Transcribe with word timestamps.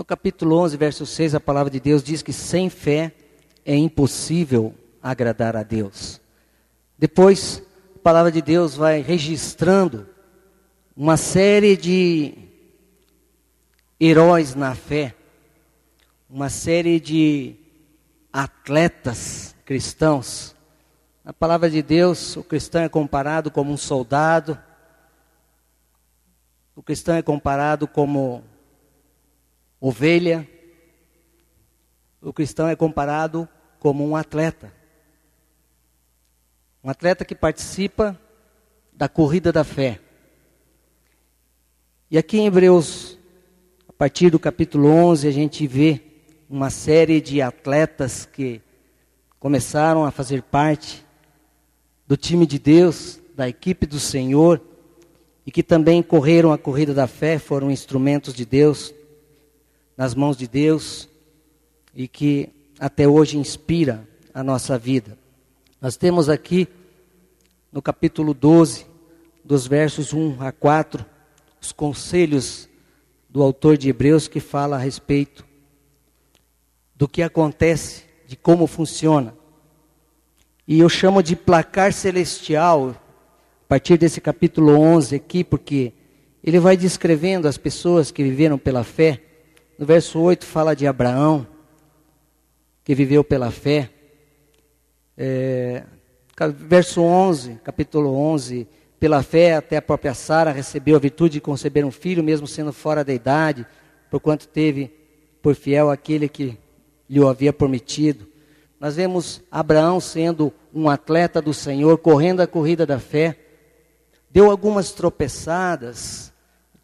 No 0.00 0.04
capítulo 0.06 0.56
11, 0.56 0.78
verso 0.78 1.04
6, 1.04 1.34
a 1.34 1.40
palavra 1.40 1.70
de 1.70 1.78
Deus 1.78 2.02
diz 2.02 2.22
que 2.22 2.32
sem 2.32 2.70
fé 2.70 3.12
é 3.66 3.76
impossível 3.76 4.74
agradar 5.02 5.54
a 5.54 5.62
Deus. 5.62 6.22
Depois, 6.96 7.62
a 7.96 7.98
palavra 7.98 8.32
de 8.32 8.40
Deus 8.40 8.74
vai 8.74 9.02
registrando 9.02 10.08
uma 10.96 11.18
série 11.18 11.76
de 11.76 12.32
heróis 14.00 14.54
na 14.54 14.74
fé, 14.74 15.14
uma 16.30 16.48
série 16.48 16.98
de 16.98 17.56
atletas 18.32 19.54
cristãos. 19.66 20.56
Na 21.22 21.34
palavra 21.34 21.68
de 21.68 21.82
Deus, 21.82 22.38
o 22.38 22.42
cristão 22.42 22.80
é 22.80 22.88
comparado 22.88 23.50
como 23.50 23.70
um 23.70 23.76
soldado, 23.76 24.58
o 26.74 26.82
cristão 26.82 27.16
é 27.16 27.20
comparado 27.20 27.86
como 27.86 28.42
ovelha, 29.80 30.46
o 32.20 32.32
cristão 32.32 32.68
é 32.68 32.76
comparado 32.76 33.48
como 33.78 34.06
um 34.06 34.14
atleta. 34.14 34.72
Um 36.84 36.90
atleta 36.90 37.24
que 37.24 37.34
participa 37.34 38.18
da 38.92 39.08
corrida 39.08 39.50
da 39.50 39.64
fé. 39.64 39.98
E 42.10 42.18
aqui 42.18 42.38
em 42.38 42.46
Hebreus, 42.46 43.18
a 43.88 43.92
partir 43.92 44.30
do 44.30 44.38
capítulo 44.38 44.88
11, 44.88 45.26
a 45.26 45.30
gente 45.30 45.66
vê 45.66 46.02
uma 46.48 46.68
série 46.68 47.20
de 47.20 47.40
atletas 47.40 48.26
que 48.26 48.60
começaram 49.38 50.04
a 50.04 50.10
fazer 50.10 50.42
parte 50.42 51.06
do 52.06 52.16
time 52.16 52.44
de 52.44 52.58
Deus, 52.58 53.20
da 53.34 53.48
equipe 53.48 53.86
do 53.86 54.00
Senhor, 54.00 54.60
e 55.46 55.50
que 55.50 55.62
também 55.62 56.02
correram 56.02 56.52
a 56.52 56.58
corrida 56.58 56.92
da 56.92 57.06
fé, 57.06 57.38
foram 57.38 57.70
instrumentos 57.70 58.34
de 58.34 58.44
Deus, 58.44 58.92
nas 60.00 60.14
mãos 60.14 60.34
de 60.34 60.48
Deus, 60.48 61.10
e 61.94 62.08
que 62.08 62.48
até 62.78 63.06
hoje 63.06 63.36
inspira 63.36 64.08
a 64.32 64.42
nossa 64.42 64.78
vida. 64.78 65.18
Nós 65.78 65.94
temos 65.94 66.30
aqui 66.30 66.66
no 67.70 67.82
capítulo 67.82 68.32
12, 68.32 68.86
dos 69.44 69.66
versos 69.66 70.14
1 70.14 70.40
a 70.40 70.52
4, 70.52 71.04
os 71.60 71.70
conselhos 71.70 72.66
do 73.28 73.42
autor 73.42 73.76
de 73.76 73.90
Hebreus 73.90 74.26
que 74.26 74.40
fala 74.40 74.76
a 74.76 74.78
respeito 74.78 75.44
do 76.96 77.06
que 77.06 77.20
acontece, 77.20 78.04
de 78.26 78.36
como 78.36 78.66
funciona. 78.66 79.34
E 80.66 80.80
eu 80.80 80.88
chamo 80.88 81.22
de 81.22 81.36
placar 81.36 81.92
celestial, 81.92 82.96
a 83.64 83.68
partir 83.68 83.98
desse 83.98 84.18
capítulo 84.18 84.72
11 84.78 85.14
aqui, 85.14 85.44
porque 85.44 85.92
ele 86.42 86.58
vai 86.58 86.74
descrevendo 86.74 87.46
as 87.46 87.58
pessoas 87.58 88.10
que 88.10 88.22
viveram 88.22 88.56
pela 88.56 88.82
fé. 88.82 89.24
No 89.80 89.86
verso 89.86 90.20
8 90.20 90.44
fala 90.44 90.76
de 90.76 90.86
Abraão, 90.86 91.46
que 92.84 92.94
viveu 92.94 93.24
pela 93.24 93.50
fé. 93.50 93.88
É, 95.16 95.84
verso 96.54 97.00
11, 97.00 97.54
capítulo 97.64 98.14
11, 98.14 98.68
pela 98.98 99.22
fé 99.22 99.54
até 99.54 99.78
a 99.78 99.82
própria 99.82 100.12
Sara 100.12 100.52
recebeu 100.52 100.96
a 100.96 100.98
virtude 100.98 101.32
de 101.32 101.40
conceber 101.40 101.82
um 101.82 101.90
filho, 101.90 102.22
mesmo 102.22 102.46
sendo 102.46 102.74
fora 102.74 103.02
da 103.02 103.14
idade, 103.14 103.66
porquanto 104.10 104.46
teve 104.46 104.92
por 105.40 105.54
fiel 105.54 105.88
aquele 105.88 106.28
que 106.28 106.58
lhe 107.08 107.18
o 107.18 107.26
havia 107.26 107.50
prometido. 107.50 108.28
Nós 108.78 108.96
vemos 108.96 109.42
Abraão 109.50 109.98
sendo 109.98 110.52
um 110.74 110.90
atleta 110.90 111.40
do 111.40 111.54
Senhor, 111.54 111.96
correndo 111.96 112.42
a 112.42 112.46
corrida 112.46 112.84
da 112.84 112.98
fé. 112.98 113.34
Deu 114.30 114.50
algumas 114.50 114.92
tropeçadas, 114.92 116.34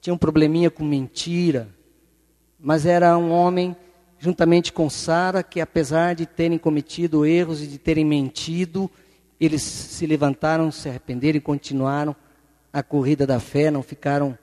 tinha 0.01 0.15
um 0.15 0.19
probleminha 0.19 0.71
com 0.71 0.83
mentira, 0.83 1.76
mas 2.59 2.87
era 2.87 3.17
um 3.17 3.31
homem, 3.31 3.77
juntamente 4.19 4.72
com 4.72 4.89
Sara, 4.89 5.43
que 5.43 5.61
apesar 5.61 6.15
de 6.15 6.27
terem 6.27 6.59
cometido 6.59 7.27
erros 7.27 7.62
e 7.62 7.67
de 7.67 7.78
terem 7.78 8.05
mentido, 8.05 8.91
eles 9.41 9.62
se 9.62 10.06
levantaram, 10.06 10.71
se 10.71 10.89
arrependeram 10.89 11.39
e 11.39 11.41
continuaram 11.41 12.17
a 12.72 12.83
corrida 12.83 13.27
da 13.27 13.39
fé, 13.39 13.71
não 13.71 13.83
ficaram 13.83 14.37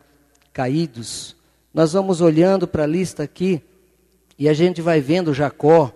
caídos. 0.51 1.35
Nós 1.73 1.93
vamos 1.93 2.21
olhando 2.21 2.67
para 2.67 2.83
a 2.83 2.87
lista 2.87 3.23
aqui, 3.23 3.61
e 4.37 4.47
a 4.47 4.53
gente 4.53 4.81
vai 4.81 5.01
vendo 5.01 5.33
Jacó, 5.33 5.91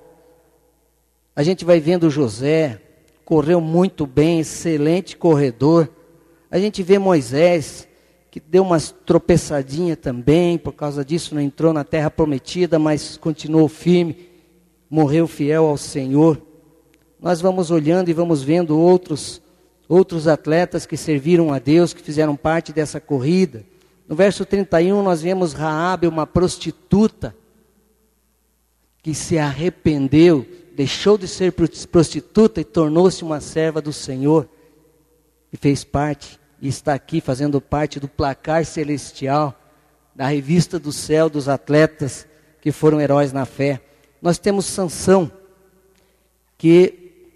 a 1.36 1.44
gente 1.44 1.64
vai 1.64 1.80
vendo 1.80 2.10
José, 2.10 2.82
correu 3.24 3.62
muito 3.62 4.08
bem, 4.08 4.40
excelente 4.40 5.16
corredor. 5.16 5.90
A 6.50 6.58
gente 6.58 6.82
vê 6.82 6.98
Moisés, 6.98 7.87
que 8.40 8.50
deu 8.50 8.62
umas 8.62 8.94
tropeçadinhas 9.04 9.98
também, 9.98 10.60
por 10.60 10.72
causa 10.72 11.04
disso 11.04 11.34
não 11.34 11.42
entrou 11.42 11.74
na 11.74 11.84
terra 11.84 12.12
prometida, 12.12 12.78
mas 12.78 13.18
continuou 13.18 13.68
firme, 13.68 14.30
morreu 14.88 15.28
fiel 15.28 15.66
ao 15.66 15.76
Senhor. 15.76 16.40
Nós 17.20 17.42
vamos 17.42 17.72
olhando 17.72 18.10
e 18.10 18.14
vamos 18.14 18.44
vendo 18.44 18.78
outros 18.78 19.42
outros 19.90 20.28
atletas 20.28 20.86
que 20.86 20.98
serviram 20.98 21.52
a 21.52 21.60
Deus, 21.60 21.94
que 21.94 22.02
fizeram 22.02 22.36
parte 22.36 22.74
dessa 22.74 23.00
corrida. 23.00 23.64
No 24.08 24.16
verso 24.16 24.46
31 24.46 25.02
nós 25.02 25.22
vemos 25.22 25.54
Raabe, 25.54 26.08
uma 26.08 26.28
prostituta, 26.28 27.36
que 29.02 29.16
se 29.16 29.38
arrependeu, 29.40 30.46
deixou 30.76 31.18
de 31.18 31.28
ser 31.28 31.54
prostituta 31.90 32.62
e 32.62 32.66
tornou-se 32.66 33.24
uma 33.24 33.40
serva 33.40 33.82
do 33.82 33.94
Senhor 33.94 34.48
e 35.52 35.58
fez 35.58 35.84
parte 35.84 36.37
e 36.62 36.68
está 36.68 36.94
aqui 36.94 37.22
fazendo 37.22 37.62
parte 37.62 38.00
do 38.00 38.08
placar 38.08 38.66
celestial 38.66 39.60
da 40.16 40.28
revista 40.28 40.80
do 40.80 40.92
céu 40.92 41.30
dos 41.30 41.48
atletas 41.48 42.28
que 42.60 42.72
foram 42.72 43.00
heróis 43.00 43.32
na 43.32 43.46
fé. 43.46 43.82
Nós 44.22 44.40
temos 44.40 44.66
Sansão 44.66 45.32
que 46.58 47.30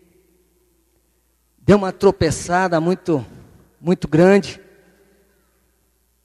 deu 1.60 1.78
uma 1.78 1.92
tropeçada 1.92 2.82
muito 2.82 3.24
muito 3.80 4.08
grande. 4.08 4.62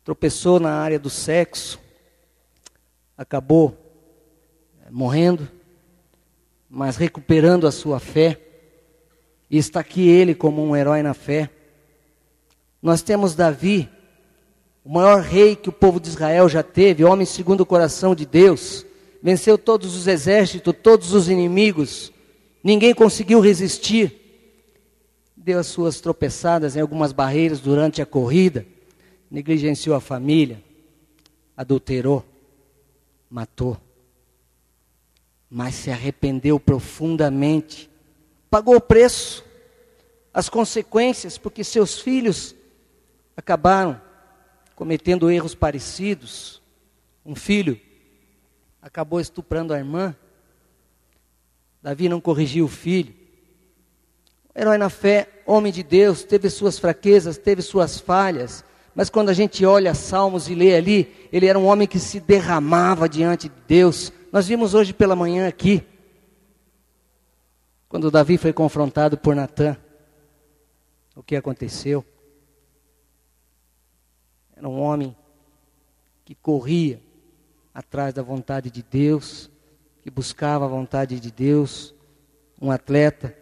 Tropeçou 0.05 0.61
na 0.61 0.75
área 0.75 0.99
do 0.99 1.11
sexo, 1.11 1.81
acabou 3.17 3.77
morrendo, 4.91 5.49
mas 6.69 6.97
recuperando 6.97 7.67
a 7.67 7.73
sua 7.73 7.99
fé. 7.99 8.41
E 9.51 9.59
está 9.59 9.81
aqui 9.81 10.09
ele 10.09 10.35
como 10.35 10.63
um 10.63 10.77
herói 10.77 11.03
na 11.03 11.15
fé. 11.15 11.51
Nós 12.87 13.03
temos 13.03 13.35
Davi, 13.35 13.89
o 14.85 14.93
maior 14.93 15.21
rei 15.21 15.57
que 15.57 15.69
o 15.69 15.73
povo 15.73 15.99
de 15.99 16.09
Israel 16.09 16.49
já 16.49 16.63
teve, 16.63 17.03
homem 17.03 17.27
segundo 17.27 17.63
o 17.63 17.67
coração 17.67 18.15
de 18.15 18.25
Deus, 18.25 18.87
venceu 19.21 19.59
todos 19.59 19.97
os 19.97 20.07
exércitos, 20.07 20.73
todos 20.85 21.13
os 21.13 21.29
inimigos, 21.29 22.13
ninguém 22.63 22.95
conseguiu 22.95 23.41
resistir. 23.41 24.15
Deu 25.37 25.59
as 25.59 25.67
suas 25.67 26.01
tropeçadas 26.01 26.77
em 26.77 26.81
algumas 26.81 27.11
barreiras 27.11 27.59
durante 27.59 28.01
a 28.01 28.07
corrida, 28.07 28.65
negligenciou 29.29 29.97
a 29.97 30.01
família, 30.01 30.63
adulterou, 31.57 32.25
matou. 33.29 33.77
Mas 35.51 35.75
se 35.75 35.91
arrependeu 35.91 36.61
profundamente, 36.61 37.91
pagou 38.49 38.77
o 38.77 38.81
preço, 38.81 39.45
as 40.33 40.49
consequências, 40.49 41.37
porque 41.37 41.65
seus 41.65 41.99
filhos 41.99 42.55
acabaram 43.37 44.01
cometendo 44.75 45.31
erros 45.31 45.55
parecidos. 45.55 46.63
Um 47.25 47.35
filho 47.35 47.81
acabou 48.81 49.21
estuprando 49.21 49.75
a 49.75 49.79
irmã, 49.79 50.15
Davi 51.83 52.09
não 52.09 52.21
corrigiu 52.21 52.65
o 52.65 52.69
filho. 52.69 53.15
O 54.55 54.59
herói 54.59 54.79
na 54.79 54.89
fé, 54.89 55.29
homem 55.45 55.73
de 55.73 55.83
Deus, 55.83 56.25
teve 56.25 56.49
suas 56.49 56.79
fraquezas, 56.79 57.37
teve 57.37 57.63
suas 57.63 57.99
falhas, 57.99 58.65
mas 58.95 59.11
quando 59.11 59.29
a 59.29 59.33
gente 59.33 59.65
olha 59.65 59.95
Salmos 59.95 60.49
e 60.49 60.55
lê 60.55 60.75
ali, 60.75 61.29
ele 61.33 61.47
era 61.47 61.59
um 61.59 61.67
homem 61.67 61.87
que 61.87 61.99
se 61.99 62.19
derramava 62.19 63.09
diante 63.09 63.49
de 63.49 63.55
Deus, 63.67 64.13
nós 64.33 64.47
vimos 64.47 64.75
hoje 64.75 64.93
pela 64.93 65.15
manhã 65.15 65.47
aqui, 65.47 65.85
quando 67.89 68.11
Davi 68.11 68.39
foi 68.39 68.53
confrontado 68.53 69.17
por 69.19 69.35
Natã, 69.35 69.77
o 71.15 71.23
que 71.23 71.37
aconteceu? 71.37 72.05
Era 74.57 74.69
um 74.69 74.81
homem 74.81 75.15
que 76.25 76.35
corria 76.35 77.01
atrás 77.75 78.15
da 78.15 78.23
vontade 78.23 78.71
de 78.71 78.83
Deus, 78.83 79.51
que 80.03 80.11
buscava 80.11 80.65
a 80.65 80.69
vontade 80.69 81.21
de 81.21 81.31
Deus, 81.31 81.95
um 82.61 82.71
atleta 82.71 83.37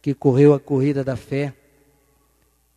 que 0.00 0.14
correu 0.14 0.54
a 0.54 0.60
corrida 0.60 1.04
da 1.04 1.14
fé. 1.14 1.54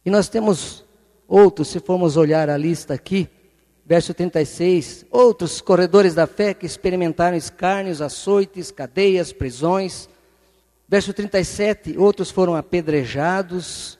E 0.05 0.09
nós 0.09 0.27
temos 0.27 0.83
outros, 1.27 1.69
se 1.69 1.79
formos 1.79 2.17
olhar 2.17 2.49
a 2.49 2.57
lista 2.57 2.93
aqui, 2.93 3.29
verso 3.85 4.13
36, 4.13 5.05
outros 5.09 5.61
corredores 5.61 6.13
da 6.13 6.27
fé 6.27 6.53
que 6.53 6.65
experimentaram 6.65 7.37
escárnios, 7.37 8.01
açoites, 8.01 8.71
cadeias, 8.71 9.31
prisões. 9.31 10.09
Verso 10.89 11.13
37, 11.13 11.97
outros 11.97 12.29
foram 12.29 12.55
apedrejados, 12.55 13.97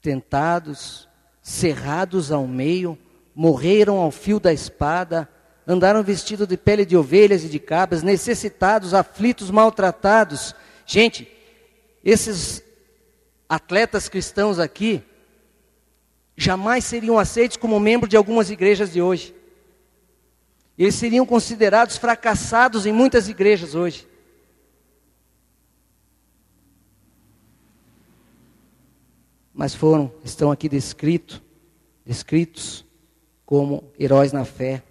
tentados, 0.00 1.08
cerrados 1.50 2.30
ao 2.30 2.46
meio, 2.46 2.96
morreram 3.34 3.96
ao 3.96 4.12
fio 4.12 4.38
da 4.38 4.52
espada, 4.52 5.28
andaram 5.66 6.02
vestidos 6.02 6.46
de 6.46 6.56
pele 6.56 6.86
de 6.86 6.96
ovelhas 6.96 7.42
e 7.42 7.48
de 7.48 7.58
cabras, 7.58 8.04
necessitados, 8.04 8.94
aflitos, 8.94 9.50
maltratados. 9.50 10.54
Gente, 10.86 11.28
esses 12.04 12.62
atletas 13.48 14.08
cristãos 14.08 14.60
aqui 14.60 15.02
jamais 16.36 16.84
seriam 16.84 17.18
aceitos 17.18 17.56
como 17.56 17.80
membro 17.80 18.08
de 18.08 18.16
algumas 18.16 18.48
igrejas 18.48 18.92
de 18.92 19.02
hoje. 19.02 19.34
Eles 20.78 20.94
seriam 20.94 21.26
considerados 21.26 21.96
fracassados 21.96 22.86
em 22.86 22.92
muitas 22.92 23.28
igrejas 23.28 23.74
hoje. 23.74 24.06
Mas 29.60 29.74
foram, 29.74 30.10
estão 30.24 30.50
aqui 30.50 30.70
descritos, 30.70 31.42
descritos 32.02 32.82
como 33.44 33.92
heróis 33.98 34.32
na 34.32 34.42
fé, 34.42 34.82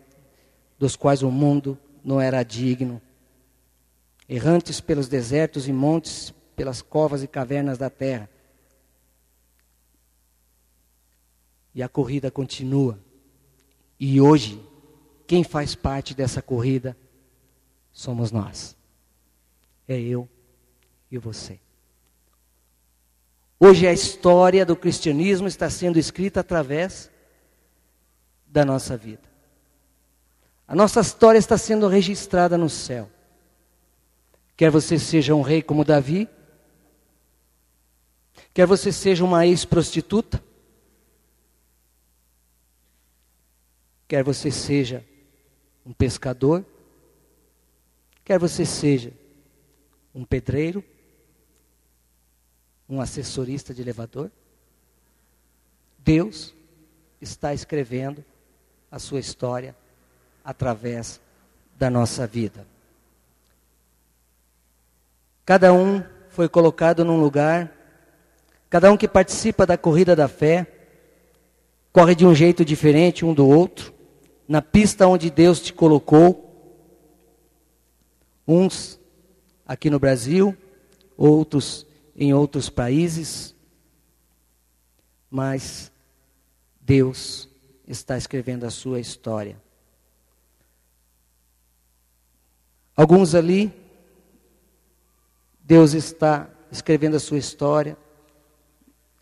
dos 0.77 0.95
quais 0.95 1.24
o 1.24 1.31
mundo 1.31 1.75
não 2.04 2.21
era 2.21 2.44
digno. 2.44 3.01
Errantes 4.30 4.80
pelos 4.80 5.07
desertos 5.07 5.68
e 5.68 5.74
montes, 5.74 6.31
pelas 6.56 6.83
covas 6.83 7.24
e 7.24 7.27
cavernas 7.27 7.80
da 7.80 7.89
terra. 7.89 8.30
E 11.74 11.81
a 11.81 11.89
corrida 11.89 12.30
continua. 12.30 13.00
E 14.00 14.21
hoje 14.21 14.63
quem 15.25 15.44
faz 15.44 15.74
parte 15.74 16.13
dessa 16.13 16.44
corrida 16.44 16.95
somos 17.92 18.31
nós. 18.31 18.77
É 19.88 20.00
eu 20.00 20.30
e 21.10 21.18
você. 21.18 21.60
Hoje 23.59 23.85
a 23.85 23.91
história 23.91 24.65
do 24.65 24.73
cristianismo 24.73 25.45
está 25.45 25.69
sendo 25.69 26.00
escrita 26.00 26.39
através 26.39 27.11
da 28.47 28.63
nossa 28.63 28.95
vida. 28.95 29.27
A 30.65 30.73
nossa 30.73 31.01
história 31.01 31.38
está 31.38 31.57
sendo 31.57 31.88
registrada 31.89 32.57
no 32.57 32.69
céu. 32.69 33.09
Quer 34.56 34.71
você 34.71 34.97
seja 34.97 35.35
um 35.35 35.41
rei 35.41 35.61
como 35.61 35.83
Davi, 35.83 36.29
quer 38.53 38.65
você 38.65 38.94
seja 38.94 39.25
uma 39.25 39.45
ex-prostituta, 39.45 40.41
quer 44.07 44.23
você 44.23 44.51
seja 44.51 45.06
um 45.85 45.91
pescador, 45.91 46.65
quer 48.23 48.39
você 48.39 48.65
seja 48.65 49.11
um 50.13 50.23
pedreiro, 50.23 50.83
um 52.89 53.00
assessorista 53.00 53.74
de 53.74 53.81
elevador, 53.81 54.31
Deus 56.00 56.53
está 57.21 57.53
escrevendo 57.53 58.25
a 58.89 58.97
sua 58.97 59.19
história 59.19 59.75
através 60.44 61.21
da 61.77 61.89
nossa 61.89 62.25
vida. 62.25 62.65
Cada 65.45 65.71
um 65.71 66.03
foi 66.30 66.50
colocado 66.50 67.06
num 67.06 67.19
lugar, 67.19 67.71
cada 68.69 68.92
um 68.92 68.97
que 68.97 69.07
participa 69.07 69.65
da 69.65 69.77
corrida 69.77 70.15
da 70.15 70.27
fé, 70.27 70.65
corre 71.92 72.15
de 72.15 72.25
um 72.25 72.33
jeito 72.33 72.65
diferente 72.65 73.25
um 73.25 73.33
do 73.33 73.47
outro, 73.47 73.94
na 74.47 74.62
pista 74.62 75.07
onde 75.07 75.30
Deus 75.30 75.59
te 75.59 75.74
colocou. 75.74 76.45
Uns 78.47 79.00
aqui 79.68 79.89
no 79.89 80.00
Brasil, 80.00 80.57
outros 81.15 81.85
em 82.19 82.33
outros 82.33 82.69
países. 82.69 83.56
Mas 85.31 85.92
Deus 86.80 87.50
está 87.88 88.16
escrevendo 88.16 88.66
a 88.66 88.69
sua 88.69 89.00
história. 89.00 89.60
Alguns 92.95 93.33
ali, 93.33 93.74
Deus 95.63 95.94
está 95.94 96.48
escrevendo 96.71 97.16
a 97.16 97.19
sua 97.19 97.39
história 97.39 97.98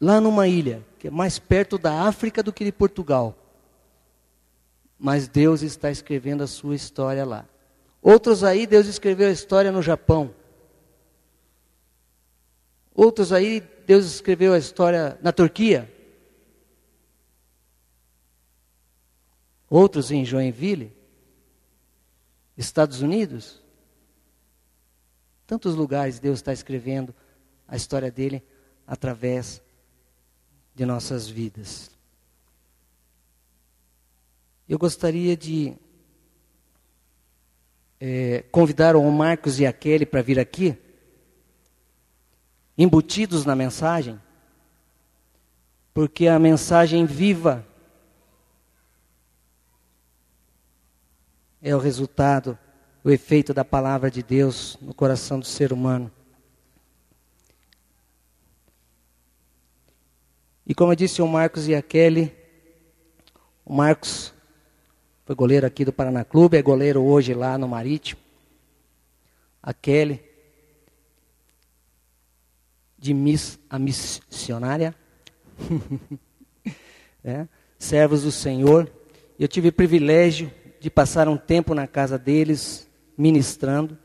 lá 0.02 0.20
numa 0.20 0.48
ilha, 0.48 0.84
que 1.00 1.08
é 1.08 1.12
mais 1.12 1.40
perto 1.40 1.78
da 1.78 2.02
África 2.02 2.44
do 2.44 2.52
que 2.52 2.66
de 2.66 2.72
Portugal 2.74 3.36
mas 5.00 5.28
Deus 5.28 5.62
está 5.62 5.92
escrevendo 5.92 6.44
a 6.44 6.48
sua 6.48 6.76
história 6.76 7.26
lá. 7.26 7.46
Outros 8.02 8.44
aí, 8.44 8.66
Deus 8.66 8.88
escreveu 8.88 9.28
a 9.28 9.32
história 9.32 9.72
no 9.72 9.82
Japão. 9.82 10.34
Outros 12.98 13.32
aí, 13.32 13.62
Deus 13.86 14.06
escreveu 14.08 14.54
a 14.54 14.58
história 14.58 15.20
na 15.22 15.32
Turquia. 15.32 15.88
Outros 19.70 20.10
em 20.10 20.26
Joinville, 20.26 20.92
Estados 22.58 23.04
Unidos. 23.04 23.62
Tantos 25.46 25.76
lugares 25.76 26.18
Deus 26.18 26.40
está 26.40 26.52
escrevendo 26.52 27.14
a 27.68 27.76
história 27.76 28.10
dele 28.10 28.44
através 28.88 29.62
de 30.74 30.84
nossas 30.84 31.30
vidas. 31.30 31.92
Eu 34.68 34.80
gostaria 34.80 35.38
de 35.38 35.78
é, 38.00 38.44
convidar 38.52 38.96
o 38.96 39.12
Marcos 39.12 39.60
e 39.60 39.68
a 39.68 39.72
Kelly 39.72 40.08
para 40.08 40.24
vir 40.24 40.40
aqui, 40.40 40.76
embutidos 42.78 43.46
na 43.46 43.56
mensagem, 43.56 44.22
porque 45.94 46.28
a 46.28 46.38
mensagem 46.38 47.06
viva 47.06 47.66
é 51.62 51.76
o 51.76 51.80
resultado, 51.80 52.58
o 53.04 53.10
efeito 53.10 53.54
da 53.54 53.66
palavra 53.66 54.12
de 54.12 54.22
Deus 54.22 54.78
no 54.80 54.94
coração 54.94 55.40
do 55.40 55.46
ser 55.46 55.74
humano. 55.74 56.12
E 60.66 60.76
como 60.76 60.92
eu 60.92 60.96
disse 60.96 61.22
o 61.22 61.28
Marcos 61.28 61.68
e 61.68 61.74
a 61.74 61.82
Kelly, 61.82 62.36
o 63.66 63.74
Marcos 63.74 64.34
foi 65.26 65.36
goleiro 65.36 65.66
aqui 65.66 65.84
do 65.84 65.92
Paraná 65.92 66.24
Clube, 66.24 66.58
é 66.58 66.62
goleiro 66.62 67.02
hoje 67.02 67.34
lá 67.34 67.58
no 67.58 67.68
Marítimo. 67.68 68.22
A 69.64 69.74
Kelly, 69.74 70.27
de 72.98 73.14
Miss, 73.14 73.60
a 73.70 73.78
missionária. 73.78 74.96
é, 77.24 77.48
servos 77.78 78.24
do 78.24 78.32
Senhor. 78.32 78.92
Eu 79.40 79.48
tive 79.48 79.70
o 79.70 79.74
privilégio 79.74 80.52
de 80.80 80.90
passar 80.90 81.28
um 81.28 81.38
tempo 81.38 81.74
na 81.74 81.88
casa 81.88 82.18
deles, 82.18 82.90
ministrando. 83.18 83.98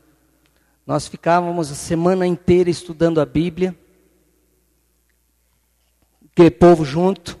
Nós 0.85 1.07
ficávamos 1.07 1.71
a 1.71 1.75
semana 1.75 2.27
inteira 2.27 2.69
estudando 2.69 3.21
a 3.21 3.25
Bíblia, 3.25 3.75
aquele 6.31 6.51
povo 6.51 6.83
junto, 6.83 7.39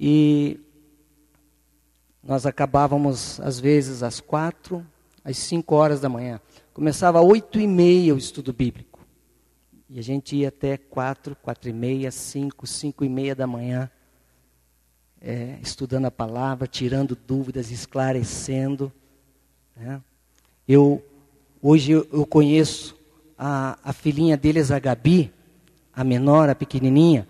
e 0.00 0.58
nós 2.22 2.46
acabávamos, 2.46 3.40
às 3.40 3.60
vezes, 3.60 4.02
às 4.02 4.20
quatro, 4.20 4.86
às 5.24 5.36
cinco 5.36 5.74
horas 5.74 6.00
da 6.00 6.08
manhã. 6.08 6.40
Começava 6.72 7.18
às 7.18 7.24
oito 7.24 7.60
e 7.60 7.66
meia 7.66 8.14
o 8.14 8.18
estudo 8.18 8.52
bíblico. 8.52 8.97
E 9.90 9.98
a 9.98 10.02
gente 10.02 10.36
ia 10.36 10.48
até 10.48 10.76
quatro, 10.76 11.34
quatro 11.34 11.70
e 11.70 11.72
meia, 11.72 12.10
cinco, 12.10 12.66
cinco 12.66 13.06
e 13.06 13.08
meia 13.08 13.34
da 13.34 13.46
manhã, 13.46 13.90
é, 15.18 15.58
estudando 15.62 16.04
a 16.04 16.10
palavra, 16.10 16.66
tirando 16.66 17.16
dúvidas, 17.16 17.70
esclarecendo. 17.70 18.92
Né? 19.74 20.02
Eu, 20.66 21.02
hoje 21.62 21.92
eu, 21.92 22.26
conheço 22.26 22.98
a, 23.38 23.78
a 23.82 23.94
filhinha 23.94 24.36
deles, 24.36 24.70
a 24.70 24.78
Gabi, 24.78 25.32
a 25.90 26.04
menor, 26.04 26.50
a 26.50 26.54
pequenininha. 26.54 27.26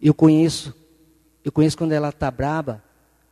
Eu 0.00 0.12
conheço, 0.12 0.76
eu 1.42 1.50
conheço 1.50 1.78
quando 1.78 1.92
ela 1.92 2.10
está 2.10 2.30
braba, 2.30 2.84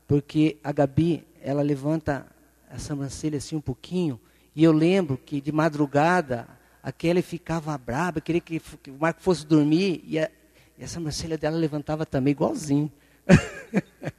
porque 0.08 0.56
a 0.64 0.72
Gabi, 0.72 1.26
ela 1.42 1.60
levanta 1.60 2.26
a 2.70 2.78
sobrancelha 2.78 3.36
assim 3.36 3.54
um 3.54 3.60
pouquinho, 3.60 4.18
e 4.56 4.64
eu 4.64 4.72
lembro 4.72 5.18
que 5.18 5.42
de 5.42 5.52
madrugada, 5.52 6.48
a 6.82 6.90
Kelly 6.90 7.22
ficava 7.22 7.76
braba, 7.78 8.20
queria 8.20 8.40
que, 8.40 8.58
que 8.58 8.90
o 8.90 8.98
Marco 8.98 9.22
fosse 9.22 9.46
dormir, 9.46 10.02
e 10.04 10.18
a, 10.18 10.28
e 10.76 11.36
dela 11.36 11.56
levantava 11.56 12.04
também 12.04 12.32
igualzinho. 12.32 12.90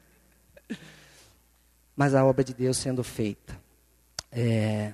Mas 1.96 2.16
a 2.16 2.24
obra 2.24 2.44
de 2.44 2.54
Deus 2.54 2.78
sendo 2.78 3.04
feita. 3.04 3.62
É, 4.32 4.94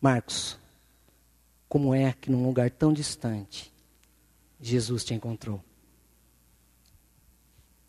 Marcos, 0.00 0.58
como 1.68 1.94
é 1.94 2.12
que 2.12 2.30
num 2.30 2.44
lugar 2.44 2.70
tão 2.70 2.92
distante, 2.92 3.72
Jesus 4.60 5.04
te 5.04 5.14
encontrou? 5.14 5.62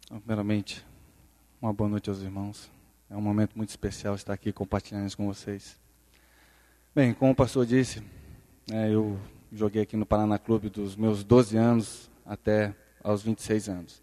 Primeiramente, 0.09 0.85
uma 1.61 1.73
boa 1.73 1.89
noite 1.89 2.09
aos 2.09 2.21
irmãos. 2.21 2.69
É 3.09 3.15
um 3.15 3.21
momento 3.21 3.55
muito 3.55 3.69
especial 3.69 4.15
estar 4.15 4.33
aqui 4.33 4.51
compartilhando 4.51 5.07
isso 5.07 5.17
com 5.17 5.25
vocês. 5.25 5.79
Bem, 6.93 7.13
como 7.13 7.31
o 7.31 7.35
pastor 7.35 7.65
disse, 7.65 8.03
é, 8.71 8.93
eu 8.93 9.19
joguei 9.51 9.81
aqui 9.81 9.97
no 9.97 10.05
Paraná 10.05 10.37
Clube 10.37 10.69
dos 10.69 10.95
meus 10.95 11.23
12 11.23 11.57
anos 11.57 12.09
até 12.25 12.73
aos 13.03 13.21
26 13.21 13.69
anos. 13.69 14.01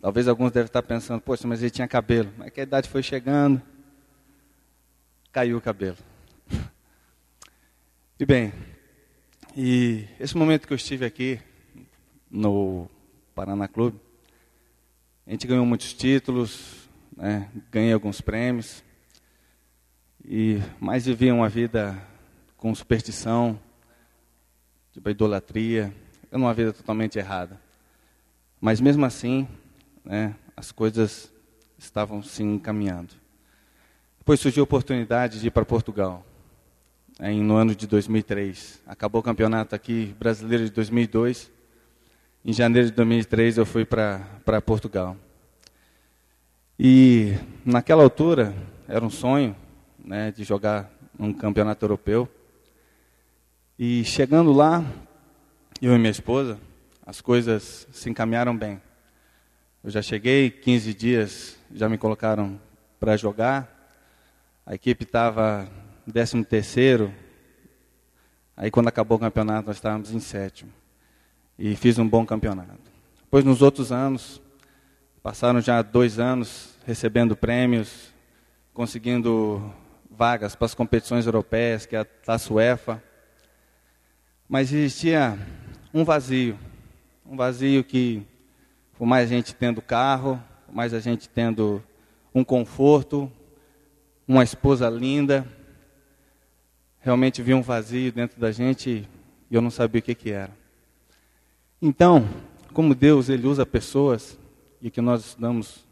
Talvez 0.00 0.28
alguns 0.28 0.52
devem 0.52 0.66
estar 0.66 0.82
pensando, 0.82 1.20
poxa, 1.20 1.46
mas 1.46 1.60
ele 1.60 1.70
tinha 1.70 1.86
cabelo. 1.88 2.32
Mas 2.38 2.50
que 2.50 2.60
a 2.60 2.62
idade 2.62 2.88
foi 2.88 3.02
chegando. 3.02 3.60
caiu 5.32 5.58
o 5.58 5.60
cabelo. 5.60 5.98
E 8.20 8.26
bem, 8.26 8.52
e 9.56 10.04
esse 10.18 10.36
momento 10.36 10.66
que 10.66 10.72
eu 10.72 10.76
estive 10.76 11.04
aqui 11.04 11.40
no 12.28 12.90
Paraná 13.32 13.68
Clube, 13.68 13.96
a 15.24 15.30
gente 15.30 15.46
ganhou 15.46 15.64
muitos 15.64 15.92
títulos, 15.92 16.88
né, 17.16 17.48
ganhei 17.70 17.92
alguns 17.92 18.20
prêmios, 18.20 18.82
e 20.24 20.58
mais 20.80 21.06
vivia 21.06 21.32
uma 21.32 21.48
vida 21.48 21.96
com 22.56 22.74
superstição, 22.74 23.56
tipo 24.92 25.08
idolatria, 25.10 25.92
uma 26.30 26.52
vida 26.52 26.72
totalmente 26.72 27.18
errada. 27.18 27.60
Mas 28.60 28.80
mesmo 28.80 29.04
assim, 29.04 29.46
né, 30.04 30.34
as 30.56 30.72
coisas 30.72 31.32
estavam 31.78 32.22
se 32.22 32.42
encaminhando. 32.42 33.14
Depois 34.18 34.40
surgiu 34.40 34.62
a 34.62 34.64
oportunidade 34.64 35.40
de 35.40 35.46
ir 35.46 35.50
para 35.50 35.64
Portugal, 35.64 36.26
né, 37.18 37.32
no 37.32 37.56
ano 37.56 37.74
de 37.74 37.86
2003. 37.86 38.82
Acabou 38.86 39.20
o 39.20 39.24
campeonato 39.24 39.74
aqui 39.74 40.14
brasileiro 40.18 40.64
de 40.64 40.70
2002. 40.70 41.50
Em 42.44 42.52
janeiro 42.52 42.88
de 42.88 42.94
2003 42.94 43.58
eu 43.58 43.66
fui 43.66 43.84
para 43.84 44.60
Portugal. 44.64 45.16
E 46.78 47.34
naquela 47.64 48.02
altura 48.02 48.54
era 48.86 49.04
um 49.04 49.10
sonho 49.10 49.56
né, 49.98 50.30
de 50.30 50.44
jogar 50.44 50.90
um 51.18 51.32
campeonato 51.32 51.84
europeu. 51.84 52.28
E 53.80 54.04
chegando 54.04 54.52
lá, 54.52 54.84
eu 55.80 55.94
e 55.94 55.98
minha 55.98 56.10
esposa, 56.10 56.58
as 57.06 57.20
coisas 57.20 57.86
se 57.92 58.10
encaminharam 58.10 58.56
bem. 58.56 58.82
Eu 59.84 59.90
já 59.90 60.02
cheguei, 60.02 60.50
15 60.50 60.92
dias 60.92 61.56
já 61.72 61.88
me 61.88 61.96
colocaram 61.96 62.60
para 62.98 63.16
jogar. 63.16 63.72
A 64.66 64.74
equipe 64.74 65.04
estava 65.04 65.68
13 66.12 66.44
terceiro. 66.44 67.14
Aí 68.56 68.68
quando 68.68 68.88
acabou 68.88 69.16
o 69.16 69.20
campeonato 69.20 69.68
nós 69.68 69.76
estávamos 69.76 70.10
em 70.10 70.18
sétimo. 70.18 70.72
E 71.56 71.76
fiz 71.76 72.00
um 72.00 72.08
bom 72.08 72.26
campeonato. 72.26 72.90
Depois 73.20 73.44
nos 73.44 73.62
outros 73.62 73.92
anos, 73.92 74.42
passaram 75.22 75.60
já 75.60 75.82
dois 75.82 76.18
anos 76.18 76.76
recebendo 76.84 77.36
prêmios, 77.36 78.12
conseguindo 78.74 79.72
vagas 80.10 80.56
para 80.56 80.66
as 80.66 80.74
competições 80.74 81.26
europeias, 81.26 81.86
que 81.86 81.94
é 81.94 82.00
a 82.00 82.04
Taça 82.04 82.52
UEFA. 82.52 83.06
Mas 84.48 84.72
existia 84.72 85.38
um 85.92 86.04
vazio, 86.04 86.58
um 87.26 87.36
vazio 87.36 87.84
que, 87.84 88.22
por 88.96 89.06
mais 89.06 89.30
a 89.30 89.34
gente 89.34 89.54
tendo 89.54 89.82
carro, 89.82 90.42
por 90.64 90.74
mais 90.74 90.94
a 90.94 91.00
gente 91.00 91.28
tendo 91.28 91.82
um 92.34 92.42
conforto, 92.42 93.30
uma 94.26 94.42
esposa 94.42 94.88
linda, 94.88 95.46
realmente 97.00 97.42
vi 97.42 97.52
um 97.52 97.60
vazio 97.60 98.10
dentro 98.10 98.40
da 98.40 98.50
gente 98.50 99.06
e 99.50 99.54
eu 99.54 99.60
não 99.60 99.70
sabia 99.70 99.98
o 99.98 100.02
que, 100.02 100.14
que 100.14 100.30
era. 100.30 100.56
Então, 101.80 102.26
como 102.72 102.94
Deus 102.94 103.28
ele 103.28 103.46
usa 103.46 103.66
pessoas, 103.66 104.38
e 104.80 104.90
que 104.90 105.02
nós 105.02 105.26
estudamos 105.26 105.84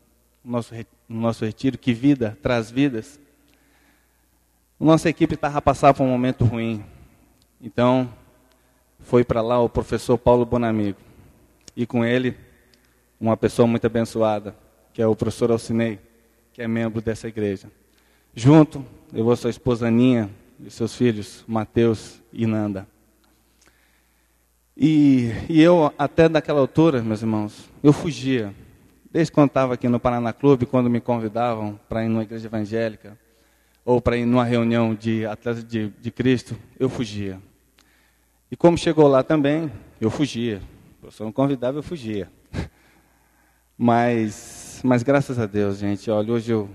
no 0.42 0.52
nosso, 0.52 0.74
no 1.06 1.20
nosso 1.20 1.44
retiro, 1.44 1.76
que 1.76 1.92
vida 1.92 2.38
traz 2.40 2.70
vidas, 2.70 3.20
nossa 4.80 5.10
equipe 5.10 5.34
estava 5.34 5.60
passando 5.60 5.96
por 5.96 6.04
um 6.04 6.10
momento 6.10 6.44
ruim. 6.44 6.82
Então, 7.60 8.08
foi 9.06 9.22
para 9.22 9.40
lá 9.40 9.60
o 9.60 9.68
professor 9.68 10.18
Paulo 10.18 10.44
Bonamigo. 10.44 10.98
E 11.76 11.86
com 11.86 12.04
ele, 12.04 12.36
uma 13.20 13.36
pessoa 13.36 13.66
muito 13.66 13.86
abençoada, 13.86 14.54
que 14.92 15.00
é 15.00 15.06
o 15.06 15.14
professor 15.14 15.52
Alcinei, 15.52 16.00
que 16.52 16.60
é 16.60 16.66
membro 16.66 17.00
dessa 17.00 17.28
igreja. 17.28 17.70
Junto, 18.34 18.84
eu 19.14 19.24
vou 19.24 19.36
sua 19.36 19.50
esposa 19.50 19.86
Aninha 19.86 20.28
e 20.58 20.68
seus 20.70 20.96
filhos, 20.96 21.44
Mateus 21.46 22.20
e 22.32 22.46
Nanda. 22.46 22.84
E, 24.76 25.30
e 25.48 25.62
eu, 25.62 25.94
até 25.96 26.28
daquela 26.28 26.58
altura, 26.58 27.00
meus 27.00 27.22
irmãos, 27.22 27.70
eu 27.84 27.92
fugia. 27.92 28.52
Desde 29.12 29.30
quando 29.30 29.50
estava 29.50 29.74
aqui 29.74 29.88
no 29.88 30.00
Paraná 30.00 30.32
Clube, 30.32 30.66
quando 30.66 30.90
me 30.90 31.00
convidavam 31.00 31.78
para 31.88 32.04
ir 32.04 32.08
numa 32.08 32.24
igreja 32.24 32.48
evangélica, 32.48 33.16
ou 33.84 34.00
para 34.00 34.16
ir 34.16 34.26
numa 34.26 34.44
reunião 34.44 34.96
de 34.96 35.24
atletas 35.24 35.62
de, 35.64 35.90
de 35.90 36.10
Cristo, 36.10 36.56
eu 36.76 36.88
fugia. 36.88 37.40
E 38.50 38.56
como 38.56 38.78
chegou 38.78 39.08
lá 39.08 39.24
também, 39.24 39.70
eu 40.00 40.08
fugia. 40.08 40.62
O 40.98 41.00
professor 41.00 41.24
não 41.24 41.32
convidava, 41.32 41.78
eu 41.78 41.82
fugia. 41.82 42.30
Mas, 43.78 44.80
mas 44.82 45.02
graças 45.02 45.38
a 45.38 45.44
Deus, 45.44 45.76
gente, 45.76 46.10
olha, 46.10 46.32
hoje 46.32 46.50
eu, 46.50 46.66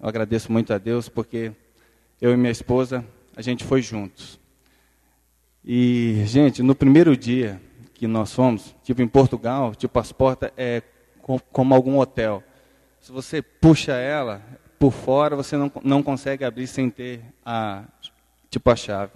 eu 0.00 0.08
agradeço 0.08 0.50
muito 0.50 0.72
a 0.72 0.78
Deus 0.78 1.08
porque 1.08 1.52
eu 2.20 2.32
e 2.32 2.36
minha 2.36 2.50
esposa, 2.50 3.04
a 3.36 3.40
gente 3.40 3.62
foi 3.62 3.80
juntos. 3.80 4.40
E, 5.64 6.24
gente, 6.26 6.60
no 6.64 6.74
primeiro 6.74 7.16
dia 7.16 7.60
que 7.94 8.08
nós 8.08 8.34
fomos, 8.34 8.74
tipo 8.82 9.00
em 9.00 9.06
Portugal, 9.06 9.72
tipo 9.72 10.00
as 10.00 10.10
portas 10.10 10.50
é 10.56 10.82
como 11.52 11.74
algum 11.74 11.98
hotel. 11.98 12.42
Se 12.98 13.12
você 13.12 13.40
puxa 13.40 13.92
ela 13.92 14.42
por 14.80 14.92
fora, 14.92 15.36
você 15.36 15.56
não, 15.56 15.70
não 15.84 16.02
consegue 16.02 16.44
abrir 16.44 16.66
sem 16.66 16.90
ter 16.90 17.22
a 17.46 17.84
tipo 18.50 18.68
a 18.68 18.74
chave. 18.74 19.12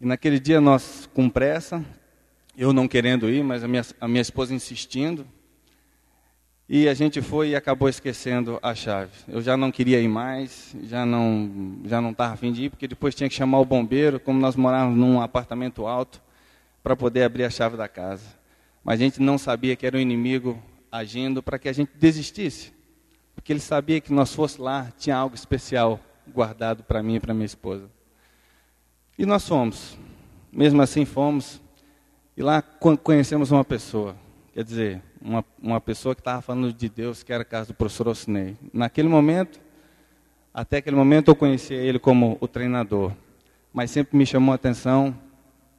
E 0.00 0.06
naquele 0.06 0.38
dia 0.38 0.60
nós 0.60 1.08
com 1.12 1.28
pressa, 1.28 1.84
eu 2.56 2.72
não 2.72 2.86
querendo 2.86 3.28
ir, 3.28 3.42
mas 3.42 3.64
a 3.64 3.68
minha, 3.68 3.84
a 4.00 4.06
minha 4.06 4.20
esposa 4.20 4.54
insistindo. 4.54 5.26
E 6.68 6.88
a 6.88 6.94
gente 6.94 7.20
foi 7.20 7.50
e 7.50 7.56
acabou 7.56 7.88
esquecendo 7.88 8.60
a 8.62 8.74
chave. 8.74 9.10
Eu 9.26 9.40
já 9.40 9.56
não 9.56 9.72
queria 9.72 10.00
ir 10.00 10.08
mais, 10.08 10.76
já 10.84 11.04
não 11.04 11.80
já 11.84 12.00
não 12.00 12.10
estava 12.10 12.34
afim 12.34 12.52
de 12.52 12.64
ir, 12.64 12.70
porque 12.70 12.86
depois 12.86 13.14
tinha 13.14 13.28
que 13.28 13.34
chamar 13.34 13.58
o 13.58 13.64
bombeiro, 13.64 14.20
como 14.20 14.38
nós 14.38 14.54
morávamos 14.54 14.96
num 14.96 15.20
apartamento 15.20 15.86
alto, 15.86 16.22
para 16.82 16.94
poder 16.94 17.24
abrir 17.24 17.44
a 17.44 17.50
chave 17.50 17.76
da 17.76 17.88
casa. 17.88 18.26
Mas 18.84 19.00
a 19.00 19.02
gente 19.02 19.20
não 19.20 19.36
sabia 19.36 19.74
que 19.74 19.86
era 19.86 19.96
o 19.96 20.00
inimigo 20.00 20.62
agindo 20.92 21.42
para 21.42 21.58
que 21.58 21.68
a 21.68 21.72
gente 21.72 21.90
desistisse. 21.94 22.72
Porque 23.34 23.52
ele 23.52 23.60
sabia 23.60 24.00
que 24.00 24.12
nós 24.12 24.34
fosse 24.34 24.60
lá, 24.60 24.92
tinha 24.96 25.16
algo 25.16 25.34
especial 25.34 25.98
guardado 26.32 26.84
para 26.84 27.02
mim 27.02 27.16
e 27.16 27.20
para 27.20 27.34
minha 27.34 27.46
esposa. 27.46 27.90
E 29.18 29.26
nós 29.26 29.48
fomos. 29.48 29.98
Mesmo 30.52 30.80
assim 30.80 31.04
fomos. 31.04 31.60
E 32.36 32.42
lá 32.42 32.62
conhecemos 33.02 33.50
uma 33.50 33.64
pessoa. 33.64 34.14
Quer 34.54 34.62
dizer, 34.62 35.02
uma, 35.20 35.44
uma 35.60 35.80
pessoa 35.80 36.14
que 36.14 36.20
estava 36.20 36.40
falando 36.40 36.72
de 36.72 36.88
Deus, 36.88 37.24
que 37.24 37.32
era 37.32 37.42
a 37.42 37.44
casa 37.44 37.72
do 37.72 37.74
professor 37.74 38.06
Ocinei. 38.06 38.56
Naquele 38.72 39.08
momento, 39.08 39.60
até 40.54 40.76
aquele 40.76 40.94
momento 40.94 41.32
eu 41.32 41.34
conhecia 41.34 41.76
ele 41.76 41.98
como 41.98 42.38
o 42.40 42.46
treinador. 42.46 43.12
Mas 43.72 43.90
sempre 43.90 44.16
me 44.16 44.24
chamou 44.24 44.52
a 44.52 44.54
atenção 44.54 45.12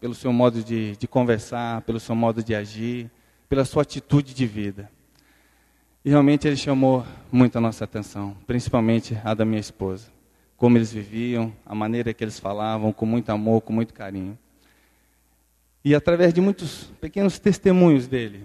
pelo 0.01 0.13
seu 0.13 0.33
modo 0.33 0.61
de, 0.61 0.97
de 0.97 1.07
conversar, 1.07 1.81
pelo 1.83 1.99
seu 1.99 2.15
modo 2.15 2.43
de 2.43 2.53
agir, 2.53 3.09
pela 3.47 3.63
sua 3.63 3.83
atitude 3.83 4.33
de 4.33 4.45
vida. 4.45 4.91
E 6.03 6.09
realmente 6.09 6.45
ele 6.45 6.57
chamou 6.57 7.05
muito 7.31 7.57
a 7.57 7.61
nossa 7.61 7.85
atenção, 7.85 8.35
principalmente 8.45 9.17
a 9.23 9.33
da 9.33 9.45
minha 9.45 9.59
esposa 9.59 10.18
como 10.59 10.77
eles 10.77 10.91
viviam, 10.91 11.53
a 11.65 11.73
maneira 11.73 12.13
que 12.13 12.21
eles 12.21 12.37
falavam, 12.37 12.91
com 12.91 13.05
muito 13.05 13.29
amor, 13.29 13.61
com 13.61 13.71
muito 13.71 13.93
carinho. 13.93 14.37
E 15.83 15.95
através 15.95 16.33
de 16.33 16.41
muitos 16.41 16.91
pequenos 16.99 17.39
testemunhos 17.39 18.07
dele, 18.07 18.43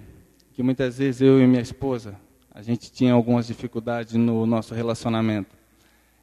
que 0.52 0.62
muitas 0.62 0.98
vezes 0.98 1.20
eu 1.20 1.40
e 1.40 1.46
minha 1.46 1.60
esposa, 1.60 2.14
a 2.54 2.62
gente 2.62 2.92
tinha 2.92 3.12
algumas 3.12 3.48
dificuldades 3.48 4.14
no 4.14 4.46
nosso 4.46 4.72
relacionamento. 4.72 5.56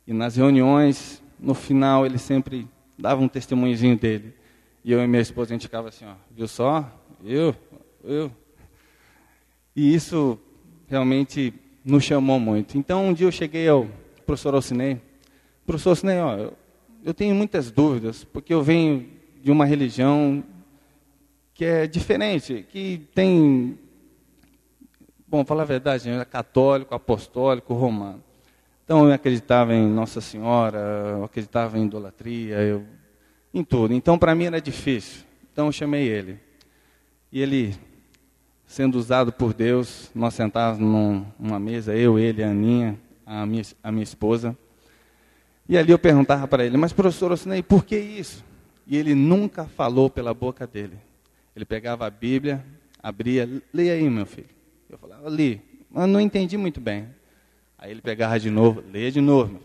E 0.07 0.13
nas 0.13 0.37
reuniões, 0.37 1.21
no 1.37 1.53
final, 1.53 2.05
ele 2.05 2.17
sempre 2.17 2.65
dava 2.97 3.21
um 3.21 3.27
testemunhozinho 3.27 3.97
dele. 3.97 4.33
E 4.85 4.93
eu 4.93 5.03
e 5.03 5.07
minha 5.07 5.21
esposa, 5.21 5.51
a 5.51 5.55
gente 5.55 5.63
ficava 5.63 5.89
assim, 5.89 6.05
ó, 6.05 6.13
viu 6.33 6.47
só? 6.47 6.89
Eu, 7.21 7.53
eu. 8.01 8.31
E 9.75 9.93
isso 9.93 10.39
realmente 10.87 11.53
nos 11.83 12.05
chamou 12.05 12.39
muito. 12.39 12.77
Então, 12.77 13.09
um 13.09 13.13
dia 13.13 13.27
eu 13.27 13.31
cheguei 13.31 13.67
ao 13.67 13.85
professor 14.25 14.55
Alcinei, 14.55 15.01
Professor 15.65 15.95
Sinei, 15.95 16.19
ó, 16.19 16.35
eu, 16.35 16.53
eu 17.03 17.13
tenho 17.13 17.35
muitas 17.35 17.71
dúvidas, 17.71 18.23
porque 18.23 18.53
eu 18.53 18.61
venho 18.63 19.07
de 19.41 19.51
uma 19.51 19.65
religião 19.65 20.43
que 21.53 21.65
é 21.65 21.87
diferente, 21.87 22.65
que 22.69 23.07
tem, 23.13 23.77
bom, 25.27 25.45
falar 25.45 25.63
a 25.63 25.65
verdade, 25.65 26.09
é 26.09 26.25
católico, 26.25 26.95
apostólico, 26.95 27.73
romano. 27.73 28.23
Então 28.83 29.07
eu 29.07 29.13
acreditava 29.13 29.73
em 29.73 29.87
Nossa 29.87 30.19
Senhora, 30.21 30.79
eu 31.17 31.23
acreditava 31.23 31.77
em 31.77 31.85
idolatria, 31.85 32.55
eu, 32.57 32.83
em 33.53 33.63
tudo. 33.63 33.93
Então 33.93 34.17
para 34.17 34.35
mim 34.35 34.45
era 34.45 34.59
difícil. 34.59 35.23
Então 35.51 35.67
eu 35.67 35.71
chamei 35.71 36.07
ele. 36.07 36.39
E 37.31 37.41
ele, 37.41 37.75
sendo 38.65 38.97
usado 38.97 39.31
por 39.31 39.53
Deus, 39.53 40.11
nós 40.13 40.33
sentávamos 40.33 41.25
numa 41.39 41.59
mesa, 41.59 41.95
eu, 41.95 42.19
ele, 42.19 42.43
a 42.43 42.49
Aninha, 42.49 42.99
a 43.25 43.45
minha, 43.45 43.63
a 43.83 43.91
minha 43.91 44.03
esposa. 44.03 44.57
E 45.71 45.77
ali 45.77 45.89
eu 45.89 45.97
perguntava 45.97 46.45
para 46.49 46.65
ele, 46.65 46.75
mas 46.75 46.91
professor 46.91 47.31
Ocinei, 47.31 47.63
por 47.63 47.85
que 47.85 47.97
isso? 47.97 48.43
E 48.85 48.97
ele 48.97 49.15
nunca 49.15 49.63
falou 49.63 50.09
pela 50.09 50.33
boca 50.33 50.67
dele. 50.67 50.99
Ele 51.55 51.63
pegava 51.63 52.05
a 52.05 52.09
Bíblia, 52.09 52.65
abria, 53.01 53.49
leia 53.73 53.93
aí, 53.93 54.09
meu 54.09 54.25
filho. 54.25 54.49
Eu 54.89 54.97
falava, 54.97 55.29
li, 55.29 55.61
mas 55.89 56.09
não 56.09 56.19
entendi 56.19 56.57
muito 56.57 56.81
bem. 56.81 57.07
Aí 57.77 57.89
ele 57.89 58.01
pegava 58.01 58.37
de 58.37 58.49
novo, 58.49 58.83
leia 58.91 59.09
de 59.09 59.21
novo. 59.21 59.61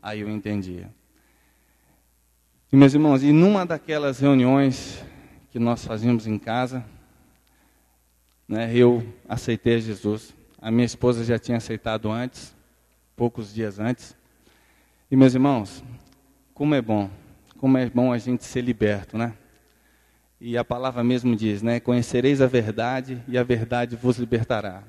Aí 0.00 0.20
eu 0.20 0.30
entendia. 0.30 0.88
E 2.72 2.76
meus 2.76 2.94
irmãos, 2.94 3.22
e 3.22 3.30
numa 3.30 3.66
daquelas 3.66 4.20
reuniões 4.20 5.04
que 5.50 5.58
nós 5.58 5.84
fazíamos 5.84 6.26
em 6.26 6.38
casa, 6.38 6.82
né, 8.48 8.74
eu 8.74 9.06
aceitei 9.28 9.78
Jesus. 9.78 10.34
A 10.58 10.70
minha 10.70 10.86
esposa 10.86 11.22
já 11.22 11.38
tinha 11.38 11.58
aceitado 11.58 12.10
antes, 12.10 12.56
poucos 13.14 13.52
dias 13.52 13.78
antes. 13.78 14.16
E 15.14 15.16
meus 15.16 15.32
irmãos, 15.32 15.84
como 16.52 16.74
é 16.74 16.82
bom, 16.82 17.08
como 17.58 17.78
é 17.78 17.88
bom 17.88 18.12
a 18.12 18.18
gente 18.18 18.42
ser 18.42 18.62
liberto, 18.62 19.16
né? 19.16 19.34
E 20.40 20.58
a 20.58 20.64
palavra 20.64 21.04
mesmo 21.04 21.36
diz, 21.36 21.62
né? 21.62 21.78
Conhecereis 21.78 22.40
a 22.40 22.48
verdade 22.48 23.22
e 23.28 23.38
a 23.38 23.44
verdade 23.44 23.94
vos 23.94 24.18
libertará. 24.18 24.82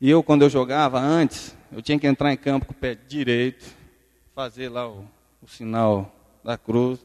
E 0.00 0.10
eu, 0.10 0.24
quando 0.24 0.42
eu 0.42 0.50
jogava 0.50 0.98
antes, 0.98 1.56
eu 1.70 1.80
tinha 1.80 2.00
que 2.00 2.06
entrar 2.08 2.32
em 2.32 2.36
campo 2.36 2.66
com 2.66 2.72
o 2.72 2.76
pé 2.76 2.96
direito, 2.96 3.64
fazer 4.34 4.68
lá 4.68 4.88
o, 4.88 5.04
o 5.40 5.46
sinal 5.46 6.12
da 6.42 6.58
cruz. 6.58 6.98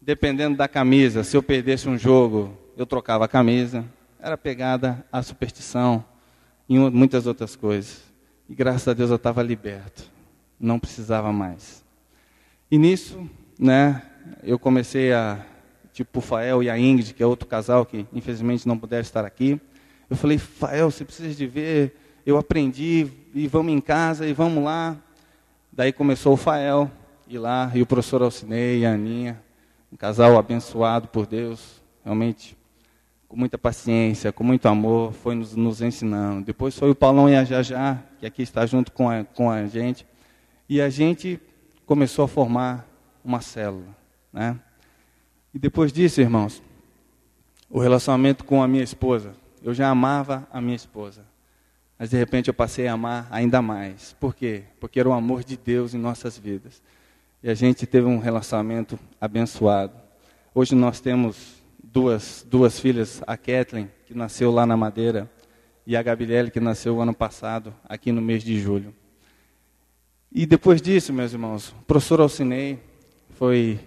Dependendo 0.00 0.56
da 0.56 0.68
camisa, 0.68 1.24
se 1.24 1.36
eu 1.36 1.42
perdesse 1.42 1.88
um 1.88 1.98
jogo, 1.98 2.56
eu 2.76 2.86
trocava 2.86 3.24
a 3.24 3.28
camisa. 3.28 3.84
Era 4.20 4.38
pegada 4.38 5.04
à 5.10 5.24
superstição 5.24 6.04
e 6.68 6.78
muitas 6.78 7.26
outras 7.26 7.56
coisas. 7.56 8.00
E 8.48 8.54
graças 8.54 8.86
a 8.86 8.94
Deus 8.94 9.10
eu 9.10 9.16
estava 9.16 9.42
liberto. 9.42 10.17
Não 10.58 10.78
precisava 10.78 11.32
mais. 11.32 11.84
E 12.70 12.78
nisso, 12.78 13.28
né, 13.58 14.02
eu 14.42 14.58
comecei 14.58 15.12
a, 15.12 15.44
tipo 15.92 16.18
o 16.18 16.22
Fael 16.22 16.62
e 16.62 16.70
a 16.70 16.78
Ingrid, 16.78 17.14
que 17.14 17.22
é 17.22 17.26
outro 17.26 17.48
casal 17.48 17.86
que 17.86 18.06
infelizmente 18.12 18.66
não 18.66 18.78
puderam 18.78 19.02
estar 19.02 19.24
aqui. 19.24 19.60
Eu 20.08 20.16
falei, 20.16 20.38
Fael, 20.38 20.90
você 20.90 21.04
precisa 21.04 21.34
de 21.34 21.46
ver 21.46 21.96
eu 22.28 22.36
aprendi, 22.36 23.10
e 23.34 23.48
vamos 23.48 23.72
em 23.72 23.80
casa, 23.80 24.26
e 24.26 24.34
vamos 24.34 24.62
lá. 24.62 24.94
Daí 25.72 25.94
começou 25.94 26.34
o 26.34 26.36
Fael, 26.36 26.90
ir 27.26 27.38
lá, 27.38 27.72
e 27.74 27.80
o 27.80 27.86
professor 27.86 28.20
Alcinei 28.20 28.80
e 28.80 28.86
a 28.86 28.92
Aninha, 28.92 29.42
um 29.90 29.96
casal 29.96 30.36
abençoado 30.36 31.08
por 31.08 31.26
Deus, 31.26 31.80
realmente 32.04 32.54
com 33.26 33.34
muita 33.34 33.56
paciência, 33.56 34.30
com 34.30 34.44
muito 34.44 34.68
amor, 34.68 35.14
foi 35.14 35.34
nos, 35.34 35.56
nos 35.56 35.80
ensinando. 35.80 36.44
Depois 36.44 36.78
foi 36.78 36.90
o 36.90 36.94
Paulão 36.94 37.30
e 37.30 37.34
a 37.34 37.44
Jajá, 37.44 37.98
que 38.20 38.26
aqui 38.26 38.42
está 38.42 38.66
junto 38.66 38.92
com 38.92 39.08
a, 39.08 39.24
com 39.24 39.50
a 39.50 39.66
gente, 39.66 40.06
e 40.68 40.80
a 40.80 40.90
gente 40.90 41.40
começou 41.86 42.24
a 42.24 42.28
formar 42.28 42.86
uma 43.24 43.40
célula. 43.40 43.96
Né? 44.32 44.58
E 45.54 45.58
depois 45.58 45.92
disso, 45.92 46.20
irmãos, 46.20 46.62
o 47.70 47.78
relacionamento 47.80 48.44
com 48.44 48.62
a 48.62 48.68
minha 48.68 48.82
esposa, 48.82 49.34
eu 49.62 49.72
já 49.72 49.88
amava 49.88 50.46
a 50.52 50.60
minha 50.60 50.76
esposa. 50.76 51.24
Mas 51.98 52.10
de 52.10 52.16
repente 52.16 52.48
eu 52.48 52.54
passei 52.54 52.86
a 52.86 52.92
amar 52.92 53.26
ainda 53.30 53.60
mais. 53.60 54.14
Por 54.20 54.34
quê? 54.34 54.64
Porque 54.78 55.00
era 55.00 55.08
o 55.08 55.12
amor 55.12 55.42
de 55.42 55.56
Deus 55.56 55.94
em 55.94 55.98
nossas 55.98 56.38
vidas. 56.38 56.82
E 57.42 57.50
a 57.50 57.54
gente 57.54 57.86
teve 57.86 58.06
um 58.06 58.18
relacionamento 58.18 58.98
abençoado. 59.20 59.94
Hoje 60.54 60.74
nós 60.74 61.00
temos 61.00 61.62
duas, 61.82 62.46
duas 62.48 62.78
filhas, 62.78 63.22
a 63.26 63.36
Kathleen, 63.36 63.90
que 64.06 64.14
nasceu 64.14 64.50
lá 64.50 64.64
na 64.66 64.76
Madeira, 64.76 65.30
e 65.86 65.96
a 65.96 66.02
Gabriele, 66.02 66.50
que 66.50 66.60
nasceu 66.60 67.00
ano 67.00 67.14
passado, 67.14 67.74
aqui 67.88 68.12
no 68.12 68.20
mês 68.20 68.42
de 68.42 68.60
julho. 68.60 68.94
E 70.30 70.44
depois 70.44 70.82
disso, 70.82 71.12
meus 71.12 71.32
irmãos, 71.32 71.70
o 71.70 71.84
professor 71.86 72.20
Alcinei 72.20 72.78
foi, 73.30 73.80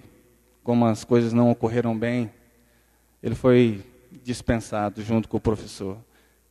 como 0.64 0.86
as 0.86 1.04
coisas 1.04 1.34
não 1.34 1.52
ocorreram 1.52 1.98
bem, 1.98 2.32
ele 3.22 3.36
foi 3.36 3.86
dispensado 4.24 5.04
junto 5.04 5.30
com 5.30 5.38
o 5.38 5.42
professor. 5.42 5.98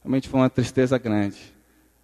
Realmente 0.03 0.29
foi 0.29 0.41
uma 0.41 0.51
tristeza 0.51 0.97
grande. 0.97 1.53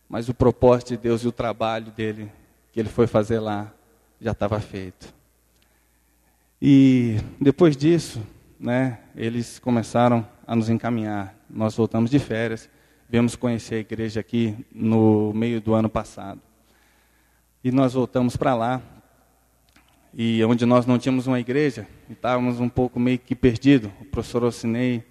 Mas 0.08 0.28
o 0.28 0.34
propósito 0.34 0.88
de 0.88 0.96
Deus 0.96 1.22
e 1.22 1.28
o 1.28 1.32
trabalho 1.32 1.92
dele, 1.92 2.30
que 2.72 2.80
ele 2.80 2.88
foi 2.88 3.06
fazer 3.06 3.38
lá, 3.38 3.72
já 4.20 4.32
estava 4.32 4.60
feito. 4.60 5.14
E 6.60 7.18
depois 7.40 7.76
disso, 7.76 8.20
né, 8.58 8.98
eles 9.14 9.58
começaram 9.58 10.26
a 10.46 10.56
nos 10.56 10.68
encaminhar. 10.68 11.34
Nós 11.48 11.76
voltamos 11.76 12.10
de 12.10 12.18
férias, 12.18 12.68
viemos 13.08 13.36
conhecer 13.36 13.76
a 13.76 13.78
igreja 13.78 14.20
aqui 14.20 14.56
no 14.72 15.32
meio 15.32 15.60
do 15.60 15.74
ano 15.74 15.88
passado. 15.88 16.40
E 17.66 17.72
nós 17.72 17.94
voltamos 17.94 18.36
para 18.36 18.54
lá, 18.54 18.80
e 20.14 20.40
onde 20.44 20.64
nós 20.64 20.86
não 20.86 21.00
tínhamos 21.00 21.26
uma 21.26 21.40
igreja, 21.40 21.84
estávamos 22.08 22.60
um 22.60 22.68
pouco 22.68 23.00
meio 23.00 23.18
que 23.18 23.34
perdidos. 23.34 23.90
O 24.00 24.04
professor 24.04 24.44
Ocinei 24.44 25.04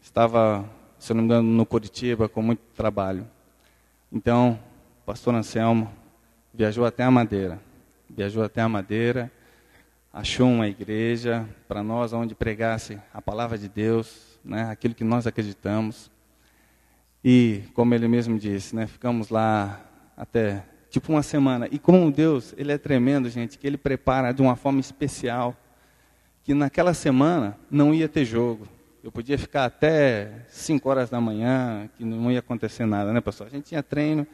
estava 0.00 0.66
se 0.98 1.12
não 1.12 1.20
me 1.20 1.26
engano, 1.26 1.46
no 1.46 1.66
Curitiba, 1.66 2.26
com 2.26 2.40
muito 2.40 2.62
trabalho. 2.74 3.28
Então, 4.10 4.58
o 5.02 5.04
pastor 5.04 5.34
Anselmo 5.34 5.92
viajou 6.54 6.86
até 6.86 7.04
a 7.04 7.10
Madeira. 7.10 7.60
Viajou 8.08 8.42
até 8.42 8.62
a 8.62 8.68
Madeira, 8.70 9.30
achou 10.10 10.48
uma 10.48 10.66
igreja 10.66 11.46
para 11.68 11.82
nós, 11.82 12.14
onde 12.14 12.34
pregasse 12.34 12.98
a 13.12 13.20
palavra 13.20 13.58
de 13.58 13.68
Deus, 13.68 14.40
né, 14.42 14.70
aquilo 14.70 14.94
que 14.94 15.04
nós 15.04 15.26
acreditamos. 15.26 16.10
E, 17.22 17.64
como 17.74 17.94
ele 17.94 18.08
mesmo 18.08 18.38
disse, 18.38 18.74
né, 18.74 18.86
ficamos 18.86 19.28
lá 19.28 19.78
até 20.16 20.64
tipo 20.90 21.12
uma 21.12 21.22
semana. 21.22 21.68
E 21.70 21.78
como 21.78 22.10
Deus, 22.10 22.54
ele 22.56 22.72
é 22.72 22.78
tremendo, 22.78 23.28
gente, 23.28 23.58
que 23.58 23.66
ele 23.66 23.76
prepara 23.76 24.32
de 24.32 24.42
uma 24.42 24.56
forma 24.56 24.80
especial, 24.80 25.56
que 26.42 26.54
naquela 26.54 26.94
semana 26.94 27.58
não 27.70 27.94
ia 27.94 28.08
ter 28.08 28.24
jogo. 28.24 28.66
Eu 29.02 29.12
podia 29.12 29.38
ficar 29.38 29.64
até 29.64 30.44
5 30.48 30.88
horas 30.88 31.10
da 31.10 31.20
manhã, 31.20 31.88
que 31.96 32.04
não 32.04 32.30
ia 32.30 32.40
acontecer 32.40 32.86
nada, 32.86 33.12
né, 33.12 33.20
pastor? 33.20 33.46
A 33.46 33.50
gente 33.50 33.66
tinha 33.66 33.82
treino, 33.82 34.26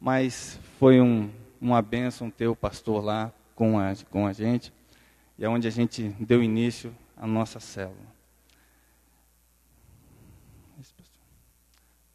mas 0.00 0.58
foi 0.78 1.00
um, 1.00 1.30
uma 1.60 1.82
bênção 1.82 2.30
ter 2.30 2.46
o 2.46 2.54
pastor 2.54 3.04
lá 3.04 3.32
com 3.54 3.78
a, 3.78 3.92
com 4.10 4.26
a 4.26 4.32
gente, 4.32 4.72
e 5.38 5.44
é 5.44 5.48
onde 5.48 5.66
a 5.66 5.70
gente 5.70 6.14
deu 6.20 6.42
início 6.42 6.94
à 7.16 7.26
nossa 7.26 7.58
célula. 7.58 8.16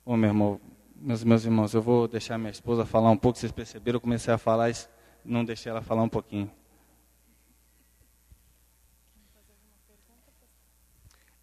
Ô, 0.03 0.17
meu 0.17 0.29
irmão, 0.29 0.59
meus, 1.01 1.23
meus 1.23 1.45
irmãos, 1.45 1.73
eu 1.73 1.81
vou 1.81 2.07
deixar 2.07 2.37
minha 2.37 2.51
esposa 2.51 2.85
falar 2.85 3.09
um 3.09 3.17
pouco, 3.17 3.37
vocês 3.37 3.51
perceberam, 3.51 3.97
eu 3.97 4.01
comecei 4.01 4.33
a 4.33 4.37
falar, 4.37 4.71
não 5.25 5.43
deixei 5.43 5.71
ela 5.71 5.81
falar 5.81 6.03
um 6.03 6.09
pouquinho. 6.09 6.49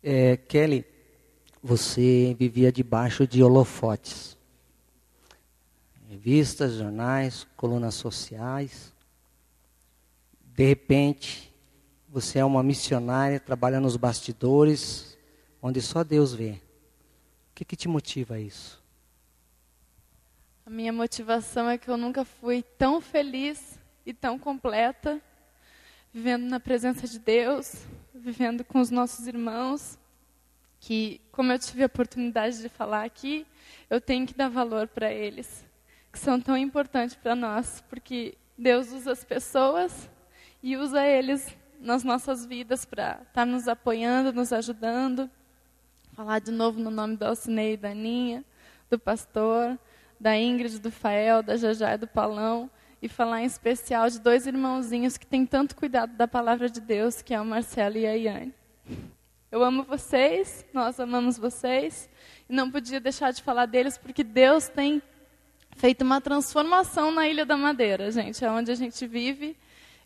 É, 0.03 0.37
Kelly, 0.37 0.85
você 1.63 2.37
vivia 2.39 2.71
debaixo 2.71 3.27
de 3.27 3.43
holofotes. 3.43 4.39
Revistas, 6.09 6.75
jornais, 6.75 7.47
colunas 7.57 7.95
sociais. 7.95 8.95
De 10.41 10.65
repente, 10.65 11.53
você 12.09 12.39
é 12.39 12.45
uma 12.45 12.63
missionária, 12.63 13.41
trabalha 13.41 13.81
nos 13.81 13.97
bastidores, 13.97 15.19
onde 15.61 15.83
só 15.83 16.05
Deus 16.05 16.33
vê. 16.33 16.53
O 16.53 17.55
que, 17.57 17.65
que 17.65 17.77
te 17.77 17.89
motiva 17.89 18.35
a 18.35 18.41
isso? 18.41 18.78
A 20.69 20.71
minha 20.71 20.93
motivação 20.93 21.67
é 21.71 21.79
que 21.79 21.89
eu 21.89 21.97
nunca 21.97 22.27
fui 22.27 22.63
tão 22.63 23.01
feliz 23.01 23.81
e 24.05 24.13
tão 24.13 24.39
completa, 24.39 25.19
vivendo 26.13 26.45
na 26.45 26.61
presença 26.61 27.09
de 27.09 27.19
Deus, 27.19 27.87
vivendo 28.15 28.63
com 28.63 28.79
os 28.79 28.91
nossos 28.91 29.27
irmãos, 29.27 29.99
que, 30.79 31.23
como 31.33 31.51
eu 31.51 31.59
tive 31.59 31.85
a 31.85 31.87
oportunidade 31.87 32.61
de 32.61 32.69
falar 32.69 33.05
aqui, 33.05 33.47
eu 33.89 33.99
tenho 33.99 34.27
que 34.27 34.35
dar 34.35 34.51
valor 34.51 34.87
para 34.87 35.11
eles, 35.11 35.65
que 36.13 36.19
são 36.19 36.39
tão 36.39 36.55
importantes 36.55 37.17
para 37.17 37.35
nós, 37.35 37.83
porque 37.89 38.37
Deus 38.59 38.93
usa 38.93 39.13
as 39.13 39.25
pessoas 39.25 40.11
e 40.63 40.77
usa 40.77 41.03
eles 41.03 41.57
nas 41.81 42.05
nossas 42.05 42.45
vidas 42.45 42.85
para 42.85 43.13
estar 43.13 43.25
tá 43.33 43.47
nos 43.47 43.69
apoiando, 43.69 44.35
nos 44.35 44.53
ajudando. 44.53 45.31
Falar 46.13 46.41
de 46.41 46.51
novo 46.51 46.79
no 46.79 46.91
nome 46.91 47.17
do 47.17 47.25
Alcinei 47.25 47.73
e 47.73 47.77
da 47.79 47.89
Aninha, 47.89 48.45
do 48.91 48.99
pastor, 48.99 49.79
da 50.21 50.37
Ingrid, 50.37 50.79
do 50.79 50.91
Fael, 50.91 51.43
da 51.43 51.57
Jajá 51.57 51.95
e 51.95 51.99
do 51.99 52.07
Palão 52.07 52.71
e 53.01 53.09
falar 53.09 53.43
em 53.43 53.47
especial 53.47 54.09
de 54.11 54.19
dois 54.19 54.47
irmãozinhos 54.47 55.17
que 55.17 55.27
têm 55.27 55.47
tanto 55.47 55.77
cuidado 55.77 56.15
da 56.17 56.27
palavra 56.27 56.69
de 56.69 56.81
Deus, 56.81 57.23
que 57.23 57.33
é 57.33 57.41
o 57.41 57.45
Marcelo 57.45 57.97
e 57.97 58.07
a 58.07 58.13
Iane. 58.15 58.55
Eu 59.51 59.63
amo 59.63 59.83
vocês, 59.85 60.67
nós 60.75 60.99
amamos 60.99 61.39
vocês, 61.39 62.11
e 62.49 62.53
não 62.53 62.71
podia 62.71 63.01
deixar 63.01 63.33
de 63.33 63.43
falar 63.43 63.67
deles 63.67 63.97
porque 63.97 64.25
Deus 64.25 64.69
tem 64.69 65.01
feito 65.77 66.03
uma 66.03 66.21
transformação 66.21 67.11
na 67.13 67.29
Ilha 67.29 67.47
da 67.47 67.57
Madeira, 67.57 68.11
gente, 68.11 68.45
é 68.45 68.51
onde 68.51 68.71
a 68.73 68.75
gente 68.75 69.07
vive. 69.07 69.57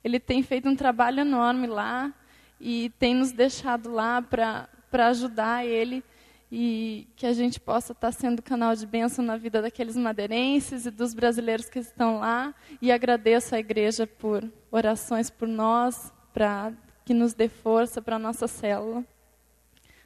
Ele 0.04 0.20
tem 0.20 0.42
feito 0.42 0.68
um 0.68 0.76
trabalho 0.76 1.20
enorme 1.20 1.66
lá 1.66 2.12
e 2.60 2.90
tem 2.98 3.14
nos 3.14 3.32
deixado 3.32 3.90
lá 3.90 4.20
para 4.20 4.68
ajudar 5.08 5.64
ele 5.64 6.04
e 6.54 7.08
que 7.16 7.24
a 7.24 7.32
gente 7.32 7.58
possa 7.58 7.92
estar 7.92 8.12
sendo 8.12 8.42
canal 8.42 8.76
de 8.76 8.86
bênção 8.86 9.24
na 9.24 9.38
vida 9.38 9.62
daqueles 9.62 9.96
madeirenses 9.96 10.84
e 10.84 10.90
dos 10.90 11.14
brasileiros 11.14 11.70
que 11.70 11.78
estão 11.78 12.18
lá. 12.18 12.54
E 12.82 12.92
agradeço 12.92 13.54
à 13.54 13.58
igreja 13.58 14.06
por 14.06 14.46
orações 14.70 15.30
por 15.30 15.48
nós, 15.48 16.12
para 16.30 16.74
que 17.06 17.14
nos 17.14 17.32
dê 17.32 17.48
força 17.48 18.02
para 18.02 18.16
a 18.16 18.18
nossa 18.18 18.46
célula. 18.46 19.02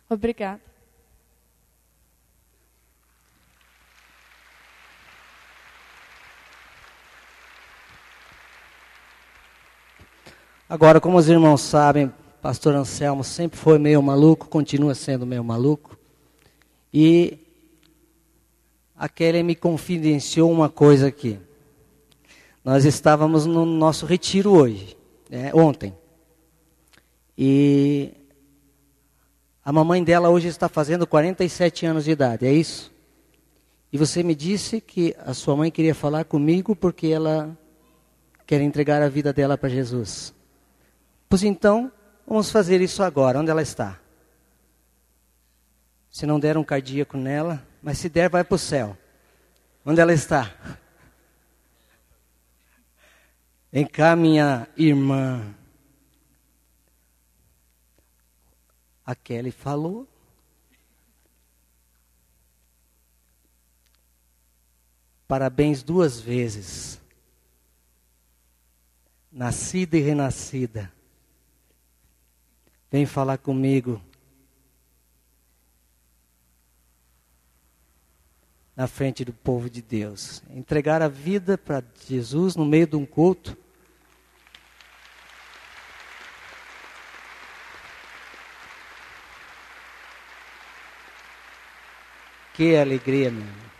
Obrigada. 0.09 0.61
Agora, 10.69 11.01
como 11.01 11.19
os 11.19 11.29
irmãos 11.29 11.61
sabem, 11.61 12.13
pastor 12.41 12.73
Anselmo 12.77 13.25
sempre 13.25 13.59
foi 13.59 13.81
meio 13.81 14.01
maluco, 14.01 14.47
continua 14.47 14.95
sendo 14.95 15.27
meio 15.27 15.43
maluco. 15.43 15.96
E 16.99 17.37
a 18.97 19.07
Kelly 19.07 19.43
me 19.43 19.55
confidenciou 19.55 20.51
uma 20.51 20.71
coisa 20.71 21.09
aqui. 21.09 21.39
Nós 22.65 22.87
estávamos 22.87 23.45
no 23.45 23.67
nosso 23.67 24.07
retiro 24.07 24.51
hoje, 24.51 24.97
né, 25.29 25.51
ontem. 25.53 25.95
E 27.37 28.15
a 29.63 29.71
mamãe 29.71 30.03
dela 30.03 30.31
hoje 30.31 30.49
está 30.49 30.71
fazendo 30.71 31.07
47 31.07 31.85
anos 31.85 32.07
de 32.07 32.13
idade, 32.13 32.47
é 32.47 32.53
isso? 32.55 32.91
E 33.93 33.99
você 33.99 34.23
me 34.23 34.35
disse 34.35 34.81
que 34.81 35.15
a 35.19 35.35
sua 35.35 35.55
mãe 35.55 35.71
queria 35.71 35.95
falar 35.95 36.25
comigo 36.25 36.75
porque 36.75 37.09
ela 37.09 37.55
quer 38.47 38.63
entregar 38.63 39.03
a 39.03 39.09
vida 39.11 39.35
dela 39.35 39.59
para 39.59 39.69
Jesus. 39.69 40.33
Pois 41.29 41.43
então, 41.43 41.93
vamos 42.27 42.51
fazer 42.51 42.81
isso 42.81 43.03
agora. 43.03 43.39
Onde 43.39 43.51
ela 43.51 43.61
está? 43.61 44.01
Se 46.17 46.25
não 46.25 46.41
der 46.41 46.57
um 46.57 46.65
cardíaco 46.65 47.15
nela, 47.19 47.63
mas 47.83 47.99
se 47.99 48.09
der, 48.09 48.31
vai 48.31 48.43
para 48.43 48.55
o 48.55 48.59
céu. 48.59 48.97
Onde 49.85 50.01
ela 50.01 50.15
está? 50.15 50.51
Vem 53.71 53.87
cá, 53.87 54.17
minha 54.17 54.67
irmã. 54.79 55.55
A 59.05 59.15
Kelly 59.15 59.51
falou. 59.51 60.09
Parabéns 65.29 65.83
duas 65.83 66.19
vezes. 66.19 66.99
Nascida 69.31 69.99
e 69.99 70.01
renascida. 70.01 70.91
Vem 72.91 73.05
falar 73.05 73.37
comigo. 73.37 74.01
Na 78.77 78.87
frente 78.87 79.25
do 79.25 79.33
povo 79.33 79.71
de 79.71 79.81
Deus. 79.81 80.43
Entregar 80.51 81.01
a 81.01 81.09
vida 81.09 81.57
para 81.57 81.83
Jesus 82.07 82.55
no 82.55 82.65
meio 82.65 82.87
de 82.87 82.97
um 82.97 83.07
culto 83.07 83.57
Que 92.57 92.75
alegria, 92.75 93.31
meu 93.31 93.43
irmão. 93.43 93.71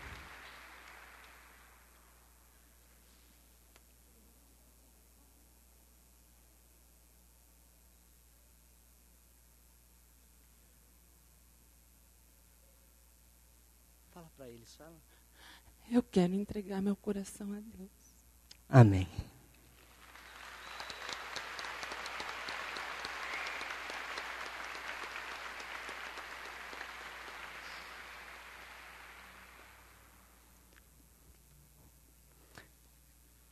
Fala 14.13 14.29
para 14.37 14.47
eles, 14.47 14.75
fala. 14.75 14.93
Eu 15.89 16.03
quero 16.03 16.33
entregar 16.33 16.81
meu 16.81 16.97
coração 16.97 17.53
a 17.53 17.59
Deus. 17.59 17.89
Amém. 18.67 19.07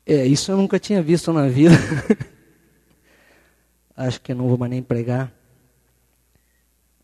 É, 0.05 0.25
isso 0.25 0.51
eu 0.51 0.57
nunca 0.57 0.77
tinha 0.77 1.01
visto 1.01 1.31
na 1.31 1.47
vida. 1.47 1.75
Acho 3.95 4.21
que 4.21 4.33
não 4.33 4.49
vou 4.49 4.57
mais 4.57 4.69
nem 4.69 4.83
pregar. 4.83 5.33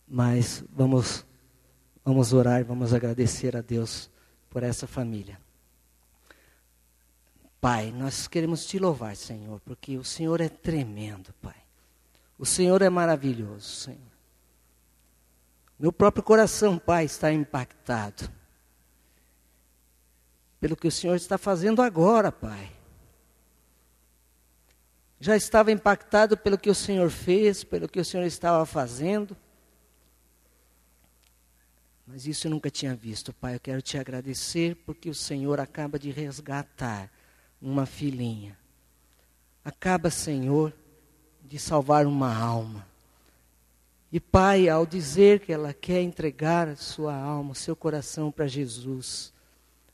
Mas 0.05 0.61
vamos, 0.69 1.25
vamos 2.03 2.33
orar, 2.33 2.65
vamos 2.65 2.93
agradecer 2.93 3.55
a 3.55 3.61
Deus 3.61 4.11
por 4.51 4.61
essa 4.61 4.85
família. 4.85 5.41
Pai, 7.59 7.91
nós 7.91 8.27
queremos 8.27 8.67
te 8.67 8.77
louvar, 8.77 9.15
Senhor, 9.15 9.59
porque 9.61 9.97
o 9.97 10.03
Senhor 10.03 10.39
é 10.39 10.49
tremendo, 10.49 11.33
Pai. 11.41 11.55
O 12.37 12.45
Senhor 12.45 12.83
é 12.83 12.89
maravilhoso, 12.89 13.67
Senhor. 13.67 14.11
Meu 15.79 15.91
próprio 15.91 16.23
coração, 16.23 16.77
Pai, 16.77 17.05
está 17.05 17.31
impactado 17.31 18.29
pelo 20.59 20.75
que 20.75 20.87
o 20.87 20.91
Senhor 20.91 21.15
está 21.15 21.39
fazendo 21.39 21.81
agora, 21.81 22.31
Pai 22.31 22.71
já 25.21 25.35
estava 25.35 25.71
impactado 25.71 26.35
pelo 26.35 26.57
que 26.57 26.69
o 26.69 26.73
Senhor 26.73 27.11
fez, 27.11 27.63
pelo 27.63 27.87
que 27.87 27.99
o 27.99 28.03
Senhor 28.03 28.25
estava 28.25 28.65
fazendo. 28.65 29.37
Mas 32.11 32.27
isso 32.27 32.47
eu 32.47 32.51
nunca 32.51 32.69
tinha 32.69 32.93
visto, 32.93 33.31
Pai. 33.31 33.55
Eu 33.55 33.59
quero 33.61 33.81
te 33.81 33.97
agradecer 33.97 34.75
porque 34.85 35.09
o 35.09 35.15
Senhor 35.15 35.61
acaba 35.61 35.97
de 35.97 36.11
resgatar 36.11 37.09
uma 37.61 37.85
filhinha. 37.85 38.57
Acaba, 39.63 40.09
Senhor, 40.09 40.73
de 41.41 41.57
salvar 41.57 42.05
uma 42.05 42.35
alma. 42.35 42.85
E, 44.11 44.19
Pai, 44.19 44.67
ao 44.67 44.85
dizer 44.85 45.39
que 45.39 45.53
ela 45.53 45.73
quer 45.73 46.01
entregar 46.01 46.67
a 46.67 46.75
sua 46.75 47.15
alma, 47.15 47.53
o 47.53 47.55
seu 47.55 47.77
coração 47.77 48.29
para 48.29 48.45
Jesus, 48.45 49.31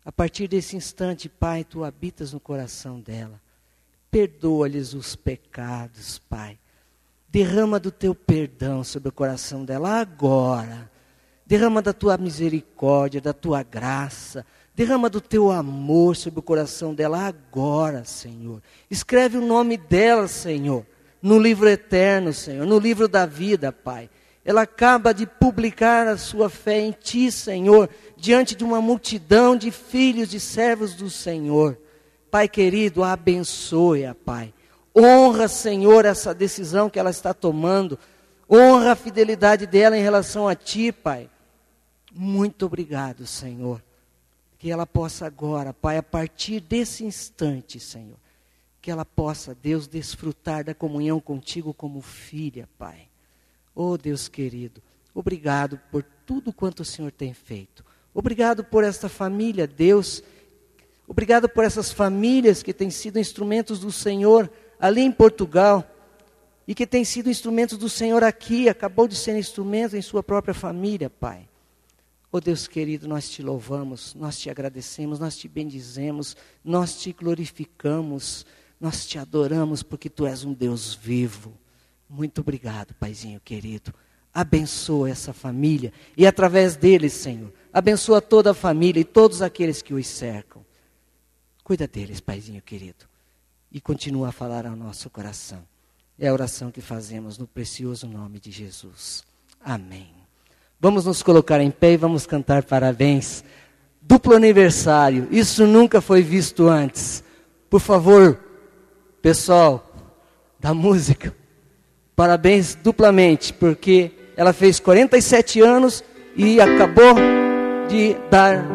a 0.04 0.12
partir 0.12 0.48
desse 0.48 0.76
instante, 0.76 1.30
Pai, 1.30 1.64
tu 1.64 1.84
habitas 1.84 2.34
no 2.34 2.40
coração 2.40 3.00
dela. 3.00 3.40
Perdoa-lhes 4.10 4.96
os 4.96 5.16
pecados, 5.16 6.18
Pai. 6.18 6.58
Derrama 7.30 7.80
do 7.80 7.92
teu 7.92 8.16
perdão 8.16 8.84
sobre 8.84 9.10
o 9.10 9.12
coração 9.12 9.64
dela 9.64 10.00
agora. 10.00 10.90
Derrama 11.48 11.82
da 11.82 11.94
tua 11.94 12.18
misericórdia, 12.18 13.22
da 13.22 13.32
tua 13.32 13.64
graça. 13.64 14.46
Derrama 14.76 15.10
do 15.10 15.22
teu 15.22 15.50
amor 15.50 16.18
sobre 16.18 16.42
o 16.42 16.44
coração 16.44 16.94
dela 16.94 17.26
agora, 17.26 18.04
Senhor. 18.04 18.62
Escreve 18.92 19.38
o 19.38 19.46
nome 19.46 19.78
dela, 19.78 20.28
Senhor, 20.28 20.86
no 21.22 21.40
livro 21.40 21.70
eterno, 21.70 22.34
Senhor, 22.34 22.66
no 22.66 22.78
livro 22.78 23.08
da 23.08 23.26
vida, 23.26 23.72
Pai. 23.72 24.10
Ela 24.44 24.64
acaba 24.64 25.14
de 25.14 25.26
publicar 25.26 26.06
a 26.06 26.18
sua 26.18 26.50
fé 26.50 26.82
em 26.82 26.92
Ti, 26.92 27.32
Senhor, 27.32 27.90
diante 28.18 28.54
de 28.54 28.66
uma 28.66 28.82
multidão 28.82 29.56
de 29.56 29.72
filhos, 29.72 30.30
de 30.30 30.42
servos 30.42 30.96
do 30.96 31.10
Senhor. 31.10 31.78
Pai 32.30 32.50
querido, 32.50 33.06
abençoe-a, 33.06 34.14
Pai. 34.14 34.54
Honra, 34.94 35.48
Senhor, 35.48 36.04
essa 36.04 36.34
decisão 36.34 36.90
que 36.90 37.00
ela 37.00 37.10
está 37.10 37.34
tomando. 37.34 37.98
Honra 38.50 38.92
a 38.92 38.96
fidelidade 38.96 39.66
dela 39.66 39.98
em 39.98 40.02
relação 40.02 40.46
a 40.46 40.54
Ti, 40.54 40.92
Pai. 40.92 41.30
Muito 42.18 42.66
obrigado, 42.66 43.26
Senhor. 43.26 43.84
Que 44.58 44.72
ela 44.72 44.88
possa 44.88 45.26
agora, 45.26 45.74
Pai, 45.74 45.98
a 45.98 46.04
partir 46.04 46.60
desse 46.60 47.06
instante, 47.06 47.80
Senhor, 47.80 48.18
que 48.82 48.90
ela 48.90 49.06
possa, 49.06 49.54
Deus, 49.54 49.88
desfrutar 49.88 50.64
da 50.64 50.74
comunhão 50.74 51.20
contigo 51.20 51.74
como 51.74 52.02
filha, 52.02 52.68
Pai. 52.78 53.08
Oh, 53.76 53.98
Deus 53.98 54.28
querido, 54.28 54.82
obrigado 55.14 55.80
por 55.92 56.04
tudo 56.26 56.52
quanto 56.52 56.80
o 56.80 56.86
Senhor 56.86 57.12
tem 57.12 57.34
feito. 57.34 57.86
Obrigado 58.14 58.64
por 58.64 58.84
esta 58.84 59.08
família, 59.08 59.68
Deus 59.68 60.24
Obrigado 61.08 61.48
por 61.48 61.64
essas 61.64 61.92
famílias 61.92 62.62
que 62.62 62.74
têm 62.74 62.90
sido 62.90 63.18
instrumentos 63.18 63.80
do 63.80 63.92
Senhor 63.92 64.52
ali 64.78 65.02
em 65.02 65.12
Portugal 65.12 65.90
e 66.68 66.76
que 66.76 66.86
têm 66.86 67.06
sido 67.06 67.30
instrumentos 67.30 67.78
do 67.78 67.88
Senhor 67.88 68.26
aqui, 68.26 68.68
acabou 68.68 69.08
de 69.08 69.16
ser 69.16 69.38
instrumento 69.38 69.96
em 69.96 70.02
sua 70.02 70.22
própria 70.22 70.54
família, 70.54 71.10
Pai. 71.10 71.47
Oh 72.32 72.42
Deus 72.42 72.68
querido, 72.68 73.08
nós 73.08 73.30
te 73.30 73.42
louvamos, 73.42 74.14
nós 74.14 74.38
te 74.38 74.50
agradecemos, 74.50 75.18
nós 75.18 75.38
te 75.38 75.48
bendizemos, 75.48 76.36
nós 76.64 77.00
te 77.00 77.14
glorificamos, 77.14 78.46
nós 78.80 79.06
te 79.06 79.18
adoramos 79.18 79.82
porque 79.82 80.10
tu 80.10 80.26
és 80.26 80.44
um 80.44 80.54
Deus 80.54 80.94
vivo. 80.94 81.54
Muito 82.10 82.42
obrigado, 82.42 82.94
Paizinho 82.96 83.40
querido. 83.40 83.94
Abençoa 84.34 85.10
essa 85.10 85.34
família 85.34 85.92
e 86.16 86.28
através 86.28 86.76
deles, 86.76 87.14
Senhor, 87.14 87.52
abençoa 87.72 88.22
toda 88.22 88.52
a 88.52 88.54
família 88.54 89.00
e 89.00 89.06
todos 89.06 89.42
aqueles 89.42 89.82
que 89.82 89.94
os 89.94 90.06
cercam. 90.06 90.66
Cuida 91.64 91.88
deles, 91.88 92.20
Paizinho 92.20 92.62
querido. 92.62 93.06
E 93.72 93.82
continua 93.82 94.30
a 94.30 94.32
falar 94.32 94.66
ao 94.66 94.76
nosso 94.76 95.10
coração. 95.10 95.66
É 96.20 96.28
a 96.28 96.34
oração 96.34 96.72
que 96.72 96.82
fazemos 96.82 97.38
no 97.38 97.48
precioso 97.48 98.08
nome 98.08 98.40
de 98.40 98.52
Jesus. 98.52 99.24
Amém. 99.60 100.27
Vamos 100.80 101.06
nos 101.06 101.24
colocar 101.24 101.60
em 101.60 101.72
pé 101.72 101.94
e 101.94 101.98
vamos 101.98 102.26
cantar 102.26 102.64
parabéns. 102.64 103.44
Duplo 104.02 104.36
aniversário. 104.36 105.28
Isso 105.32 105.66
nunca 105.66 106.00
foi 106.02 106.22
visto 106.22 106.68
antes. 106.68 107.24
Por 107.70 107.82
favor, 107.82 108.40
pessoal 109.22 109.84
da 110.60 110.74
música, 110.74 111.36
parabéns 112.16 112.76
duplamente, 112.76 113.54
porque 113.54 114.12
ela 114.36 114.54
fez 114.54 114.80
47 114.80 115.62
anos 115.62 116.04
e 116.36 116.62
acabou 116.62 117.16
de 117.90 118.16
dar 118.30 118.66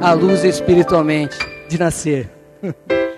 a 0.00 0.12
luz 0.12 0.44
espiritualmente 0.44 1.36
de 1.68 1.78
nascer. 1.78 2.30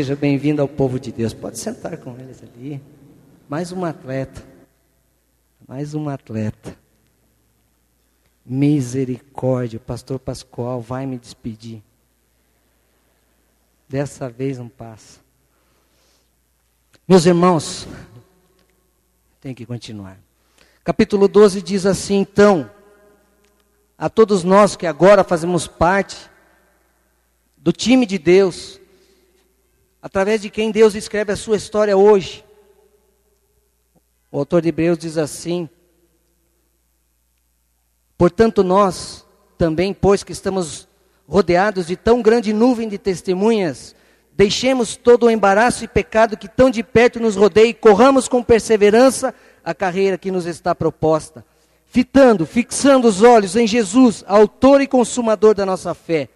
Seja 0.00 0.16
bem-vindo 0.16 0.62
ao 0.62 0.66
povo 0.66 0.98
de 0.98 1.12
Deus. 1.12 1.34
Pode 1.34 1.58
sentar 1.58 1.98
com 1.98 2.16
eles 2.18 2.42
ali. 2.42 2.82
Mais 3.46 3.70
um 3.70 3.84
atleta. 3.84 4.42
Mais 5.68 5.92
um 5.92 6.08
atleta. 6.08 6.74
Misericórdia. 8.42 9.76
O 9.76 9.80
pastor 9.80 10.18
Pascoal 10.18 10.80
vai 10.80 11.04
me 11.04 11.18
despedir. 11.18 11.82
Dessa 13.86 14.30
vez 14.30 14.56
não 14.56 14.70
passa. 14.70 15.20
Meus 17.06 17.26
irmãos, 17.26 17.86
tem 19.38 19.54
que 19.54 19.66
continuar. 19.66 20.18
Capítulo 20.82 21.28
12 21.28 21.60
diz 21.60 21.84
assim: 21.84 22.20
então, 22.20 22.70
a 23.98 24.08
todos 24.08 24.44
nós 24.44 24.76
que 24.76 24.86
agora 24.86 25.22
fazemos 25.22 25.66
parte 25.66 26.16
do 27.58 27.70
time 27.70 28.06
de 28.06 28.16
Deus, 28.16 28.79
através 30.02 30.42
de 30.42 30.50
quem 30.50 30.70
Deus 30.70 30.94
escreve 30.94 31.32
a 31.32 31.36
sua 31.36 31.56
história 31.56 31.96
hoje. 31.96 32.44
O 34.30 34.38
autor 34.38 34.62
de 34.62 34.68
Hebreus 34.68 34.98
diz 34.98 35.18
assim: 35.18 35.68
Portanto, 38.16 38.62
nós 38.62 39.26
também, 39.58 39.92
pois 39.92 40.22
que 40.22 40.32
estamos 40.32 40.88
rodeados 41.28 41.86
de 41.86 41.96
tão 41.96 42.22
grande 42.22 42.52
nuvem 42.52 42.88
de 42.88 42.98
testemunhas, 42.98 43.94
deixemos 44.32 44.96
todo 44.96 45.26
o 45.26 45.30
embaraço 45.30 45.84
e 45.84 45.88
pecado 45.88 46.36
que 46.36 46.48
tão 46.48 46.70
de 46.70 46.82
perto 46.82 47.20
nos 47.20 47.36
rodeia 47.36 47.68
e 47.68 47.74
corramos 47.74 48.26
com 48.26 48.42
perseverança 48.42 49.34
a 49.64 49.74
carreira 49.74 50.16
que 50.16 50.30
nos 50.30 50.46
está 50.46 50.74
proposta, 50.74 51.44
fitando, 51.86 52.46
fixando 52.46 53.06
os 53.06 53.22
olhos 53.22 53.54
em 53.54 53.66
Jesus, 53.66 54.24
autor 54.26 54.80
e 54.80 54.86
consumador 54.86 55.54
da 55.54 55.66
nossa 55.66 55.92
fé, 55.94 56.28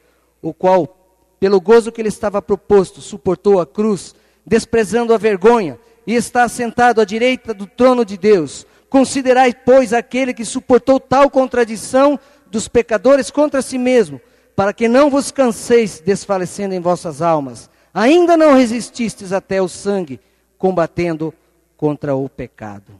o 0.43 0.53
qual 0.53 1.04
pelo 1.45 1.61
gozo 1.61 1.93
que 1.93 2.03
lhe 2.03 2.09
estava 2.09 2.41
proposto, 2.41 3.03
suportou 3.03 3.61
a 3.61 3.67
cruz, 3.67 4.15
desprezando 4.47 5.13
a 5.13 5.19
vergonha, 5.19 5.79
e 6.07 6.15
está 6.15 6.49
sentado 6.49 7.03
à 7.03 7.05
direita 7.05 7.53
do 7.53 7.67
trono 7.67 8.03
de 8.03 8.17
Deus. 8.17 8.67
Considerai, 8.89 9.53
pois, 9.53 9.93
aquele 9.93 10.33
que 10.33 10.43
suportou 10.43 10.99
tal 10.99 11.29
contradição 11.29 12.19
dos 12.47 12.67
pecadores 12.67 13.31
contra 13.31 13.61
si 13.61 13.77
mesmo, 13.77 14.19
para 14.57 14.73
que 14.73 14.89
não 14.89 15.11
vos 15.11 15.31
canseis 15.31 16.01
desfalecendo 16.01 16.75
em 16.75 16.81
vossas 16.81 17.21
almas. 17.21 17.69
Ainda 17.93 18.39
não 18.39 18.55
resististes 18.55 19.31
até 19.31 19.61
o 19.61 19.69
sangue, 19.69 20.19
combatendo 20.57 21.35
contra 21.77 22.17
o 22.17 22.27
pecado. 22.27 22.99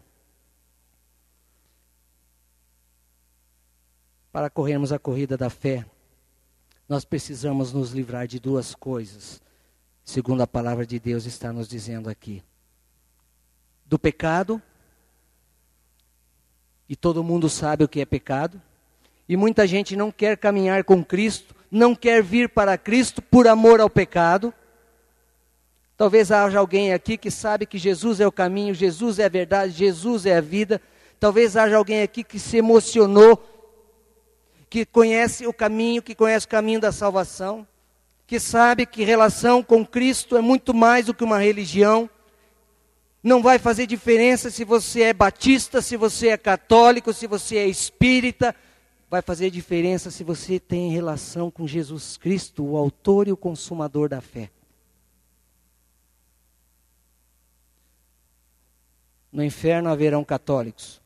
Para 4.31 4.51
corrermos 4.51 4.93
a 4.93 4.99
corrida 4.99 5.35
da 5.35 5.49
fé, 5.49 5.87
nós 6.95 7.05
precisamos 7.05 7.73
nos 7.73 7.91
livrar 7.91 8.29
de 8.29 8.39
duas 8.39 8.73
coisas, 8.73 9.43
segundo 10.05 10.45
a 10.45 10.47
palavra 10.47 10.87
de 10.87 11.01
Deus 11.01 11.27
está 11.27 11.53
nos 11.53 11.67
dizendo 11.67 12.09
aqui: 12.09 12.41
do 13.85 13.99
pecado, 13.99 14.63
e 16.89 16.95
todo 16.95 17.25
mundo 17.25 17.51
sabe 17.51 17.83
o 17.83 17.89
que 17.89 18.01
é 18.01 18.05
pecado, 18.05 18.63
e 19.29 19.37
muita 19.37 19.67
gente 19.67 19.97
não 19.97 20.13
quer 20.13 20.37
caminhar 20.37 20.85
com 20.85 21.05
Cristo, 21.05 21.53
não 21.69 21.97
quer 21.97 22.23
vir 22.23 22.49
para 22.49 22.79
Cristo 22.79 23.21
por 23.21 23.49
amor 23.49 23.81
ao 23.81 23.91
pecado. 23.91 24.55
Talvez 25.97 26.31
haja 26.31 26.61
alguém 26.61 26.93
aqui 26.93 27.19
que 27.19 27.29
sabe 27.29 27.67
que 27.67 27.77
Jesus 27.77 28.21
é 28.21 28.27
o 28.27 28.31
caminho, 28.31 28.73
Jesus 28.73 29.19
é 29.19 29.25
a 29.25 29.29
verdade, 29.29 29.73
Jesus 29.73 30.27
é 30.27 30.37
a 30.37 30.41
vida. 30.41 30.81
Talvez 31.19 31.57
haja 31.57 31.77
alguém 31.77 32.03
aqui 32.03 32.23
que 32.23 32.39
se 32.39 32.57
emocionou 32.57 33.54
que 34.75 34.85
conhece 34.85 35.47
o 35.47 35.53
caminho, 35.53 36.03
que 36.03 36.17
conhece 36.17 36.47
o 36.47 36.49
caminho 36.49 36.81
da 36.81 36.91
salvação, 36.91 37.65
que 38.27 38.41
sabe 38.41 38.85
que 38.85 39.05
relação 39.05 39.63
com 39.63 39.87
Cristo 39.87 40.37
é 40.37 40.41
muito 40.41 40.75
mais 40.75 41.07
do 41.07 41.15
que 41.15 41.23
uma 41.23 41.39
religião. 41.39 42.11
Não 43.23 43.41
vai 43.41 43.57
fazer 43.57 43.87
diferença 43.87 44.51
se 44.51 44.65
você 44.65 45.03
é 45.03 45.13
batista, 45.13 45.81
se 45.81 45.97
você 45.97 46.31
é 46.31 46.37
católico, 46.37 47.13
se 47.13 47.29
você 47.29 47.59
é 47.59 47.69
espírita. 47.69 48.53
Vai 49.09 49.23
fazer 49.23 49.49
diferença 49.49 50.11
se 50.11 50.25
você 50.25 50.59
tem 50.59 50.91
relação 50.91 51.53
com 51.53 51.69
Jesus 51.69 52.17
Cristo, 52.17 52.65
o 52.65 52.77
autor 52.77 53.29
e 53.29 53.33
o 53.33 53.37
consumador 53.37 54.09
da 54.09 54.21
fé. 54.21 54.51
No 59.31 59.45
inferno 59.45 59.89
haverão 59.89 60.25
católicos. 60.25 61.04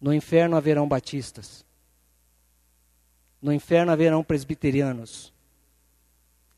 No 0.00 0.12
inferno 0.12 0.56
haverão 0.56 0.86
batistas. 0.86 1.64
No 3.40 3.52
inferno 3.52 3.92
haverão 3.92 4.22
presbiterianos. 4.22 5.32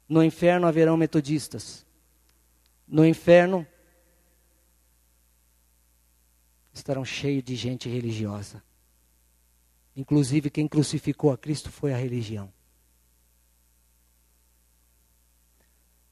No 0.08 0.22
inferno 0.24 0.66
haverão 0.66 0.96
metodistas. 0.96 1.86
No 2.86 3.04
inferno 3.04 3.66
estarão 6.72 7.04
cheios 7.04 7.44
de 7.44 7.54
gente 7.54 7.88
religiosa. 7.88 8.62
Inclusive, 9.94 10.48
quem 10.48 10.68
crucificou 10.68 11.32
a 11.32 11.36
Cristo 11.36 11.70
foi 11.70 11.92
a 11.92 11.96
religião. 11.96 12.52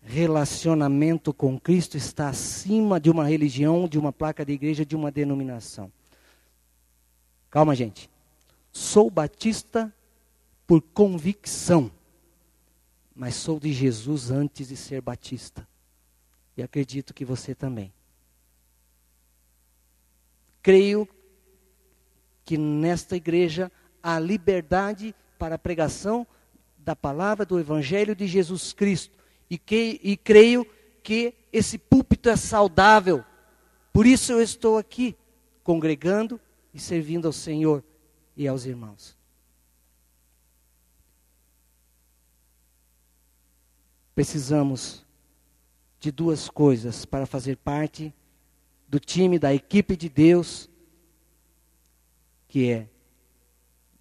Relacionamento 0.02 1.32
com 1.32 1.58
Cristo 1.58 1.96
está 1.96 2.28
acima 2.28 3.00
de 3.00 3.10
uma 3.10 3.26
religião, 3.26 3.88
de 3.88 3.98
uma 3.98 4.12
placa 4.12 4.44
de 4.44 4.52
igreja, 4.52 4.84
de 4.84 4.94
uma 4.94 5.10
denominação. 5.10 5.90
Calma, 7.56 7.74
gente. 7.74 8.10
Sou 8.70 9.10
batista 9.10 9.90
por 10.66 10.82
convicção, 10.82 11.90
mas 13.14 13.34
sou 13.34 13.58
de 13.58 13.72
Jesus 13.72 14.30
antes 14.30 14.68
de 14.68 14.76
ser 14.76 15.00
batista. 15.00 15.66
E 16.54 16.62
acredito 16.62 17.14
que 17.14 17.24
você 17.24 17.54
também. 17.54 17.90
Creio 20.62 21.08
que 22.44 22.58
nesta 22.58 23.16
igreja 23.16 23.72
há 24.02 24.18
liberdade 24.18 25.14
para 25.38 25.54
a 25.54 25.58
pregação 25.58 26.26
da 26.76 26.94
palavra 26.94 27.46
do 27.46 27.58
Evangelho 27.58 28.14
de 28.14 28.26
Jesus 28.26 28.74
Cristo. 28.74 29.16
E, 29.48 29.56
que, 29.56 29.98
e 30.04 30.14
creio 30.14 30.66
que 31.02 31.32
esse 31.50 31.78
púlpito 31.78 32.28
é 32.28 32.36
saudável. 32.36 33.24
Por 33.94 34.04
isso 34.04 34.30
eu 34.30 34.42
estou 34.42 34.76
aqui, 34.76 35.16
congregando 35.64 36.38
e 36.76 36.78
servindo 36.78 37.26
ao 37.26 37.32
Senhor 37.32 37.82
e 38.36 38.46
aos 38.46 38.66
irmãos. 38.66 39.16
Precisamos 44.14 45.02
de 45.98 46.12
duas 46.12 46.50
coisas 46.50 47.06
para 47.06 47.24
fazer 47.24 47.56
parte 47.56 48.14
do 48.86 49.00
time, 49.00 49.38
da 49.38 49.54
equipe 49.54 49.96
de 49.96 50.10
Deus, 50.10 50.68
que 52.46 52.70
é 52.70 52.90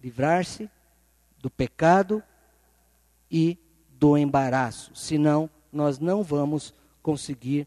livrar-se 0.02 0.70
do 1.38 1.48
pecado 1.48 2.22
e 3.30 3.58
do 3.88 4.18
embaraço. 4.18 4.94
Senão, 4.94 5.48
nós 5.72 5.98
não 5.98 6.22
vamos 6.22 6.74
conseguir 7.02 7.66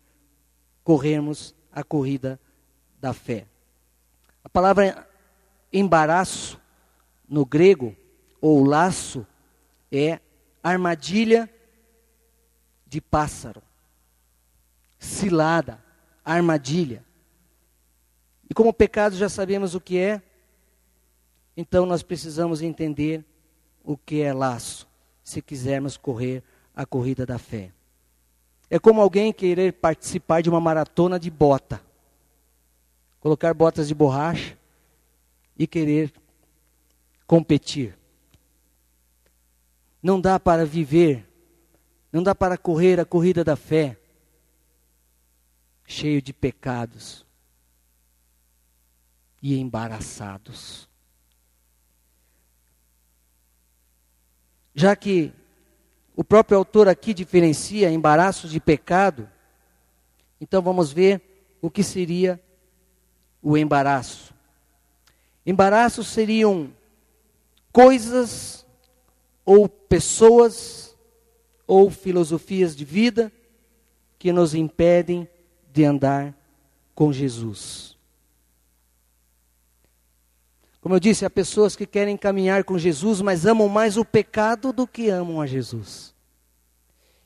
corrermos 0.84 1.56
a 1.72 1.84
corrida 1.84 2.40
da 3.02 3.12
fé. 3.12 3.48
A 4.50 4.52
palavra 4.52 5.08
embaraço 5.72 6.60
no 7.28 7.46
grego, 7.46 7.96
ou 8.42 8.64
laço, 8.64 9.28
é 9.92 10.20
armadilha 10.64 11.48
de 12.88 13.00
pássaro. 13.00 13.62
Cilada, 14.98 15.86
armadilha. 16.26 17.06
E 18.50 18.56
como 18.56 18.70
o 18.70 18.74
pecado 18.74 19.16
já 19.16 19.30
sabemos 19.30 19.76
o 19.76 19.80
que 19.80 20.00
é, 20.00 20.20
então 21.56 21.86
nós 21.86 22.02
precisamos 22.02 22.64
entender 22.64 23.24
o 23.84 23.96
que 23.96 24.24
é 24.24 24.34
laço, 24.34 24.90
se 25.24 25.44
quisermos 25.44 25.96
correr 25.96 26.44
a 26.76 26.88
corrida 26.88 27.24
da 27.24 27.38
fé. 27.38 27.72
É 28.68 28.80
como 28.80 29.00
alguém 29.00 29.32
querer 29.32 29.74
participar 29.74 30.42
de 30.42 30.50
uma 30.50 30.60
maratona 30.60 31.20
de 31.20 31.30
bota 31.30 31.88
colocar 33.20 33.54
botas 33.54 33.88
de 33.88 33.94
borracha 33.94 34.58
e 35.58 35.68
querer 35.68 36.14
competir. 37.28 37.98
Não 40.02 40.20
dá 40.20 40.40
para 40.40 40.66
viver, 40.66 41.28
não 42.12 42.24
dá 42.24 42.34
para 42.34 42.58
correr 42.58 43.00
a 43.00 43.06
corrida 43.06 43.44
da 43.44 43.56
fé 43.56 43.98
cheio 45.86 46.22
de 46.22 46.32
pecados 46.32 47.26
e 49.42 49.60
embaraçados. 49.60 50.88
Já 54.74 54.96
que 54.96 55.34
o 56.16 56.24
próprio 56.24 56.58
autor 56.58 56.88
aqui 56.88 57.14
diferencia 57.14 57.92
embaraço 57.92 58.48
de 58.48 58.60
pecado, 58.60 59.30
então 60.40 60.62
vamos 60.62 60.92
ver 60.92 61.22
o 61.62 61.70
que 61.70 61.84
seria 61.84 62.42
o 63.42 63.58
embaraço. 63.58 64.34
Embaraços 65.46 66.08
seriam 66.08 66.72
coisas 67.72 68.66
ou 69.46 69.68
pessoas 69.68 70.96
ou 71.66 71.90
filosofias 71.90 72.76
de 72.76 72.86
vida 72.86 73.32
que 74.18 74.32
nos 74.32 74.54
impedem 74.54 75.28
de 75.72 75.86
andar 75.86 76.36
com 76.94 77.14
Jesus. 77.14 77.98
Como 80.82 80.96
eu 80.96 81.00
disse, 81.00 81.26
há 81.26 81.30
pessoas 81.30 81.76
que 81.76 81.86
querem 81.86 82.16
caminhar 82.16 82.64
com 82.64 82.78
Jesus, 82.78 83.22
mas 83.22 83.46
amam 83.46 83.68
mais 83.68 83.98
o 83.98 84.06
pecado 84.06 84.72
do 84.72 84.88
que 84.88 85.10
amam 85.10 85.42
a 85.42 85.46
Jesus. 85.46 86.14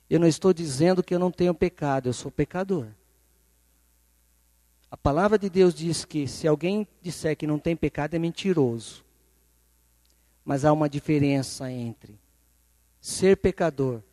Eu 0.10 0.20
não 0.20 0.28
estou 0.28 0.54
dizendo 0.54 1.04
que 1.04 1.14
eu 1.14 1.20
não 1.20 1.32
tenho 1.32 1.54
pecado, 1.54 2.08
eu 2.08 2.14
sou 2.14 2.32
pecador. 2.32 2.88
A 4.94 4.98
palavra 4.98 5.40
de 5.40 5.50
Deus 5.50 5.74
diz 5.74 6.06
que 6.06 6.28
se 6.28 6.48
alguém 6.48 6.88
disser 7.02 7.36
que 7.36 7.48
não 7.48 7.58
tem 7.58 7.76
pecado 7.76 8.14
é 8.14 8.20
mentiroso. 8.20 9.04
Mas 10.46 10.64
há 10.64 10.72
uma 10.72 10.88
diferença 10.88 11.72
entre 11.72 12.16
ser 13.02 13.38
pecador, 13.38 14.04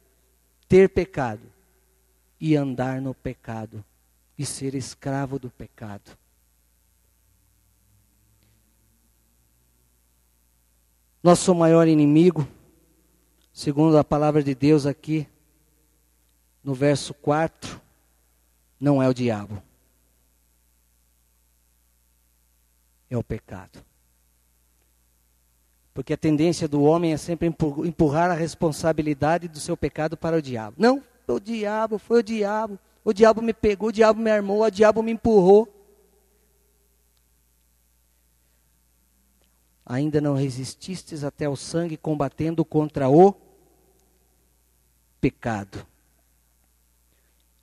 ter 0.66 0.88
pecado 0.88 1.42
e 2.40 2.56
andar 2.56 2.98
no 2.98 3.12
pecado 3.12 3.84
e 4.38 4.46
ser 4.46 4.74
escravo 4.74 5.38
do 5.38 5.50
pecado. 5.50 6.16
Nosso 11.22 11.54
maior 11.54 11.86
inimigo, 11.88 12.48
segundo 13.52 13.98
a 13.98 14.02
palavra 14.02 14.42
de 14.42 14.54
Deus 14.54 14.86
aqui, 14.86 15.28
no 16.64 16.72
verso 16.72 17.12
4, 17.12 17.78
não 18.80 19.02
é 19.02 19.06
o 19.06 19.12
diabo, 19.12 19.62
é 23.10 23.18
o 23.18 23.24
pecado. 23.24 23.84
Porque 25.92 26.12
a 26.12 26.16
tendência 26.16 26.68
do 26.68 26.82
homem 26.82 27.12
é 27.12 27.16
sempre 27.16 27.48
empurrar 27.48 28.30
a 28.30 28.34
responsabilidade 28.34 29.48
do 29.48 29.58
seu 29.58 29.76
pecado 29.76 30.16
para 30.16 30.36
o 30.36 30.42
diabo. 30.42 30.76
Não, 30.78 31.02
foi 31.26 31.34
o 31.34 31.40
diabo, 31.40 31.98
foi 31.98 32.20
o 32.20 32.22
diabo. 32.22 32.78
O 33.04 33.12
diabo 33.12 33.42
me 33.42 33.52
pegou, 33.52 33.88
o 33.88 33.92
diabo 33.92 34.20
me 34.20 34.30
armou, 34.30 34.62
o 34.62 34.70
diabo 34.70 35.02
me 35.02 35.10
empurrou. 35.12 35.68
Ainda 39.84 40.20
não 40.20 40.34
resististes 40.34 41.24
até 41.24 41.48
o 41.48 41.56
sangue 41.56 41.96
combatendo 41.96 42.64
contra 42.64 43.08
o 43.08 43.34
pecado. 45.20 45.84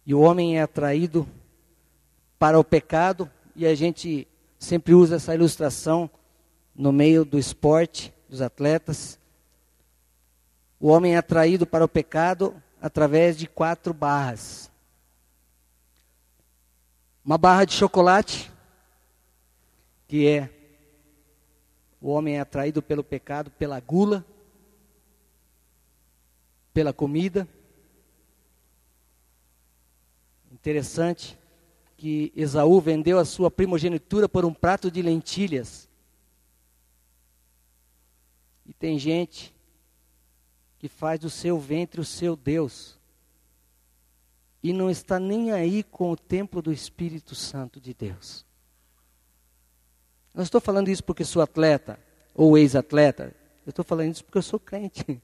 E 0.05 0.13
o 0.13 0.19
homem 0.19 0.57
é 0.57 0.61
atraído 0.61 1.27
para 2.37 2.59
o 2.59 2.63
pecado, 2.63 3.31
e 3.55 3.65
a 3.65 3.73
gente 3.73 4.27
sempre 4.57 4.93
usa 4.93 5.15
essa 5.15 5.33
ilustração 5.33 6.09
no 6.75 6.91
meio 6.91 7.23
do 7.23 7.37
esporte, 7.37 8.13
dos 8.29 8.41
atletas. 8.41 9.19
O 10.79 10.87
homem 10.87 11.15
é 11.15 11.17
atraído 11.17 11.65
para 11.65 11.85
o 11.85 11.89
pecado 11.89 12.55
através 12.81 13.37
de 13.37 13.47
quatro 13.47 13.93
barras. 13.93 14.71
Uma 17.25 17.37
barra 17.37 17.65
de 17.65 17.73
chocolate, 17.73 18.51
que 20.07 20.27
é 20.27 20.49
o 21.99 22.09
homem 22.09 22.37
é 22.37 22.39
atraído 22.39 22.81
pelo 22.81 23.03
pecado, 23.03 23.49
pela 23.51 23.79
gula, 23.79 24.23
pela 26.73 26.93
comida. 26.93 27.47
Interessante 30.51 31.37
que 31.97 32.31
Esaú 32.35 32.79
vendeu 32.79 33.17
a 33.17 33.25
sua 33.25 33.49
primogenitura 33.49 34.29
por 34.29 34.45
um 34.45 34.53
prato 34.53 34.91
de 34.91 35.01
lentilhas. 35.01 35.89
E 38.65 38.73
tem 38.73 38.99
gente 38.99 39.53
que 40.77 40.87
faz 40.87 41.19
do 41.19 41.29
seu 41.29 41.59
ventre 41.59 41.99
o 41.99 42.05
seu 42.05 42.35
Deus. 42.35 42.99
E 44.61 44.71
não 44.71 44.91
está 44.91 45.19
nem 45.19 45.51
aí 45.51 45.81
com 45.81 46.11
o 46.11 46.17
templo 46.17 46.61
do 46.61 46.71
Espírito 46.71 47.33
Santo 47.33 47.81
de 47.81 47.93
Deus. 47.95 48.45
Não 50.33 50.43
estou 50.43 50.61
falando 50.61 50.89
isso 50.89 51.03
porque 51.03 51.25
sou 51.25 51.41
atleta 51.41 51.99
ou 52.35 52.55
ex-atleta. 52.57 53.35
Eu 53.65 53.71
estou 53.71 53.83
falando 53.83 54.11
isso 54.11 54.23
porque 54.23 54.37
eu 54.37 54.43
sou 54.43 54.59
crente. 54.59 55.03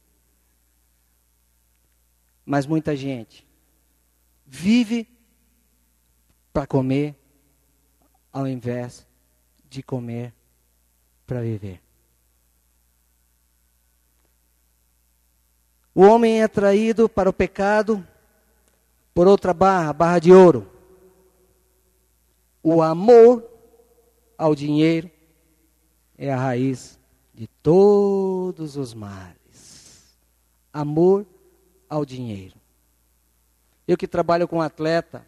Mas 2.44 2.66
muita 2.66 2.96
gente 2.96 3.46
vive 4.46 5.08
para 6.54 6.68
comer 6.68 7.16
ao 8.32 8.48
invés 8.48 9.06
de 9.68 9.82
comer 9.82 10.34
para 11.26 11.42
viver. 11.42 11.82
O 15.96 16.02
homem 16.02 16.40
é 16.40 16.44
atraído 16.44 17.10
para 17.10 17.30
o 17.30 17.34
pecado 17.34 18.06
por 19.14 19.28
outra 19.28 19.54
barra, 19.54 19.94
barra 19.94 20.20
de 20.20 20.32
ouro. 20.32 20.68
O 22.64 22.82
amor 22.82 23.48
ao 24.38 24.56
dinheiro 24.56 25.10
é 26.18 26.32
a 26.32 26.38
raiz 26.38 27.00
de 27.34 27.48
todos 27.62 28.78
os 28.78 28.94
males. 28.94 30.18
Amor 30.72 31.26
ao 31.90 32.06
dinheiro. 32.06 32.56
Eu 33.88 33.98
que 33.98 34.08
trabalho 34.08 34.48
com 34.48 34.62
atleta, 34.62 35.28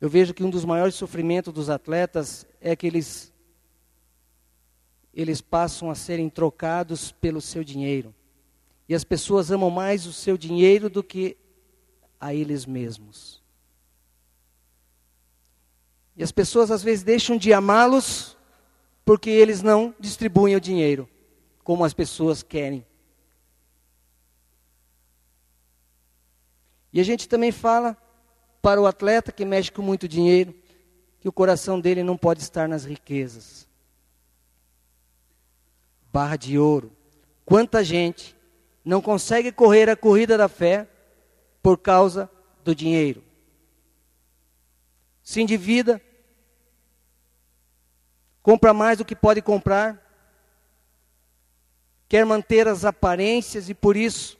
eu 0.00 0.08
vejo 0.08 0.32
que 0.32 0.42
um 0.42 0.48
dos 0.48 0.64
maiores 0.64 0.94
sofrimentos 0.94 1.52
dos 1.52 1.68
atletas 1.68 2.46
é 2.60 2.74
que 2.74 2.86
eles, 2.86 3.32
eles 5.12 5.42
passam 5.42 5.90
a 5.90 5.94
serem 5.94 6.30
trocados 6.30 7.12
pelo 7.12 7.40
seu 7.40 7.62
dinheiro. 7.62 8.14
E 8.88 8.94
as 8.94 9.04
pessoas 9.04 9.50
amam 9.50 9.70
mais 9.70 10.06
o 10.06 10.12
seu 10.12 10.38
dinheiro 10.38 10.88
do 10.88 11.02
que 11.02 11.36
a 12.18 12.34
eles 12.34 12.64
mesmos. 12.64 13.42
E 16.16 16.22
as 16.22 16.32
pessoas 16.32 16.70
às 16.70 16.82
vezes 16.82 17.04
deixam 17.04 17.36
de 17.36 17.52
amá-los 17.52 18.36
porque 19.04 19.30
eles 19.30 19.62
não 19.62 19.94
distribuem 19.98 20.56
o 20.56 20.60
dinheiro 20.60 21.08
como 21.62 21.84
as 21.84 21.94
pessoas 21.94 22.42
querem. 22.42 22.84
E 26.92 27.00
a 27.00 27.04
gente 27.04 27.28
também 27.28 27.52
fala 27.52 27.96
para 28.60 28.80
o 28.80 28.86
atleta 28.86 29.32
que 29.32 29.44
mexe 29.44 29.70
com 29.70 29.82
muito 29.82 30.06
dinheiro 30.06 30.54
que 31.20 31.28
o 31.28 31.32
coração 31.32 31.80
dele 31.80 32.02
não 32.02 32.16
pode 32.16 32.40
estar 32.40 32.68
nas 32.68 32.84
riquezas. 32.84 33.68
Barra 36.12 36.36
de 36.36 36.58
ouro. 36.58 36.90
Quanta 37.44 37.84
gente 37.84 38.36
não 38.84 39.02
consegue 39.02 39.52
correr 39.52 39.88
a 39.88 39.96
corrida 39.96 40.36
da 40.36 40.48
fé 40.48 40.88
por 41.62 41.78
causa 41.78 42.30
do 42.64 42.74
dinheiro. 42.74 43.22
Se 45.22 45.40
endivida, 45.40 46.00
compra 48.42 48.72
mais 48.72 48.98
do 48.98 49.04
que 49.04 49.14
pode 49.14 49.42
comprar, 49.42 50.00
quer 52.08 52.24
manter 52.24 52.66
as 52.66 52.84
aparências 52.84 53.68
e 53.68 53.74
por 53.74 53.96
isso 53.96 54.38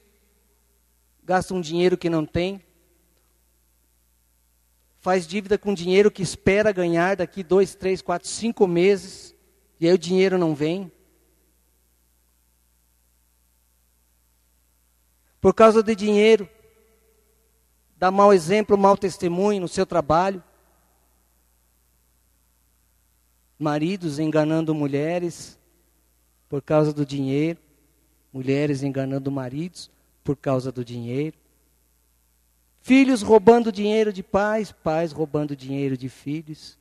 gasta 1.22 1.54
um 1.54 1.60
dinheiro 1.60 1.96
que 1.96 2.10
não 2.10 2.26
tem, 2.26 2.60
faz 5.00 5.26
dívida 5.26 5.58
com 5.58 5.74
dinheiro 5.74 6.10
que 6.10 6.22
espera 6.22 6.72
ganhar 6.72 7.16
daqui 7.16 7.42
dois, 7.42 7.74
três, 7.74 8.00
quatro, 8.00 8.28
cinco 8.28 8.66
meses, 8.66 9.34
e 9.80 9.86
aí 9.88 9.94
o 9.94 9.98
dinheiro 9.98 10.38
não 10.38 10.54
vem. 10.54 10.92
por 15.40 15.54
causa 15.54 15.82
de 15.82 15.96
dinheiro, 15.96 16.48
dá 17.96 18.10
mau 18.10 18.32
exemplo, 18.32 18.76
mau 18.76 18.96
testemunho 18.96 19.62
no 19.62 19.68
seu 19.68 19.86
trabalho. 19.86 20.42
Maridos 23.58 24.18
enganando 24.18 24.74
mulheres 24.74 25.58
por 26.48 26.62
causa 26.62 26.92
do 26.92 27.06
dinheiro, 27.06 27.58
mulheres 28.32 28.82
enganando 28.82 29.30
maridos 29.30 29.90
por 30.22 30.36
causa 30.36 30.70
do 30.70 30.84
dinheiro. 30.84 31.36
Filhos 32.82 33.22
roubando 33.22 33.70
dinheiro 33.70 34.12
de 34.12 34.22
pais, 34.22 34.72
pais 34.72 35.12
roubando 35.12 35.54
dinheiro 35.54 35.96
de 35.96 36.08
filhos. 36.08 36.78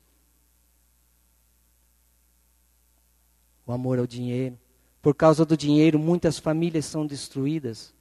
O 3.66 3.72
amor 3.72 4.00
ao 4.00 4.08
dinheiro. 4.08 4.58
Por 5.02 5.14
causa 5.14 5.46
do 5.46 5.56
dinheiro, 5.56 6.00
muitas 6.00 6.40
famílias 6.40 6.86
são 6.86 7.06
destruídas. 7.06 7.94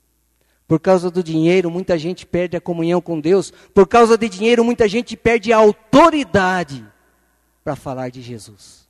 Por 0.67 0.79
causa 0.79 1.11
do 1.11 1.23
dinheiro, 1.23 1.71
muita 1.71 1.99
gente 1.99 2.27
perde 2.27 2.57
a 2.57 2.61
comunhão 2.61 3.01
com 3.01 3.21
Deus. 3.21 3.51
Por 3.51 3.87
causa 3.87 4.17
de 4.17 4.29
dinheiro, 4.29 4.65
muita 4.65 4.89
gente 4.89 5.17
perde 5.17 5.53
a 5.53 5.57
autoridade 5.57 6.87
para 7.65 7.75
falar 7.75 8.11
de 8.11 8.23
Jesus. 8.23 8.89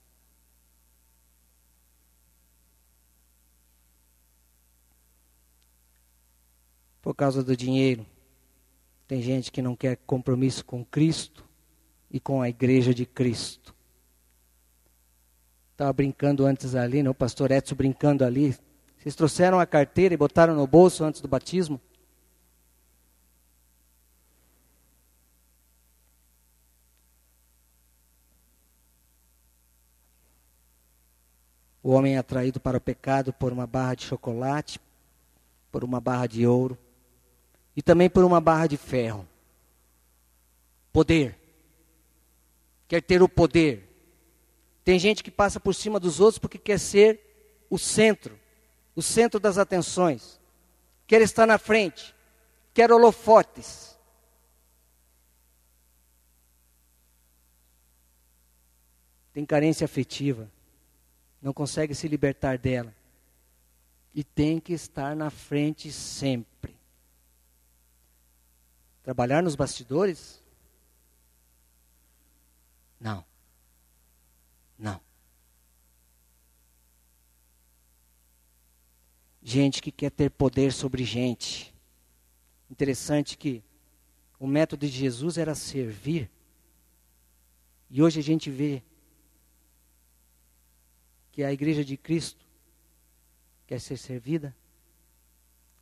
Por 7.00 7.14
causa 7.14 7.42
do 7.42 7.56
dinheiro, 7.56 8.04
tem 9.08 9.22
gente 9.22 9.50
que 9.50 9.62
não 9.62 9.74
quer 9.74 9.96
compromisso 10.06 10.62
com 10.62 10.84
Cristo 10.84 11.42
e 12.10 12.20
com 12.20 12.42
a 12.42 12.48
igreja 12.50 12.92
de 12.92 13.06
Cristo. 13.06 13.74
Estava 15.72 15.90
brincando 15.94 16.44
antes 16.44 16.74
ali, 16.74 17.02
né? 17.02 17.08
o 17.08 17.14
pastor 17.14 17.50
Edson 17.50 17.74
brincando 17.74 18.22
ali. 18.22 18.54
Vocês 18.98 19.14
trouxeram 19.14 19.58
a 19.58 19.64
carteira 19.64 20.12
e 20.12 20.16
botaram 20.16 20.54
no 20.54 20.66
bolso 20.66 21.04
antes 21.04 21.22
do 21.22 21.28
batismo? 21.28 21.80
O 31.82 31.92
homem 31.92 32.16
é 32.16 32.18
atraído 32.18 32.60
para 32.60 32.76
o 32.76 32.80
pecado 32.80 33.32
por 33.32 33.54
uma 33.54 33.66
barra 33.66 33.94
de 33.94 34.04
chocolate, 34.04 34.78
por 35.72 35.82
uma 35.82 35.98
barra 35.98 36.26
de 36.26 36.46
ouro, 36.46 36.76
e 37.78 37.82
também 37.82 38.10
por 38.10 38.24
uma 38.24 38.40
barra 38.40 38.66
de 38.66 38.76
ferro. 38.76 39.24
Poder. 40.92 41.38
Quer 42.88 43.00
ter 43.00 43.22
o 43.22 43.28
poder. 43.28 43.88
Tem 44.82 44.98
gente 44.98 45.22
que 45.22 45.30
passa 45.30 45.60
por 45.60 45.72
cima 45.72 46.00
dos 46.00 46.18
outros 46.18 46.40
porque 46.40 46.58
quer 46.58 46.80
ser 46.80 47.20
o 47.70 47.78
centro, 47.78 48.36
o 48.96 49.00
centro 49.00 49.38
das 49.38 49.58
atenções. 49.58 50.40
Quer 51.06 51.22
estar 51.22 51.46
na 51.46 51.56
frente, 51.56 52.12
quer 52.74 52.90
holofotes. 52.90 53.96
Tem 59.32 59.46
carência 59.46 59.84
afetiva, 59.84 60.50
não 61.40 61.52
consegue 61.52 61.94
se 61.94 62.08
libertar 62.08 62.58
dela. 62.58 62.92
E 64.12 64.24
tem 64.24 64.58
que 64.58 64.72
estar 64.72 65.14
na 65.14 65.30
frente 65.30 65.92
sempre. 65.92 66.77
Trabalhar 69.08 69.42
nos 69.42 69.56
bastidores? 69.56 70.38
Não. 73.00 73.24
Não. 74.78 75.00
Gente 79.42 79.80
que 79.80 79.90
quer 79.90 80.10
ter 80.10 80.30
poder 80.30 80.74
sobre 80.74 81.04
gente. 81.04 81.74
Interessante 82.70 83.38
que 83.38 83.64
o 84.38 84.46
método 84.46 84.86
de 84.86 84.92
Jesus 84.92 85.38
era 85.38 85.54
servir. 85.54 86.30
E 87.88 88.02
hoje 88.02 88.20
a 88.20 88.22
gente 88.22 88.50
vê 88.50 88.82
que 91.32 91.42
a 91.42 91.50
igreja 91.50 91.82
de 91.82 91.96
Cristo 91.96 92.44
quer 93.66 93.80
ser 93.80 93.96
servida, 93.96 94.54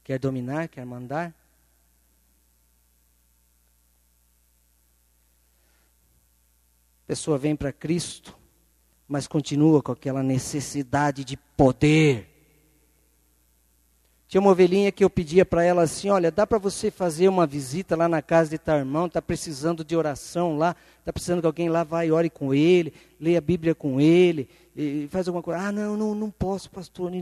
quer 0.04 0.20
dominar, 0.20 0.68
quer 0.68 0.86
mandar. 0.86 1.34
Pessoa 7.06 7.38
vem 7.38 7.54
para 7.54 7.72
Cristo, 7.72 8.36
mas 9.06 9.28
continua 9.28 9.80
com 9.80 9.92
aquela 9.92 10.22
necessidade 10.22 11.24
de 11.24 11.36
poder. 11.56 12.28
Tinha 14.28 14.40
uma 14.40 14.50
ovelhinha 14.50 14.90
que 14.90 15.04
eu 15.04 15.10
pedia 15.10 15.44
para 15.44 15.62
ela 15.62 15.82
assim: 15.82 16.08
olha, 16.10 16.32
dá 16.32 16.44
para 16.44 16.58
você 16.58 16.90
fazer 16.90 17.28
uma 17.28 17.46
visita 17.46 17.94
lá 17.94 18.08
na 18.08 18.20
casa 18.20 18.50
de 18.50 18.58
tal 18.58 18.78
irmão, 18.78 19.06
está 19.06 19.22
precisando 19.22 19.84
de 19.84 19.94
oração 19.94 20.58
lá, 20.58 20.74
está 20.98 21.12
precisando 21.12 21.40
que 21.40 21.46
alguém 21.46 21.68
lá 21.68 21.84
vá 21.84 22.04
e 22.04 22.10
ore 22.10 22.28
com 22.28 22.52
ele, 22.52 22.92
leia 23.20 23.38
a 23.38 23.40
Bíblia 23.40 23.72
com 23.72 24.00
ele, 24.00 24.48
faz 25.08 25.28
alguma 25.28 25.44
coisa. 25.44 25.60
Ah, 25.60 25.70
não, 25.70 25.96
não, 25.96 26.12
não 26.12 26.30
posso, 26.30 26.68
pastor, 26.68 27.12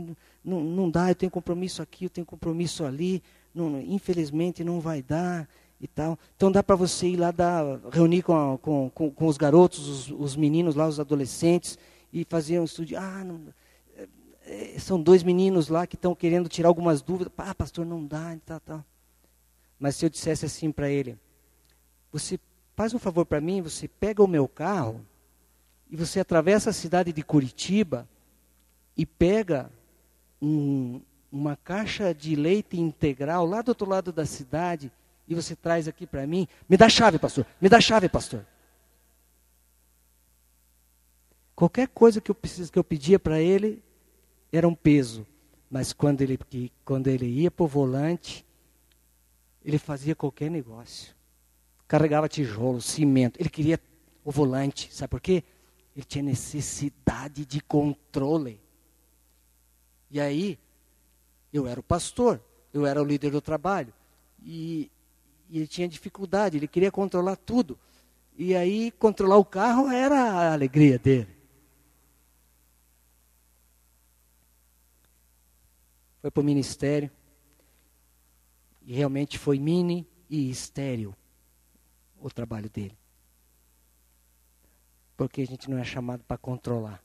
não, 0.43 0.61
não 0.61 0.89
dá, 0.89 1.11
eu 1.11 1.15
tenho 1.15 1.31
compromisso 1.31 1.83
aqui, 1.83 2.05
eu 2.05 2.09
tenho 2.09 2.25
compromisso 2.25 2.83
ali, 2.83 3.21
não, 3.53 3.79
infelizmente 3.79 4.63
não 4.63 4.79
vai 4.79 5.03
dar 5.03 5.47
e 5.79 5.87
tal. 5.87 6.17
Então 6.35 6.51
dá 6.51 6.63
para 6.63 6.75
você 6.75 7.07
ir 7.07 7.17
lá 7.17 7.31
dar, 7.31 7.79
reunir 7.91 8.21
com, 8.21 8.57
com, 8.61 8.89
com, 8.89 9.11
com 9.11 9.27
os 9.27 9.37
garotos, 9.37 9.87
os, 9.87 10.11
os, 10.11 10.35
meninos 10.35 10.75
lá, 10.75 10.87
os 10.87 10.99
adolescentes, 10.99 11.77
e 12.11 12.23
fazer 12.23 12.59
um 12.59 12.63
estudo. 12.63 12.95
Ah, 12.97 13.23
não, 13.23 13.41
é, 14.45 14.77
são 14.79 15.01
dois 15.01 15.23
meninos 15.23 15.67
lá 15.67 15.85
que 15.87 15.95
estão 15.95 16.15
querendo 16.15 16.47
tirar 16.47 16.69
algumas 16.69 17.01
dúvidas. 17.01 17.33
Ah, 17.37 17.53
pastor, 17.53 17.85
não 17.85 18.05
dá, 18.05 18.35
e 18.35 18.39
tal, 18.39 18.59
tal. 18.59 18.85
Mas 19.79 19.95
se 19.95 20.05
eu 20.05 20.09
dissesse 20.09 20.45
assim 20.45 20.71
para 20.71 20.89
ele, 20.89 21.17
você 22.11 22.39
faz 22.75 22.93
um 22.93 22.99
favor 22.99 23.25
para 23.25 23.41
mim, 23.41 23.61
você 23.61 23.87
pega 23.87 24.23
o 24.23 24.27
meu 24.27 24.47
carro 24.47 25.05
e 25.89 25.95
você 25.95 26.19
atravessa 26.19 26.69
a 26.69 26.73
cidade 26.73 27.11
de 27.11 27.23
Curitiba 27.23 28.07
e 28.95 29.05
pega 29.05 29.69
um, 30.41 31.01
uma 31.31 31.57
caixa 31.57 32.13
de 32.13 32.35
leite 32.35 32.79
integral 32.79 33.45
lá 33.45 33.61
do 33.61 33.69
outro 33.69 33.89
lado 33.89 34.11
da 34.11 34.25
cidade 34.25 34.91
e 35.27 35.35
você 35.35 35.55
traz 35.55 35.87
aqui 35.87 36.05
para 36.05 36.25
mim. 36.27 36.47
Me 36.69 36.77
dá 36.77 36.87
chave, 36.87 37.17
pastor. 37.17 37.45
Me 37.59 37.67
dá 37.67 37.81
chave, 37.81 38.07
pastor. 38.07 38.45
Qualquer 41.55 41.87
coisa 41.87 42.19
que 42.19 42.29
eu, 42.29 42.35
preciso, 42.35 42.71
que 42.71 42.77
eu 42.77 42.83
pedia 42.83 43.17
para 43.17 43.39
ele 43.41 43.81
era 44.51 44.67
um 44.67 44.75
peso. 44.75 45.25
Mas 45.69 45.93
quando 45.93 46.21
ele, 46.21 46.37
quando 46.83 47.07
ele 47.07 47.25
ia 47.25 47.49
para 47.49 47.63
o 47.63 47.67
volante, 47.67 48.45
ele 49.63 49.77
fazia 49.77 50.15
qualquer 50.15 50.51
negócio. 50.51 51.15
Carregava 51.87 52.27
tijolo, 52.27 52.81
cimento. 52.81 53.39
Ele 53.39 53.49
queria 53.49 53.79
o 54.23 54.31
volante. 54.31 54.93
Sabe 54.93 55.09
por 55.09 55.21
quê? 55.21 55.43
Ele 55.95 56.05
tinha 56.05 56.23
necessidade 56.23 57.45
de 57.45 57.61
controle. 57.61 58.59
E 60.11 60.19
aí, 60.19 60.59
eu 61.51 61.67
era 61.67 61.79
o 61.79 61.83
pastor, 61.83 62.41
eu 62.73 62.85
era 62.85 63.01
o 63.01 63.05
líder 63.05 63.31
do 63.31 63.41
trabalho. 63.41 63.93
E 64.43 64.91
e 65.49 65.57
ele 65.57 65.67
tinha 65.67 65.87
dificuldade, 65.87 66.57
ele 66.57 66.67
queria 66.67 66.91
controlar 66.91 67.35
tudo. 67.35 67.77
E 68.37 68.55
aí, 68.55 68.91
controlar 68.91 69.37
o 69.37 69.45
carro 69.45 69.89
era 69.89 70.19
a 70.19 70.53
alegria 70.53 70.99
dele. 70.99 71.35
Foi 76.21 76.31
para 76.31 76.41
o 76.41 76.43
ministério. 76.43 77.09
E 78.81 78.93
realmente 78.93 79.37
foi 79.37 79.57
mini 79.57 80.07
e 80.29 80.49
estéreo 80.49 81.15
o 82.19 82.29
trabalho 82.29 82.69
dele. 82.69 82.97
Porque 85.15 85.41
a 85.41 85.47
gente 85.47 85.69
não 85.69 85.77
é 85.77 85.83
chamado 85.83 86.23
para 86.23 86.37
controlar, 86.37 87.01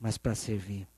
mas 0.00 0.16
para 0.16 0.34
servir. 0.34 0.88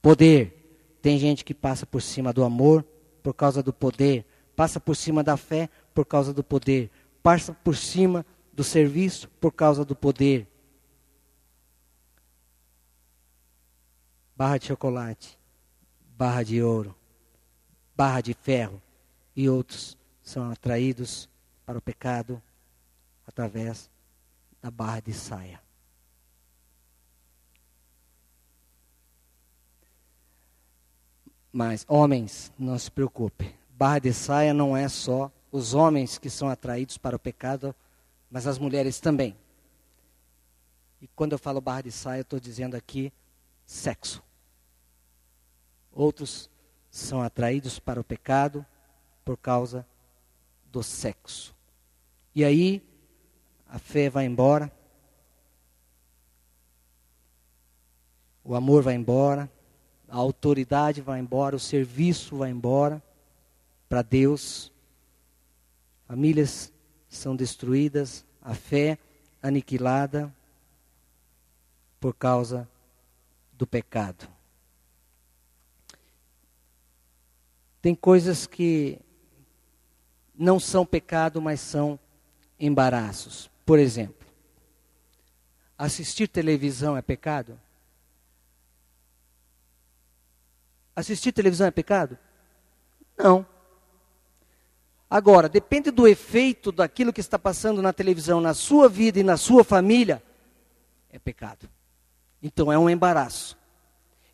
Poder. 0.00 0.98
Tem 1.00 1.18
gente 1.18 1.44
que 1.44 1.54
passa 1.54 1.86
por 1.86 2.02
cima 2.02 2.32
do 2.32 2.44
amor 2.44 2.84
por 3.22 3.32
causa 3.34 3.62
do 3.62 3.72
poder 3.72 4.26
passa 4.54 4.78
por 4.78 4.94
cima 4.94 5.22
da 5.22 5.36
fé 5.36 5.68
por 5.94 6.04
causa 6.04 6.32
do 6.32 6.42
poder, 6.42 6.90
passa 7.22 7.52
por 7.52 7.76
cima 7.76 8.24
do 8.52 8.62
serviço 8.62 9.28
por 9.40 9.52
causa 9.52 9.84
do 9.84 9.96
poder. 9.96 10.46
Barra 14.36 14.58
de 14.58 14.66
chocolate, 14.66 15.38
barra 16.16 16.42
de 16.42 16.62
ouro, 16.62 16.94
barra 17.96 18.20
de 18.20 18.34
ferro 18.34 18.80
e 19.34 19.48
outros 19.48 19.96
são 20.22 20.50
atraídos 20.50 21.28
para 21.64 21.78
o 21.78 21.82
pecado 21.82 22.42
através 23.26 23.90
da 24.60 24.70
barra 24.70 25.00
de 25.00 25.12
saia. 25.12 25.60
Mas, 31.52 31.84
homens, 31.86 32.50
não 32.58 32.78
se 32.78 32.90
preocupe 32.90 33.61
barra 33.82 33.98
de 33.98 34.12
saia 34.12 34.54
não 34.54 34.76
é 34.76 34.88
só 34.88 35.28
os 35.50 35.74
homens 35.74 36.16
que 36.16 36.30
são 36.30 36.48
atraídos 36.48 36.96
para 36.96 37.16
o 37.16 37.18
pecado, 37.18 37.74
mas 38.30 38.46
as 38.46 38.56
mulheres 38.56 39.00
também. 39.00 39.36
E 41.00 41.08
quando 41.08 41.32
eu 41.32 41.38
falo 41.38 41.60
barra 41.60 41.80
de 41.80 41.90
saia, 41.90 42.20
estou 42.20 42.38
dizendo 42.38 42.76
aqui 42.76 43.12
sexo. 43.66 44.22
Outros 45.90 46.48
são 46.92 47.22
atraídos 47.22 47.80
para 47.80 48.00
o 48.00 48.04
pecado 48.04 48.64
por 49.24 49.36
causa 49.36 49.84
do 50.70 50.80
sexo. 50.80 51.52
E 52.36 52.44
aí, 52.44 52.88
a 53.68 53.80
fé 53.80 54.08
vai 54.08 54.26
embora, 54.26 54.70
o 58.44 58.54
amor 58.54 58.84
vai 58.84 58.94
embora, 58.94 59.50
a 60.08 60.18
autoridade 60.18 61.00
vai 61.00 61.18
embora, 61.18 61.56
o 61.56 61.58
serviço 61.58 62.36
vai 62.36 62.50
embora 62.50 63.02
para 63.92 64.00
Deus, 64.00 64.72
famílias 66.06 66.72
são 67.10 67.36
destruídas, 67.36 68.24
a 68.40 68.54
fé 68.54 68.98
aniquilada 69.42 70.34
por 72.00 72.14
causa 72.14 72.66
do 73.52 73.66
pecado. 73.66 74.26
Tem 77.82 77.94
coisas 77.94 78.46
que 78.46 78.98
não 80.34 80.58
são 80.58 80.86
pecado, 80.86 81.42
mas 81.42 81.60
são 81.60 82.00
embaraços. 82.58 83.50
Por 83.62 83.78
exemplo, 83.78 84.26
assistir 85.76 86.28
televisão 86.28 86.96
é 86.96 87.02
pecado? 87.02 87.60
Assistir 90.96 91.30
televisão 91.30 91.66
é 91.66 91.70
pecado? 91.70 92.16
Não. 93.18 93.51
Agora, 95.12 95.46
depende 95.46 95.90
do 95.90 96.08
efeito 96.08 96.72
daquilo 96.72 97.12
que 97.12 97.20
está 97.20 97.38
passando 97.38 97.82
na 97.82 97.92
televisão, 97.92 98.40
na 98.40 98.54
sua 98.54 98.88
vida 98.88 99.20
e 99.20 99.22
na 99.22 99.36
sua 99.36 99.62
família, 99.62 100.22
é 101.10 101.18
pecado. 101.18 101.68
Então 102.42 102.72
é 102.72 102.78
um 102.78 102.88
embaraço. 102.88 103.58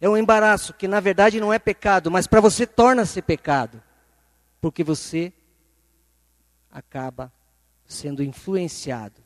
É 0.01 0.09
um 0.09 0.17
embaraço 0.17 0.73
que 0.73 0.87
na 0.87 1.01
verdade 1.01 1.41
não 1.41 1.53
é 1.53 1.59
pecado, 1.59 2.13
mas 2.13 2.29
para 2.29 2.41
você 2.41 2.65
torna-se 2.65 3.21
pecado. 3.21 3.83
Porque 4.61 4.85
você 4.85 5.33
acaba 6.71 7.33
sendo 7.85 8.23
influenciado. 8.23 9.21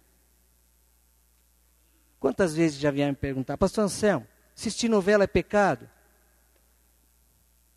Quantas 2.19 2.55
vezes 2.55 2.81
já 2.81 2.91
vieram 2.91 3.13
me 3.13 3.17
perguntar, 3.19 3.59
Pastor 3.59 3.85
Anselmo, 3.85 4.27
Assistir 4.57 4.89
novela 4.89 5.25
é 5.25 5.27
pecado? 5.27 5.87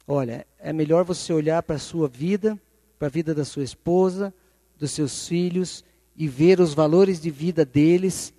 Olha, 0.08 0.48
é 0.60 0.72
melhor 0.72 1.04
você 1.04 1.34
olhar 1.34 1.62
para 1.62 1.76
a 1.76 1.80
sua 1.80 2.08
vida, 2.08 2.58
para 2.98 3.08
a 3.08 3.12
vida 3.12 3.34
da 3.34 3.46
sua 3.46 3.64
esposa, 3.64 4.34
dos 4.78 4.92
seus 4.92 5.28
filhos 5.28 5.84
e 6.16 6.28
ver 6.28 6.60
os 6.60 6.74
valores 6.74 7.20
de 7.20 7.30
vida 7.30 7.66
deles. 7.66 8.34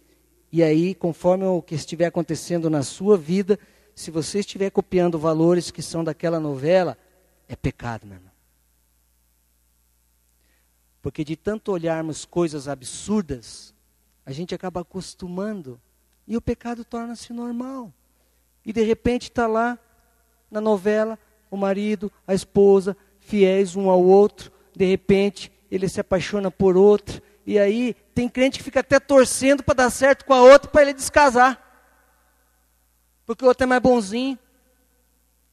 E 0.50 0.62
aí, 0.62 0.94
conforme 0.94 1.44
o 1.44 1.61
que 1.61 1.74
estiver 1.74 2.07
acontecendo 2.07 2.70
na 2.70 2.82
sua 2.82 3.16
vida, 3.16 3.59
se 3.94 4.11
você 4.11 4.40
estiver 4.40 4.70
copiando 4.70 5.18
valores 5.18 5.70
que 5.70 5.82
são 5.82 6.02
daquela 6.02 6.40
novela, 6.40 6.96
é 7.48 7.57
pecado, 7.57 8.07
meu 8.07 8.16
irmão. 8.16 8.32
Porque 11.00 11.24
de 11.24 11.36
tanto 11.36 11.72
olharmos 11.72 12.24
coisas 12.24 12.66
absurdas, 12.66 13.74
a 14.24 14.32
gente 14.32 14.54
acaba 14.54 14.80
acostumando 14.80 15.80
e 16.26 16.36
o 16.36 16.42
pecado 16.42 16.84
torna-se 16.84 17.32
normal. 17.32 17.92
E 18.64 18.72
de 18.72 18.82
repente 18.82 19.24
está 19.24 19.46
lá 19.46 19.78
na 20.50 20.61
novela 20.61 21.18
o 21.48 21.57
marido, 21.57 22.11
a 22.26 22.34
esposa, 22.34 22.96
fiéis 23.27 23.74
um 23.74 23.91
ao 23.91 24.03
outro, 24.03 24.53
de 24.74 24.85
repente 24.85 25.51
ele 25.68 25.89
se 25.89 26.01
apaixona 26.01 26.49
por 26.49 26.77
outra, 26.77 27.20
e 27.45 27.59
aí 27.59 27.95
tem 28.14 28.29
crente 28.29 28.59
que 28.59 28.64
fica 28.64 28.81
até 28.81 29.01
torcendo 29.01 29.62
para 29.64 29.74
dar 29.74 29.91
certo 29.91 30.24
com 30.24 30.33
a 30.33 30.41
outra 30.41 30.70
para 30.70 30.83
ele 30.83 30.95
descasar. 30.95 31.61
Porque 33.27 33.45
o 33.45 33.49
outro 33.49 33.64
é 33.64 33.66
mais 33.66 33.83
bonzinho. 33.83 34.39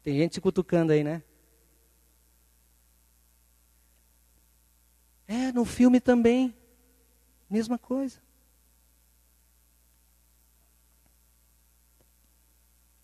Tem 0.03 0.17
gente 0.17 0.35
se 0.35 0.41
cutucando 0.41 0.93
aí, 0.93 1.03
né? 1.03 1.23
É, 5.27 5.51
no 5.51 5.65
filme 5.65 5.99
também. 5.99 6.55
Mesma 7.49 7.79
coisa. 7.79 8.21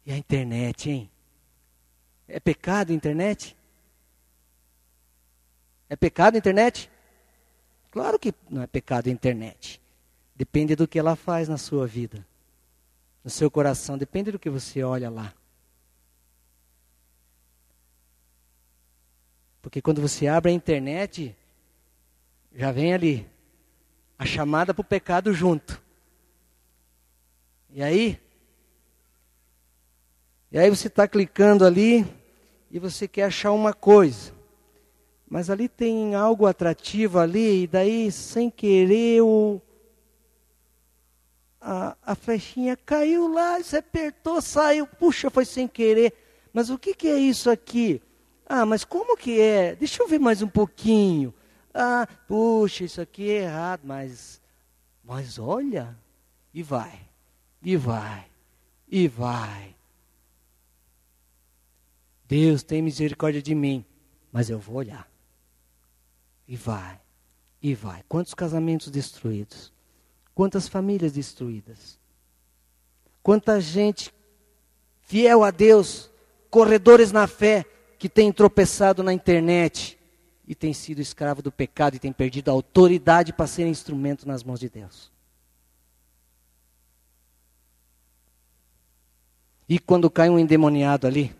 E 0.05 0.11
a 0.11 0.17
internet, 0.17 0.89
hein? 0.89 1.11
É 2.27 2.39
pecado 2.39 2.91
a 2.91 2.95
internet? 2.95 3.57
É 5.89 5.95
pecado 5.95 6.35
a 6.35 6.37
internet? 6.37 6.89
Claro 7.91 8.19
que 8.19 8.33
não 8.49 8.61
é 8.61 8.67
pecado 8.67 9.07
a 9.07 9.11
internet. 9.11 9.81
Depende 10.35 10.75
do 10.75 10.87
que 10.87 10.99
ela 10.99 11.15
faz 11.15 11.49
na 11.49 11.57
sua 11.57 11.87
vida, 11.87 12.25
no 13.23 13.29
seu 13.29 13.49
coração, 13.51 13.97
depende 13.97 14.31
do 14.31 14.39
que 14.39 14.49
você 14.49 14.83
olha 14.83 15.09
lá. 15.09 15.33
Porque 19.61 19.81
quando 19.81 20.01
você 20.01 20.27
abre 20.27 20.51
a 20.51 20.53
internet, 20.53 21.35
já 22.55 22.71
vem 22.71 22.93
ali 22.93 23.29
a 24.17 24.25
chamada 24.25 24.73
para 24.73 24.81
o 24.81 24.85
pecado 24.85 25.33
junto. 25.33 25.81
E 27.69 27.83
aí? 27.83 28.19
E 30.51 30.57
aí 30.57 30.69
você 30.69 30.87
está 30.87 31.07
clicando 31.07 31.65
ali 31.65 32.05
e 32.71 32.79
você 32.79 33.07
quer 33.07 33.23
achar 33.23 33.51
uma 33.51 33.73
coisa. 33.73 34.38
Mas 35.29 35.49
ali 35.49 35.69
tem 35.69 36.15
algo 36.15 36.47
atrativo 36.47 37.19
ali, 37.19 37.63
e 37.63 37.67
daí, 37.67 38.11
sem 38.11 38.49
querer, 38.49 39.21
o, 39.21 39.61
a, 41.61 41.95
a 42.01 42.15
flechinha 42.15 42.75
caiu 42.75 43.27
lá, 43.27 43.57
você 43.59 43.77
apertou, 43.77 44.41
saiu, 44.41 44.87
puxa, 44.87 45.29
foi 45.29 45.45
sem 45.45 45.67
querer. 45.67 46.13
Mas 46.53 46.69
o 46.69 46.77
que, 46.79 46.93
que 46.93 47.07
é 47.07 47.17
isso 47.17 47.49
aqui? 47.49 48.01
Ah, 48.45 48.65
mas 48.65 48.83
como 48.83 49.15
que 49.15 49.39
é? 49.39 49.75
Deixa 49.75 50.01
eu 50.01 50.07
ver 50.07 50.19
mais 50.19 50.41
um 50.41 50.47
pouquinho. 50.47 51.33
Ah, 51.73 52.07
puxa, 52.27 52.83
isso 52.83 52.99
aqui 52.99 53.29
é 53.29 53.43
errado, 53.43 53.81
mas, 53.83 54.41
mas 55.03 55.37
olha, 55.37 55.95
e 56.53 56.63
vai, 56.63 56.99
e 57.61 57.77
vai, 57.77 58.25
e 58.87 59.07
vai. 59.07 59.75
Deus 62.25 62.63
tem 62.63 62.81
misericórdia 62.81 63.41
de 63.41 63.53
mim, 63.53 63.85
mas 64.31 64.49
eu 64.49 64.59
vou 64.59 64.77
olhar. 64.77 65.08
E 66.49 66.55
vai, 66.55 66.99
e 67.61 67.75
vai. 67.75 68.03
Quantos 68.09 68.33
casamentos 68.33 68.89
destruídos? 68.89 69.71
Quantas 70.33 70.67
famílias 70.67 71.11
destruídas? 71.11 71.99
Quanta 73.21 73.61
gente 73.61 74.11
fiel 75.03 75.43
a 75.43 75.51
Deus, 75.51 76.09
corredores 76.49 77.11
na 77.11 77.27
fé, 77.27 77.63
que 77.99 78.09
tem 78.09 78.31
tropeçado 78.31 79.03
na 79.03 79.13
internet 79.13 79.95
e 80.47 80.55
tem 80.55 80.73
sido 80.73 80.99
escravo 80.99 81.43
do 81.43 81.51
pecado 81.51 81.93
e 81.97 81.99
tem 81.99 82.11
perdido 82.11 82.49
a 82.49 82.53
autoridade 82.53 83.31
para 83.31 83.45
ser 83.45 83.67
instrumento 83.67 84.27
nas 84.27 84.43
mãos 84.43 84.59
de 84.59 84.69
Deus. 84.69 85.11
E 89.67 89.77
quando 89.77 90.09
cai 90.09 90.31
um 90.31 90.39
endemoniado 90.39 91.05
ali, 91.05 91.31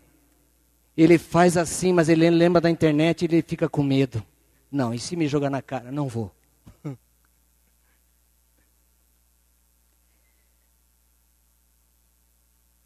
ele 0.96 1.18
faz 1.18 1.56
assim, 1.56 1.92
mas 1.92 2.08
ele 2.08 2.30
lembra 2.30 2.60
da 2.60 2.70
internet 2.70 3.22
e 3.22 3.24
ele 3.24 3.42
fica 3.42 3.68
com 3.68 3.82
medo. 3.82 4.24
Não, 4.70 4.94
e 4.94 4.98
se 4.98 5.16
me 5.16 5.26
jogar 5.26 5.50
na 5.50 5.60
cara? 5.60 5.90
Não 5.90 6.06
vou. 6.06 6.32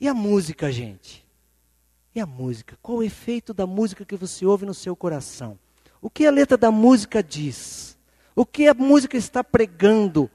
e 0.01 0.09
a 0.09 0.15
música, 0.15 0.73
gente? 0.73 1.27
E 2.15 2.21
a 2.21 2.27
música? 2.27 2.79
Qual 2.81 2.99
o 2.99 3.03
efeito 3.03 3.53
da 3.53 3.67
música 3.67 4.05
que 4.05 4.17
você 4.17 4.47
ouve 4.47 4.65
no 4.65 4.73
seu 4.73 4.97
coração? 4.97 5.59
O 6.01 6.09
que 6.09 6.25
a 6.27 6.31
letra 6.31 6.57
da 6.57 6.71
música 6.71 7.23
diz? 7.23 7.99
O 8.35 8.47
que 8.47 8.67
a 8.67 8.75
música 8.75 9.17
está 9.17 9.45
pregando 9.45 10.31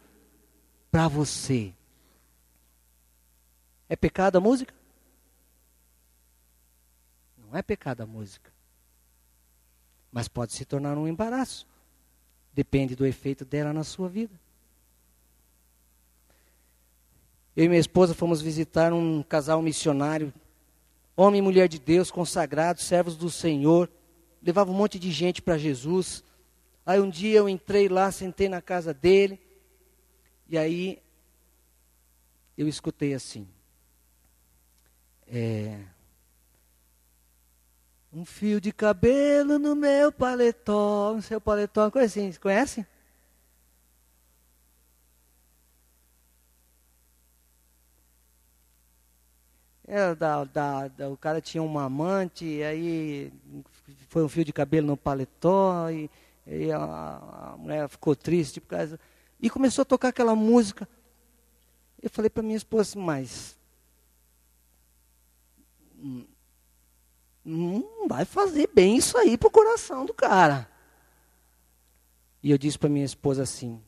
para 0.91 1.07
você? 1.07 1.73
É 3.87 3.95
pecado 3.95 4.37
a 4.37 4.41
música? 4.41 4.73
Não 7.37 7.57
é 7.57 7.61
pecado 7.63 8.01
a 8.01 8.05
música. 8.05 8.51
Mas 10.11 10.27
pode 10.27 10.53
se 10.53 10.65
tornar 10.65 10.97
um 10.97 11.07
embaraço. 11.07 11.67
Depende 12.53 12.95
do 12.95 13.05
efeito 13.05 13.45
dela 13.45 13.71
na 13.71 13.83
sua 13.83 14.09
vida. 14.09 14.33
Eu 17.55 17.65
e 17.65 17.67
minha 17.67 17.79
esposa 17.79 18.13
fomos 18.13 18.41
visitar 18.41 18.93
um 18.93 19.21
casal 19.21 19.61
missionário, 19.61 20.33
homem 21.15 21.39
e 21.39 21.41
mulher 21.41 21.67
de 21.67 21.77
Deus, 21.77 22.09
consagrados, 22.09 22.83
servos 22.83 23.17
do 23.17 23.29
Senhor. 23.29 23.89
Levava 24.41 24.71
um 24.71 24.75
monte 24.75 24.97
de 24.97 25.11
gente 25.11 25.41
para 25.41 25.57
Jesus. 25.57 26.23
Aí 26.85 26.99
um 26.99 27.09
dia 27.09 27.37
eu 27.39 27.49
entrei 27.49 27.89
lá, 27.89 28.11
sentei 28.11 28.47
na 28.47 28.61
casa 28.61 28.93
dele. 28.93 29.39
E 30.47 30.57
aí 30.57 31.01
eu 32.57 32.67
escutei 32.67 33.13
assim. 33.13 33.47
É, 35.27 35.79
um 38.11 38.25
fio 38.25 38.59
de 38.59 38.71
cabelo 38.71 39.59
no 39.59 39.75
meu 39.75 40.11
paletó. 40.11 41.13
No 41.15 41.21
seu 41.21 41.39
paletó, 41.39 41.83
uma 41.83 41.91
coisa 41.91 42.07
assim. 42.07 42.31
Você 42.31 42.39
conhece? 42.39 42.85
É, 49.91 50.13
da, 50.13 50.43
da, 50.43 50.87
da, 50.87 51.09
o 51.09 51.17
cara 51.17 51.41
tinha 51.41 51.63
uma 51.63 51.85
amante, 51.85 52.61
aí 52.61 53.33
foi 54.07 54.23
um 54.23 54.29
fio 54.29 54.45
de 54.45 54.53
cabelo 54.53 54.85
no 54.85 54.95
paletó, 54.95 55.89
e, 55.89 56.07
e 56.45 56.71
a, 56.71 57.53
a, 57.53 57.57
mulher 57.57 57.89
ficou 57.89 58.15
triste 58.15 58.61
por 58.61 58.67
causa. 58.67 58.99
E 59.39 59.49
começou 59.49 59.81
a 59.81 59.85
tocar 59.85 60.09
aquela 60.09 60.35
música. 60.35 60.87
Eu 61.99 62.09
falei 62.11 62.29
para 62.29 62.43
minha 62.43 62.55
esposa 62.55 62.99
mas 62.99 63.57
hum, 65.97 66.23
não 67.43 68.07
vai 68.07 68.25
fazer 68.25 68.69
bem 68.73 68.97
isso 68.97 69.17
aí 69.17 69.37
pro 69.37 69.49
coração 69.49 70.05
do 70.05 70.13
cara. 70.13 70.69
E 72.41 72.51
eu 72.51 72.57
disse 72.57 72.77
para 72.77 72.89
minha 72.89 73.05
esposa 73.05 73.43
assim: 73.43 73.81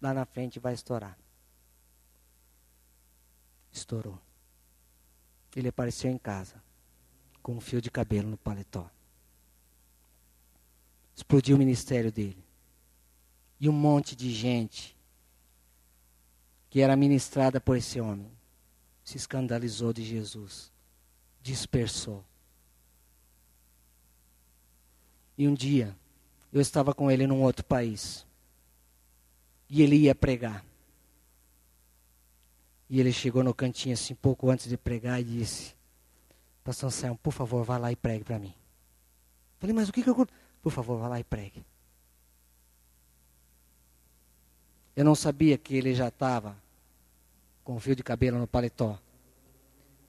lá 0.00 0.14
na 0.14 0.24
frente 0.24 0.58
vai 0.58 0.74
estourar. 0.74 1.18
Estourou. 3.70 4.18
Ele 5.54 5.68
apareceu 5.68 6.10
em 6.10 6.18
casa 6.18 6.62
com 7.42 7.56
um 7.56 7.60
fio 7.60 7.80
de 7.80 7.90
cabelo 7.90 8.28
no 8.28 8.36
paletó. 8.36 8.90
Explodiu 11.14 11.56
o 11.56 11.58
ministério 11.58 12.10
dele. 12.10 12.42
E 13.60 13.68
um 13.68 13.72
monte 13.72 14.16
de 14.16 14.32
gente 14.32 14.96
que 16.70 16.80
era 16.80 16.96
ministrada 16.96 17.60
por 17.60 17.76
esse 17.76 18.00
homem 18.00 18.30
se 19.04 19.16
escandalizou 19.16 19.92
de 19.92 20.02
Jesus 20.02 20.71
dispersou. 21.42 22.24
E 25.36 25.48
um 25.48 25.54
dia, 25.54 25.96
eu 26.52 26.60
estava 26.60 26.94
com 26.94 27.10
ele 27.10 27.26
num 27.26 27.42
outro 27.42 27.64
país. 27.64 28.26
E 29.68 29.82
ele 29.82 29.96
ia 29.96 30.14
pregar. 30.14 30.64
E 32.88 33.00
ele 33.00 33.12
chegou 33.12 33.42
no 33.42 33.54
cantinho 33.54 33.94
assim, 33.94 34.14
pouco 34.14 34.50
antes 34.50 34.68
de 34.68 34.76
pregar, 34.76 35.20
e 35.20 35.24
disse: 35.24 35.74
Pastor 36.62 36.88
Anselmo, 36.88 37.18
por 37.18 37.32
favor, 37.32 37.64
vá 37.64 37.78
lá 37.78 37.90
e 37.90 37.96
pregue 37.96 38.24
para 38.24 38.38
mim. 38.38 38.54
Falei, 39.58 39.74
mas 39.74 39.88
o 39.88 39.92
que, 39.92 40.02
que 40.02 40.10
eu. 40.10 40.26
Por 40.62 40.70
favor, 40.70 40.98
vá 40.98 41.08
lá 41.08 41.18
e 41.18 41.24
pregue. 41.24 41.64
Eu 44.94 45.04
não 45.04 45.14
sabia 45.14 45.56
que 45.56 45.74
ele 45.74 45.94
já 45.94 46.08
estava 46.08 46.56
com 47.64 47.80
fio 47.80 47.96
de 47.96 48.02
cabelo 48.02 48.38
no 48.38 48.46
paletó 48.46 48.98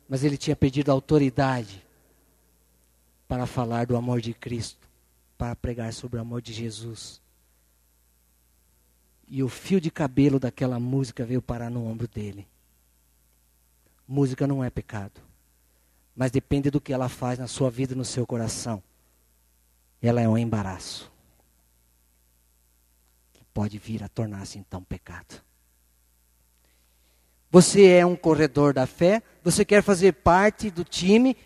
mas 0.07 0.23
ele 0.23 0.37
tinha 0.37 0.55
perdido 0.55 0.89
a 0.89 0.93
autoridade 0.93 1.83
para 3.27 3.45
falar 3.45 3.85
do 3.85 3.95
amor 3.95 4.21
de 4.21 4.33
Cristo, 4.33 4.87
para 5.37 5.55
pregar 5.55 5.91
sobre 5.93 6.17
o 6.17 6.21
amor 6.21 6.41
de 6.41 6.53
Jesus. 6.53 7.21
E 9.27 9.41
o 9.41 9.49
fio 9.49 9.81
de 9.81 9.89
cabelo 9.89 10.39
daquela 10.39 10.79
música 10.79 11.25
veio 11.25 11.41
parar 11.41 11.69
no 11.69 11.85
ombro 11.85 12.07
dele. 12.07 12.47
Música 14.07 14.45
não 14.45 14.63
é 14.63 14.69
pecado, 14.69 15.21
mas 16.15 16.29
depende 16.29 16.69
do 16.69 16.81
que 16.81 16.93
ela 16.93 17.09
faz 17.09 17.39
na 17.39 17.47
sua 17.47 17.71
vida 17.71 17.93
e 17.93 17.97
no 17.97 18.05
seu 18.05 18.27
coração. 18.27 18.83
Ela 20.01 20.21
é 20.21 20.27
um 20.27 20.37
embaraço 20.37 21.11
que 23.31 23.43
pode 23.53 23.79
vir 23.79 24.03
a 24.03 24.09
tornar-se 24.09 24.59
então 24.59 24.83
pecado. 24.83 25.41
Você 27.53 27.85
é 27.85 28.03
um 28.03 28.15
corredor 28.15 28.73
da 28.73 28.87
fé, 28.87 29.21
você 29.43 29.63
quer 29.63 29.83
fazer 29.83 30.11
parte 30.13 30.71
do 30.71 30.83
time, 30.83 31.37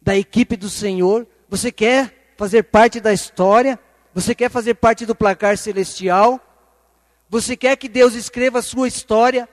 da 0.00 0.16
equipe 0.16 0.56
do 0.56 0.70
Senhor, 0.70 1.28
você 1.46 1.70
quer 1.70 2.32
fazer 2.38 2.62
parte 2.62 3.00
da 3.00 3.12
história, 3.12 3.78
você 4.14 4.34
quer 4.34 4.50
fazer 4.50 4.72
parte 4.72 5.04
do 5.04 5.14
placar 5.14 5.58
celestial, 5.58 6.40
você 7.28 7.54
quer 7.54 7.76
que 7.76 7.86
Deus 7.86 8.14
escreva 8.14 8.60
a 8.60 8.62
sua 8.62 8.88
história 8.88 9.46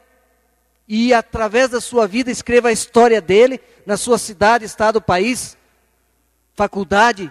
e 0.87 1.13
através 1.13 1.71
da 1.71 1.81
sua 1.81 2.07
vida 2.07 2.31
escreva 2.31 2.69
a 2.69 2.71
história 2.71 3.19
dele 3.19 3.59
na 3.85 3.97
sua 3.97 4.17
cidade, 4.17 4.63
estado, 4.63 5.01
país, 5.01 5.57
faculdade, 6.53 7.29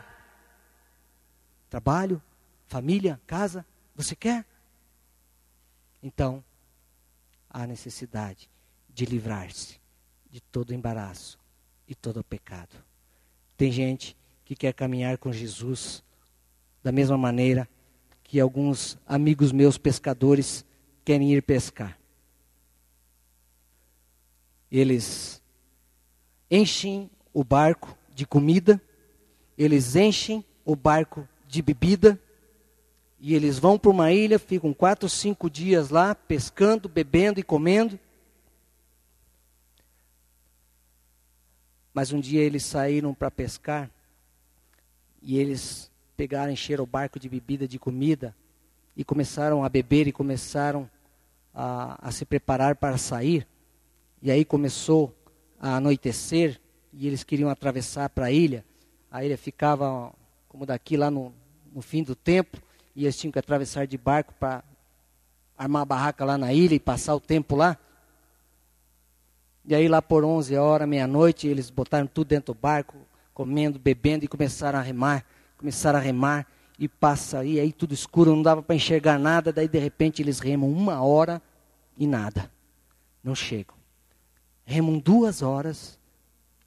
trabalho, 1.70 2.20
família, 2.66 3.18
casa, 3.26 3.64
você 3.96 4.14
quer? 4.14 4.44
Então, 6.02 6.44
há 7.48 7.66
necessidade 7.66 8.50
de 8.99 9.05
livrar-se 9.05 9.78
de 10.28 10.40
todo 10.40 10.74
embaraço 10.74 11.38
e 11.86 11.94
todo 11.94 12.24
pecado. 12.24 12.74
Tem 13.57 13.70
gente 13.70 14.16
que 14.44 14.57
quer 14.57 14.74
caminhar 14.74 15.18
com 15.18 15.32
Jesus 15.32 16.03
da 16.82 16.90
mesma 16.90 17.16
maneira 17.16 17.68
que 18.24 18.40
alguns 18.40 18.99
amigos 19.07 19.53
meus 19.53 19.78
pescadores 19.78 20.64
querem 21.05 21.32
ir 21.32 21.44
pescar. 21.44 21.96
Eles 24.68 25.40
enchem 26.51 27.09
o 27.32 27.44
barco 27.44 27.96
de 28.12 28.26
comida, 28.26 28.82
eles 29.57 29.94
enchem 29.94 30.44
o 30.64 30.74
barco 30.74 31.26
de 31.46 31.62
bebida, 31.62 32.20
e 33.20 33.32
eles 33.32 33.61
vão 33.61 33.78
para 33.78 33.92
uma 33.92 34.11
ilha, 34.11 34.40
ficam 34.40 34.74
quatro, 34.74 35.09
cinco 35.09 35.49
dias 35.49 35.88
lá, 35.88 36.16
pescando, 36.16 36.88
bebendo 36.88 37.38
e 37.38 37.44
comendo. 37.44 37.96
Mas 41.99 42.12
um 42.12 42.20
dia 42.20 42.42
eles 42.42 42.62
saíram 42.62 43.12
para 43.12 43.28
pescar 43.28 43.90
e 45.20 45.36
eles 45.36 45.90
pegaram, 46.16 46.53
encheram 46.53 46.84
o 46.84 46.86
barco 46.86 47.18
de 47.18 47.28
bebida, 47.28 47.66
de 47.66 47.76
comida 47.76 48.32
e 48.96 49.03
começaram 49.03 49.64
a 49.64 49.68
beber 49.68 50.07
e 50.07 50.12
começaram 50.12 50.88
a, 51.53 51.99
a 52.01 52.12
se 52.12 52.24
preparar 52.24 52.76
para 52.76 52.96
sair. 52.99 53.44
E 54.22 54.30
aí 54.30 54.44
começou 54.44 55.12
a 55.59 55.78
anoitecer 55.78 56.61
e 56.92 57.05
eles 57.09 57.24
queriam 57.24 57.51
atravessar 57.51 58.09
para 58.11 58.26
a 58.26 58.30
ilha. 58.30 58.64
A 59.11 59.24
ilha 59.24 59.36
ficava 59.36 60.14
como 60.49 60.64
daqui 60.64 60.96
lá 60.96 61.11
no, 61.11 61.34
no 61.74 61.82
fim 61.82 62.05
do 62.05 62.14
tempo 62.14 62.59
e 62.94 63.07
eles 63.07 63.18
tinham 63.18 63.32
que 63.32 63.40
atravessar 63.40 63.88
de 63.88 63.99
barco 63.99 64.32
para 64.38 64.62
armar 65.59 65.82
a 65.82 65.84
barraca 65.84 66.24
lá 66.24 66.38
na 66.38 66.53
ilha 66.53 66.76
e 66.76 66.78
passar 66.78 67.16
o 67.16 67.20
tempo 67.20 67.57
lá. 67.57 67.76
E 69.68 69.74
aí 69.74 69.86
lá 69.86 70.00
por 70.00 70.24
11 70.24 70.56
horas, 70.56 70.88
meia-noite, 70.88 71.46
eles 71.46 71.68
botaram 71.68 72.06
tudo 72.06 72.28
dentro 72.28 72.54
do 72.54 72.58
barco, 72.58 72.96
comendo, 73.34 73.78
bebendo 73.78 74.24
e 74.24 74.28
começaram 74.28 74.78
a 74.78 74.82
remar, 74.82 75.26
começaram 75.58 75.98
a 75.98 76.00
remar 76.00 76.46
e 76.78 76.88
passa 76.88 77.40
aí, 77.40 77.60
aí 77.60 77.70
tudo 77.70 77.92
escuro, 77.92 78.34
não 78.34 78.42
dava 78.42 78.62
para 78.62 78.74
enxergar 78.74 79.18
nada, 79.18 79.52
daí 79.52 79.68
de 79.68 79.78
repente 79.78 80.22
eles 80.22 80.38
remam 80.38 80.72
uma 80.72 81.02
hora 81.02 81.42
e 81.98 82.06
nada, 82.06 82.50
não 83.22 83.34
chegam. 83.34 83.76
Remam 84.64 84.98
duas 84.98 85.42
horas 85.42 85.98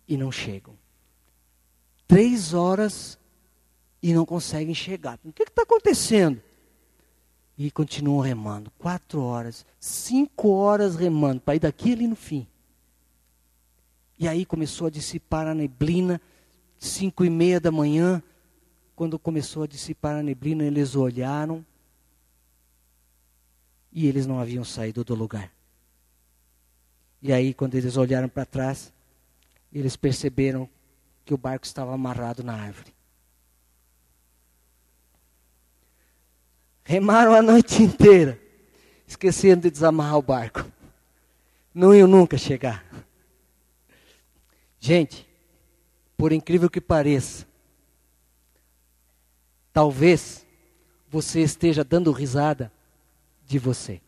e 0.07 0.15
não 0.15 0.31
chegam. 0.31 0.75
Três 2.07 2.53
horas 2.53 3.17
e 3.99 4.13
não 4.13 4.27
conseguem 4.27 4.75
chegar. 4.75 5.17
O 5.25 5.33
que 5.33 5.41
está 5.41 5.63
acontecendo? 5.63 6.39
E 7.57 7.71
continuam 7.71 8.19
remando. 8.19 8.71
Quatro 8.77 9.23
horas, 9.23 9.65
cinco 9.79 10.49
horas 10.49 10.95
remando, 10.95 11.41
para 11.41 11.55
ir 11.55 11.59
daqui 11.59 11.93
ali 11.93 12.05
no 12.05 12.15
fim. 12.15 12.45
E 14.21 14.27
aí 14.27 14.45
começou 14.45 14.85
a 14.85 14.89
dissipar 14.91 15.47
a 15.47 15.55
neblina, 15.55 16.21
cinco 16.77 17.25
e 17.25 17.29
meia 17.29 17.59
da 17.59 17.71
manhã, 17.71 18.21
quando 18.95 19.17
começou 19.17 19.63
a 19.63 19.67
dissipar 19.67 20.15
a 20.15 20.21
neblina, 20.21 20.63
eles 20.63 20.95
olharam 20.95 21.65
e 23.91 24.05
eles 24.05 24.27
não 24.27 24.39
haviam 24.39 24.63
saído 24.63 25.03
do 25.03 25.15
lugar. 25.15 25.51
E 27.19 27.33
aí, 27.33 27.51
quando 27.51 27.73
eles 27.73 27.97
olharam 27.97 28.29
para 28.29 28.45
trás, 28.45 28.93
eles 29.73 29.95
perceberam 29.95 30.69
que 31.25 31.33
o 31.33 31.37
barco 31.37 31.65
estava 31.65 31.91
amarrado 31.91 32.43
na 32.43 32.53
árvore. 32.53 32.93
Remaram 36.83 37.33
a 37.33 37.41
noite 37.41 37.81
inteira, 37.81 38.39
esquecendo 39.07 39.63
de 39.63 39.71
desamarrar 39.71 40.19
o 40.19 40.21
barco. 40.21 40.63
Não 41.73 41.95
iam 41.95 42.07
nunca 42.07 42.37
chegar. 42.37 42.85
Gente, 44.83 45.29
por 46.17 46.33
incrível 46.33 46.67
que 46.67 46.81
pareça, 46.81 47.45
talvez 49.71 50.43
você 51.07 51.41
esteja 51.41 51.83
dando 51.83 52.11
risada 52.11 52.71
de 53.45 53.59
você. 53.59 54.01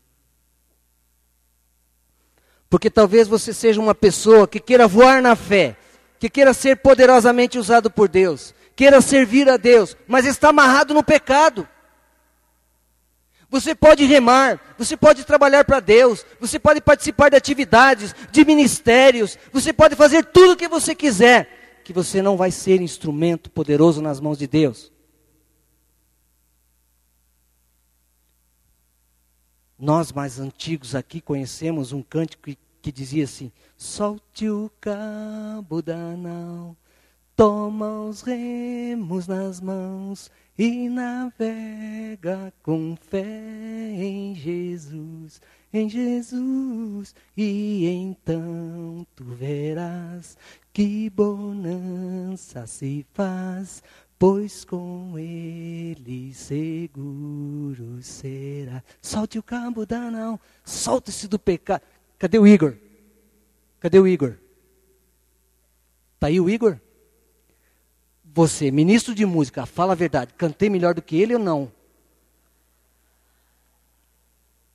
Porque 2.68 2.90
talvez 2.90 3.28
você 3.28 3.54
seja 3.54 3.80
uma 3.80 3.94
pessoa 3.94 4.48
que 4.48 4.58
queira 4.58 4.88
voar 4.88 5.22
na 5.22 5.36
fé, 5.36 5.76
que 6.18 6.28
queira 6.28 6.52
ser 6.52 6.78
poderosamente 6.78 7.56
usado 7.56 7.88
por 7.88 8.08
Deus, 8.08 8.52
queira 8.74 9.00
servir 9.00 9.48
a 9.48 9.56
Deus, 9.56 9.96
mas 10.08 10.26
está 10.26 10.48
amarrado 10.48 10.92
no 10.92 11.04
pecado. 11.04 11.68
Você 13.54 13.72
pode 13.72 14.04
remar, 14.04 14.74
você 14.76 14.96
pode 14.96 15.22
trabalhar 15.22 15.64
para 15.64 15.78
Deus, 15.78 16.26
você 16.40 16.58
pode 16.58 16.80
participar 16.80 17.28
de 17.28 17.36
atividades, 17.36 18.12
de 18.32 18.44
ministérios, 18.44 19.38
você 19.52 19.72
pode 19.72 19.94
fazer 19.94 20.24
tudo 20.24 20.54
o 20.54 20.56
que 20.56 20.66
você 20.66 20.92
quiser, 20.92 21.80
que 21.84 21.92
você 21.92 22.20
não 22.20 22.36
vai 22.36 22.50
ser 22.50 22.80
instrumento 22.80 23.48
poderoso 23.48 24.02
nas 24.02 24.18
mãos 24.18 24.38
de 24.38 24.48
Deus. 24.48 24.90
Nós 29.78 30.10
mais 30.10 30.40
antigos 30.40 30.96
aqui 30.96 31.20
conhecemos 31.20 31.92
um 31.92 32.02
cântico 32.02 32.42
que, 32.42 32.58
que 32.82 32.90
dizia 32.90 33.22
assim: 33.22 33.52
Solte 33.76 34.48
o 34.50 34.68
cabo 34.80 35.80
da 35.80 36.16
nau, 36.16 36.76
toma 37.36 38.00
os 38.00 38.20
remos 38.20 39.28
nas 39.28 39.60
mãos 39.60 40.28
e 40.56 40.88
navega 40.88 42.52
com 42.62 42.96
fé 42.96 43.24
em 43.90 44.34
Jesus, 44.34 45.40
em 45.72 45.88
Jesus, 45.88 47.14
e 47.36 47.86
então 47.86 49.04
tu 49.16 49.24
verás 49.24 50.38
que 50.72 51.10
bonança 51.10 52.66
se 52.66 53.04
faz, 53.12 53.82
pois 54.18 54.64
com 54.64 55.18
ele 55.18 56.32
seguro 56.32 58.00
será. 58.00 58.82
Solte 59.02 59.38
o 59.38 59.42
cabo 59.42 59.84
da 59.84 60.10
não, 60.10 60.38
solta-se 60.64 61.26
do 61.26 61.38
pecado. 61.38 61.82
Cadê 62.16 62.38
o 62.38 62.46
Igor? 62.46 62.76
Cadê 63.80 63.98
o 63.98 64.06
Igor? 64.06 64.36
Tá 66.20 66.28
aí 66.28 66.40
o 66.40 66.48
Igor? 66.48 66.78
Você, 68.34 68.68
ministro 68.68 69.14
de 69.14 69.24
música, 69.24 69.64
fala 69.64 69.92
a 69.92 69.94
verdade, 69.94 70.34
cantei 70.34 70.68
melhor 70.68 70.92
do 70.92 71.00
que 71.00 71.14
ele 71.14 71.34
ou 71.34 71.38
não? 71.38 71.70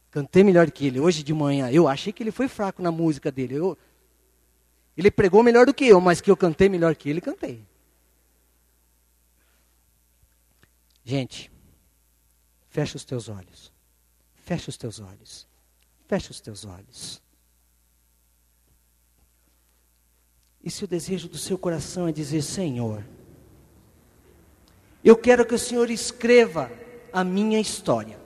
Cantei 0.10 0.46
melhor 0.46 0.66
do 0.66 0.72
que 0.72 0.88
ele. 0.88 0.98
Hoje 0.98 1.22
de 1.24 1.34
manhã, 1.34 1.70
eu 1.70 1.86
achei 1.86 2.14
que 2.14 2.24
ele 2.24 2.32
foi 2.32 2.48
fraco 2.48 2.82
na 2.82 2.90
música 2.90 3.30
dele. 3.30 3.56
Eu, 3.56 3.78
ele 4.96 5.12
pregou 5.12 5.44
melhor 5.44 5.66
do 5.66 5.74
que 5.74 5.86
eu, 5.86 6.00
mas 6.00 6.22
que 6.22 6.32
eu 6.32 6.38
cantei 6.38 6.70
melhor 6.70 6.96
que 6.96 7.10
ele, 7.10 7.20
cantei. 7.20 7.62
Gente, 11.04 11.52
fecha 12.70 12.96
os 12.96 13.04
teus 13.04 13.28
olhos. 13.28 13.74
Fecha 14.36 14.70
os 14.70 14.78
teus 14.78 15.02
olhos. 15.02 15.46
Fecha 16.08 16.32
os 16.32 16.40
teus 16.40 16.64
olhos. 16.64 17.22
E 20.64 20.72
se 20.72 20.86
o 20.86 20.88
desejo 20.88 21.28
do 21.28 21.38
seu 21.38 21.58
coração 21.58 22.08
é 22.08 22.14
dizer, 22.14 22.42
Senhor, 22.42 23.04
eu 25.10 25.18
quero 25.18 25.44
que 25.44 25.56
o 25.56 25.60
Senhor 25.60 25.90
escreva 25.90 26.72
a 27.12 27.24
minha 27.24 27.60
história. 27.60 28.20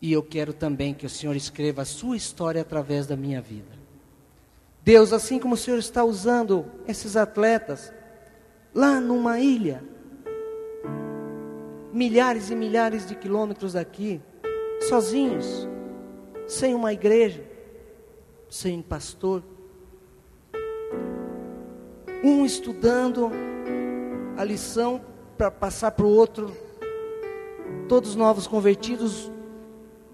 E 0.00 0.12
eu 0.12 0.22
quero 0.22 0.52
também 0.52 0.94
que 0.94 1.04
o 1.04 1.10
Senhor 1.10 1.34
escreva 1.34 1.82
a 1.82 1.84
sua 1.84 2.16
história 2.16 2.62
através 2.62 3.08
da 3.08 3.16
minha 3.16 3.40
vida. 3.40 3.78
Deus, 4.82 5.12
assim 5.12 5.38
como 5.38 5.54
o 5.54 5.58
Senhor 5.58 5.78
está 5.78 6.04
usando 6.04 6.64
esses 6.86 7.16
atletas 7.16 7.92
lá 8.72 9.00
numa 9.00 9.40
ilha, 9.40 9.82
milhares 11.92 12.50
e 12.50 12.54
milhares 12.54 13.04
de 13.04 13.16
quilômetros 13.16 13.72
daqui, 13.72 14.20
sozinhos, 14.88 15.68
sem 16.46 16.72
uma 16.72 16.92
igreja, 16.92 17.44
sem 18.48 18.80
pastor, 18.80 19.42
um 22.22 22.44
estudando 22.44 23.30
a 24.36 24.44
lição 24.44 25.00
para 25.36 25.50
passar 25.50 25.90
para 25.92 26.04
o 26.04 26.08
outro, 26.08 26.54
todos 27.88 28.14
novos 28.14 28.46
convertidos, 28.46 29.30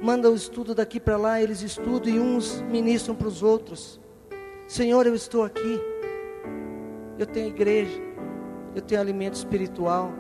mandam 0.01 0.33
o 0.33 0.37
estudo 0.37 0.75
daqui 0.75 1.01
para 1.01 1.17
lá, 1.17 1.41
eles 1.41 1.63
estudam 1.63 2.13
e 2.13 2.21
uns 2.21 2.61
ministram 2.63 3.15
para 3.15 3.29
os 3.29 3.43
outros. 3.43 4.01
Senhor, 4.69 5.07
eu 5.07 5.15
estou 5.15 5.43
aqui, 5.43 5.81
eu 7.19 7.27
tenho 7.27 7.49
igreja, 7.49 8.01
eu 8.75 8.83
tenho 8.83 9.01
alimento 9.01 9.35
espiritual. 9.35 10.13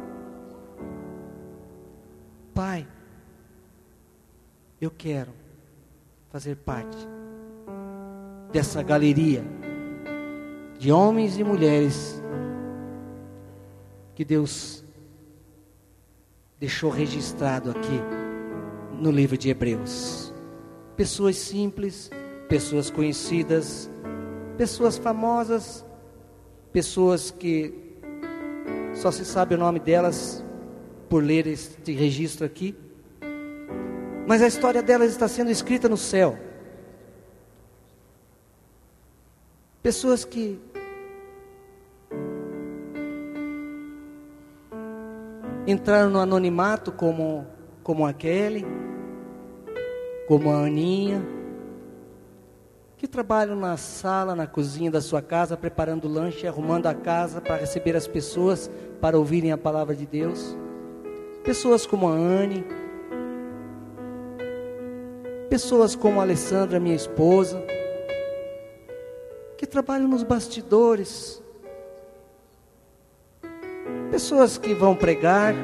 Pai, 2.54 2.86
eu 4.80 4.90
quero 4.90 5.32
fazer 6.30 6.56
parte 6.56 6.96
dessa 8.50 8.82
galeria 8.82 9.44
de 10.86 10.92
homens 10.92 11.36
e 11.36 11.42
mulheres 11.42 12.22
que 14.14 14.24
Deus 14.24 14.84
deixou 16.60 16.90
registrado 16.90 17.72
aqui 17.72 18.00
no 18.92 19.10
livro 19.10 19.36
de 19.36 19.50
Hebreus. 19.50 20.32
Pessoas 20.96 21.38
simples, 21.38 22.08
pessoas 22.48 22.88
conhecidas, 22.88 23.90
pessoas 24.56 24.96
famosas, 24.96 25.84
pessoas 26.72 27.32
que 27.32 27.98
só 28.94 29.10
se 29.10 29.24
sabe 29.24 29.56
o 29.56 29.58
nome 29.58 29.80
delas 29.80 30.44
por 31.08 31.20
ler 31.20 31.48
este 31.48 31.94
registro 31.94 32.46
aqui. 32.46 32.76
Mas 34.24 34.40
a 34.40 34.46
história 34.46 34.84
delas 34.84 35.10
está 35.10 35.26
sendo 35.26 35.50
escrita 35.50 35.88
no 35.88 35.96
céu. 35.96 36.38
Pessoas 39.82 40.24
que 40.24 40.60
entraram 45.66 46.10
no 46.10 46.20
anonimato 46.20 46.92
como 46.92 47.46
como 47.82 48.04
a 48.04 48.12
Kelly, 48.12 48.66
como 50.26 50.50
a 50.50 50.66
Aninha, 50.66 51.24
que 52.96 53.06
trabalham 53.06 53.54
na 53.54 53.76
sala, 53.76 54.34
na 54.34 54.44
cozinha 54.44 54.90
da 54.90 55.00
sua 55.00 55.22
casa, 55.22 55.56
preparando 55.56 56.08
lanche, 56.08 56.48
arrumando 56.48 56.86
a 56.88 56.94
casa 56.94 57.40
para 57.40 57.54
receber 57.54 57.94
as 57.94 58.08
pessoas 58.08 58.68
para 59.00 59.16
ouvirem 59.16 59.52
a 59.52 59.56
palavra 59.56 59.94
de 59.94 60.04
Deus. 60.04 60.56
Pessoas 61.44 61.86
como 61.86 62.08
a 62.08 62.12
Anne, 62.12 62.64
pessoas 65.48 65.94
como 65.94 66.18
a 66.18 66.24
Alessandra, 66.24 66.80
minha 66.80 66.96
esposa, 66.96 67.62
que 69.56 69.64
trabalham 69.64 70.08
nos 70.08 70.24
bastidores, 70.24 71.40
pessoas 74.10 74.58
que 74.58 74.74
vão 74.74 74.94
pregar, 74.94 75.54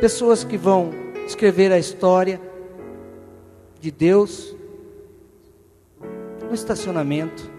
pessoas 0.00 0.44
que 0.44 0.56
vão 0.56 0.90
escrever 1.26 1.72
a 1.72 1.78
história 1.78 2.40
de 3.80 3.90
Deus 3.90 4.54
no 6.48 6.54
estacionamento. 6.54 7.50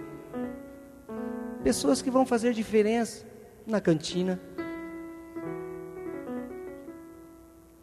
Pessoas 1.63 2.01
que 2.01 2.09
vão 2.09 2.25
fazer 2.25 2.53
diferença 2.53 3.25
na 3.65 3.81
cantina. 3.81 4.39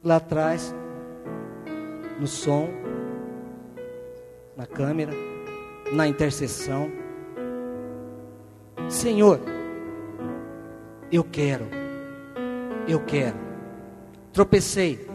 Lá 0.04 0.16
atrás, 0.16 0.74
no 2.18 2.26
som, 2.26 2.68
na 4.56 4.66
câmera, 4.66 5.12
na 5.92 6.06
intercessão. 6.06 6.90
Senhor, 8.88 9.40
eu 11.10 11.24
quero, 11.24 11.81
eu 12.86 13.00
quero. 13.00 13.36
Tropecei, 14.32 15.06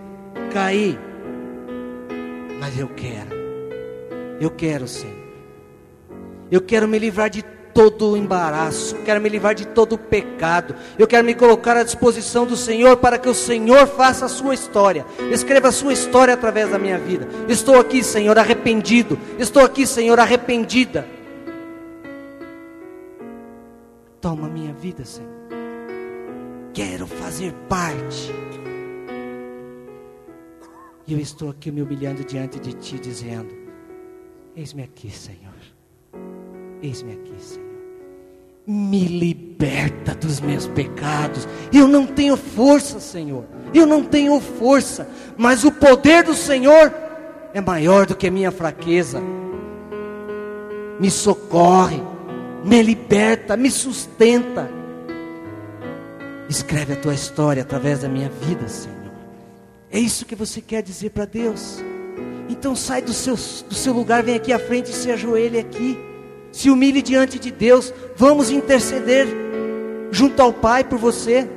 caí, 0.54 0.98
mas 2.60 2.78
eu 2.78 2.88
quero, 2.88 3.36
eu 4.40 4.52
quero, 4.52 4.88
Senhor. 4.88 5.28
Eu 6.52 6.62
quero 6.62 6.88
me 6.88 6.98
livrar 6.98 7.30
de 7.30 7.44
todo 7.74 8.12
o 8.12 8.18
embaraço, 8.18 8.96
quero 9.06 9.22
me 9.22 9.30
livrar 9.30 9.54
de 9.54 9.68
todo 9.68 9.94
o 9.94 9.98
pecado. 9.98 10.76
Eu 10.98 11.06
quero 11.06 11.24
me 11.24 11.36
colocar 11.36 11.78
à 11.78 11.84
disposição 11.84 12.46
do 12.46 12.56
Senhor 12.56 12.98
para 12.98 13.20
que 13.20 13.30
o 13.30 13.34
Senhor 13.36 13.86
faça 13.86 14.26
a 14.26 14.30
sua 14.30 14.54
história, 14.54 15.06
escreva 15.32 15.68
a 15.68 15.72
sua 15.72 15.94
história 15.94 16.34
através 16.34 16.72
da 16.72 16.80
minha 16.80 16.98
vida. 16.98 17.28
Estou 17.48 17.80
aqui, 17.80 18.04
Senhor, 18.04 18.38
arrependido. 18.38 19.20
Estou 19.38 19.64
aqui, 19.64 19.86
Senhor, 19.86 20.20
arrependida. 20.20 21.08
Toma 24.20 24.48
minha 24.48 24.74
vida, 24.74 25.06
Senhor. 25.06 25.37
Quero 26.78 27.08
fazer 27.08 27.52
parte 27.68 28.32
e 31.08 31.14
eu 31.14 31.20
estou 31.20 31.50
aqui 31.50 31.72
me 31.72 31.82
humilhando 31.82 32.24
diante 32.24 32.60
de 32.60 32.72
Ti, 32.74 33.00
dizendo: 33.00 33.52
Eis-me 34.56 34.84
aqui, 34.84 35.10
Senhor. 35.10 35.56
Eis-me 36.80 37.14
aqui, 37.14 37.34
Senhor. 37.40 37.66
Me 38.68 39.06
liberta 39.06 40.14
dos 40.14 40.40
meus 40.40 40.68
pecados. 40.68 41.48
Eu 41.74 41.88
não 41.88 42.06
tenho 42.06 42.38
força, 42.38 43.00
Senhor. 43.00 43.46
Eu 43.74 43.88
não 43.88 44.04
tenho 44.04 44.40
força. 44.40 45.10
Mas 45.36 45.64
o 45.64 45.72
poder 45.72 46.26
do 46.26 46.36
Senhor 46.36 46.94
é 47.56 47.60
maior 47.60 48.06
do 48.06 48.16
que 48.16 48.28
a 48.28 48.32
minha 48.32 48.52
fraqueza. 48.52 49.20
Me 51.00 51.10
socorre, 51.10 52.04
me 52.64 52.84
liberta, 52.84 53.58
me 53.58 53.72
sustenta. 53.72 54.77
Escreve 56.50 56.94
a 56.94 56.96
tua 56.96 57.14
história 57.14 57.62
através 57.62 58.00
da 58.00 58.08
minha 58.08 58.30
vida, 58.30 58.68
Senhor. 58.68 58.96
É 59.92 60.00
isso 60.00 60.26
que 60.26 60.36
você 60.36 60.62
quer 60.62 60.82
dizer 60.82 61.10
para 61.12 61.26
Deus? 61.26 61.84
Então 62.50 62.76
sai 62.76 63.02
do 63.02 63.14
seu, 63.14 63.36
do 63.36 63.76
seu 63.76 63.94
lugar, 63.94 64.24
vem 64.24 64.36
aqui 64.36 64.54
à 64.54 64.60
frente 64.60 64.92
e 64.92 64.94
se 64.94 65.12
ajoelhe 65.12 65.60
aqui. 65.60 65.98
Se 66.52 66.70
humilhe 66.70 67.02
diante 67.02 67.38
de 67.38 67.52
Deus. 67.52 67.94
Vamos 68.16 68.50
interceder 68.50 69.28
junto 70.12 70.42
ao 70.42 70.54
Pai 70.54 70.84
por 70.84 70.98
você. 70.98 71.48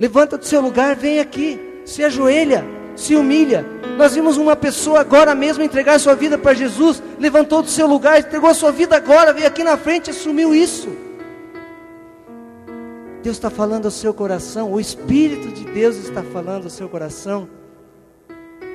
Levanta 0.00 0.38
do 0.38 0.46
seu 0.46 0.60
lugar, 0.60 0.96
vem 0.96 1.20
aqui. 1.20 1.60
Se 1.84 2.02
ajoelha, 2.02 2.64
se 2.96 3.14
humilha. 3.14 3.66
Nós 3.98 4.14
vimos 4.14 4.36
uma 4.36 4.56
pessoa 4.56 5.00
agora 5.00 5.34
mesmo 5.34 5.62
entregar 5.62 5.98
sua 6.00 6.14
vida 6.14 6.38
para 6.38 6.54
Jesus. 6.54 7.02
Levantou 7.18 7.62
do 7.62 7.68
seu 7.68 7.86
lugar, 7.86 8.18
entregou 8.18 8.48
a 8.48 8.54
sua 8.54 8.72
vida 8.72 8.96
agora, 8.96 9.32
veio 9.32 9.46
aqui 9.46 9.62
na 9.62 9.76
frente 9.76 10.08
e 10.08 10.10
assumiu 10.10 10.54
isso. 10.54 10.88
Deus 13.22 13.36
está 13.36 13.50
falando 13.50 13.84
ao 13.84 13.90
seu 13.90 14.12
coração, 14.12 14.72
o 14.72 14.80
Espírito 14.80 15.48
de 15.52 15.64
Deus 15.64 15.96
está 15.96 16.22
falando 16.22 16.64
ao 16.64 16.70
seu 16.70 16.88
coração. 16.88 17.48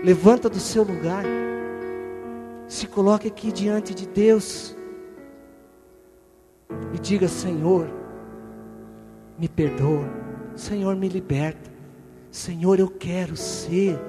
Levanta 0.03 0.49
do 0.49 0.59
seu 0.59 0.83
lugar. 0.83 1.25
Se 2.67 2.87
coloque 2.87 3.27
aqui 3.27 3.51
diante 3.51 3.93
de 3.93 4.07
Deus. 4.07 4.75
E 6.93 6.99
diga: 6.99 7.27
Senhor, 7.27 7.89
me 9.37 9.49
perdoa. 9.49 10.07
Senhor, 10.55 10.95
me 10.95 11.09
liberta. 11.09 11.69
Senhor, 12.31 12.79
eu 12.79 12.89
quero 12.89 13.35
ser 13.35 13.99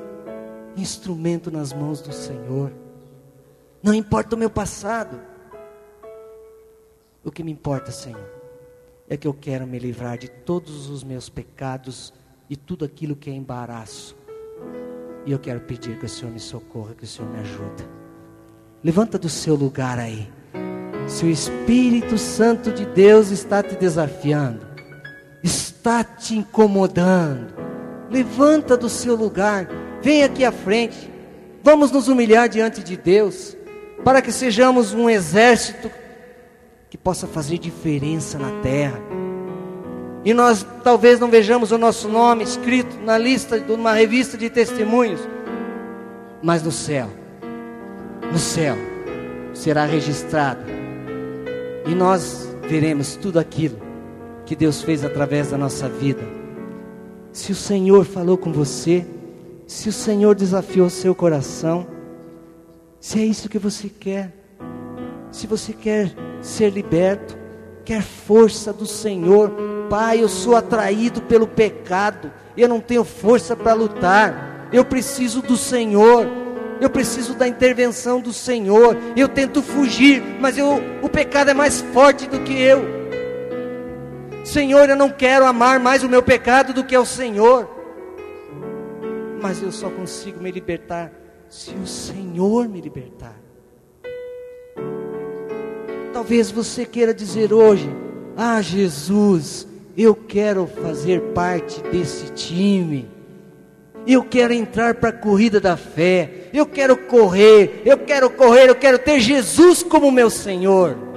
instrumento 0.76 1.50
nas 1.50 1.72
mãos 1.72 2.00
do 2.00 2.12
Senhor. 2.12 2.72
Não 3.82 3.94
importa 3.94 4.36
o 4.36 4.38
meu 4.38 4.50
passado. 4.50 5.20
O 7.24 7.30
que 7.30 7.42
me 7.42 7.52
importa, 7.52 7.90
Senhor, 7.90 8.37
é 9.08 9.16
que 9.16 9.26
eu 9.26 9.34
quero 9.34 9.66
me 9.66 9.78
livrar 9.78 10.18
de 10.18 10.28
todos 10.28 10.88
os 10.88 11.02
meus 11.02 11.28
pecados 11.28 12.12
e 12.48 12.56
tudo 12.56 12.84
aquilo 12.84 13.16
que 13.16 13.30
é 13.30 13.32
embaraço 13.32 14.18
e 15.28 15.32
eu 15.32 15.38
quero 15.38 15.60
pedir 15.60 15.98
que 15.98 16.06
o 16.06 16.08
Senhor 16.08 16.32
me 16.32 16.40
socorra, 16.40 16.94
que 16.94 17.04
o 17.04 17.06
Senhor 17.06 17.30
me 17.30 17.40
ajude. 17.40 17.86
Levanta 18.82 19.18
do 19.18 19.28
seu 19.28 19.54
lugar 19.54 19.98
aí. 19.98 20.26
Se 21.06 21.26
o 21.26 21.28
Espírito 21.28 22.16
Santo 22.16 22.72
de 22.72 22.86
Deus 22.86 23.30
está 23.30 23.62
te 23.62 23.76
desafiando, 23.76 24.66
está 25.44 26.02
te 26.02 26.34
incomodando, 26.34 27.54
levanta 28.10 28.74
do 28.74 28.88
seu 28.88 29.14
lugar, 29.14 29.68
vem 30.00 30.24
aqui 30.24 30.46
à 30.46 30.52
frente. 30.52 31.12
Vamos 31.62 31.90
nos 31.90 32.08
humilhar 32.08 32.48
diante 32.48 32.82
de 32.82 32.96
Deus, 32.96 33.54
para 34.02 34.22
que 34.22 34.32
sejamos 34.32 34.94
um 34.94 35.10
exército 35.10 35.90
que 36.90 36.98
possa 36.98 37.26
fazer 37.26 37.58
diferença 37.58 38.38
na 38.38 38.60
terra 38.60 39.00
e 40.24 40.34
nós 40.34 40.66
talvez 40.82 41.20
não 41.20 41.30
vejamos 41.30 41.70
o 41.70 41.78
nosso 41.78 42.08
nome 42.08 42.42
escrito 42.42 42.98
na 43.02 43.16
lista 43.16 43.58
de 43.58 43.72
uma 43.72 43.92
revista 43.92 44.36
de 44.36 44.50
testemunhos, 44.50 45.20
mas 46.42 46.62
no 46.62 46.72
céu, 46.72 47.08
no 48.30 48.38
céu 48.38 48.76
será 49.54 49.84
registrado. 49.84 50.62
E 51.86 51.94
nós 51.94 52.48
veremos 52.68 53.16
tudo 53.16 53.38
aquilo 53.38 53.78
que 54.44 54.56
Deus 54.56 54.82
fez 54.82 55.04
através 55.04 55.50
da 55.50 55.56
nossa 55.56 55.88
vida. 55.88 56.22
Se 57.32 57.52
o 57.52 57.54
Senhor 57.54 58.04
falou 58.04 58.36
com 58.36 58.52
você, 58.52 59.06
se 59.66 59.88
o 59.88 59.92
Senhor 59.92 60.34
desafiou 60.34 60.90
seu 60.90 61.14
coração, 61.14 61.86
se 63.00 63.20
é 63.20 63.24
isso 63.24 63.48
que 63.48 63.58
você 63.58 63.88
quer, 63.88 64.34
se 65.30 65.46
você 65.46 65.72
quer 65.72 66.12
ser 66.40 66.70
liberto, 66.70 67.36
quer 67.84 68.02
força 68.02 68.72
do 68.72 68.86
Senhor, 68.86 69.52
Pai, 69.88 70.22
eu 70.22 70.28
sou 70.28 70.54
atraído 70.54 71.22
pelo 71.22 71.46
pecado, 71.46 72.30
eu 72.56 72.68
não 72.68 72.80
tenho 72.80 73.04
força 73.04 73.56
para 73.56 73.72
lutar, 73.72 74.68
eu 74.72 74.84
preciso 74.84 75.40
do 75.40 75.56
Senhor, 75.56 76.26
eu 76.80 76.90
preciso 76.90 77.34
da 77.34 77.48
intervenção 77.48 78.20
do 78.20 78.32
Senhor, 78.32 78.96
eu 79.16 79.28
tento 79.28 79.62
fugir, 79.62 80.22
mas 80.40 80.58
eu, 80.58 80.80
o 81.02 81.08
pecado 81.08 81.50
é 81.50 81.54
mais 81.54 81.80
forte 81.80 82.28
do 82.28 82.40
que 82.40 82.60
eu. 82.60 82.98
Senhor, 84.44 84.88
eu 84.88 84.96
não 84.96 85.10
quero 85.10 85.44
amar 85.44 85.78
mais 85.78 86.02
o 86.02 86.08
meu 86.08 86.22
pecado 86.22 86.72
do 86.72 86.84
que 86.84 86.96
o 86.96 87.04
Senhor. 87.04 87.68
Mas 89.40 89.62
eu 89.62 89.70
só 89.70 89.90
consigo 89.90 90.40
me 90.40 90.50
libertar 90.50 91.12
se 91.48 91.70
o 91.74 91.86
Senhor 91.86 92.68
me 92.68 92.80
libertar. 92.80 93.47
Talvez 96.12 96.50
você 96.50 96.84
queira 96.84 97.12
dizer 97.14 97.52
hoje: 97.52 97.88
Ah, 98.36 98.60
Jesus, 98.60 99.66
eu 99.96 100.14
quero 100.14 100.66
fazer 100.66 101.20
parte 101.34 101.80
desse 101.90 102.32
time. 102.32 103.08
Eu 104.06 104.22
quero 104.24 104.52
entrar 104.54 104.94
para 104.94 105.10
a 105.10 105.12
corrida 105.12 105.60
da 105.60 105.76
fé. 105.76 106.48
Eu 106.52 106.64
quero 106.64 106.96
correr. 106.96 107.82
Eu 107.84 107.98
quero 107.98 108.30
correr. 108.30 108.68
Eu 108.68 108.74
quero 108.74 108.98
ter 108.98 109.20
Jesus 109.20 109.82
como 109.82 110.10
meu 110.10 110.30
Senhor. 110.30 111.08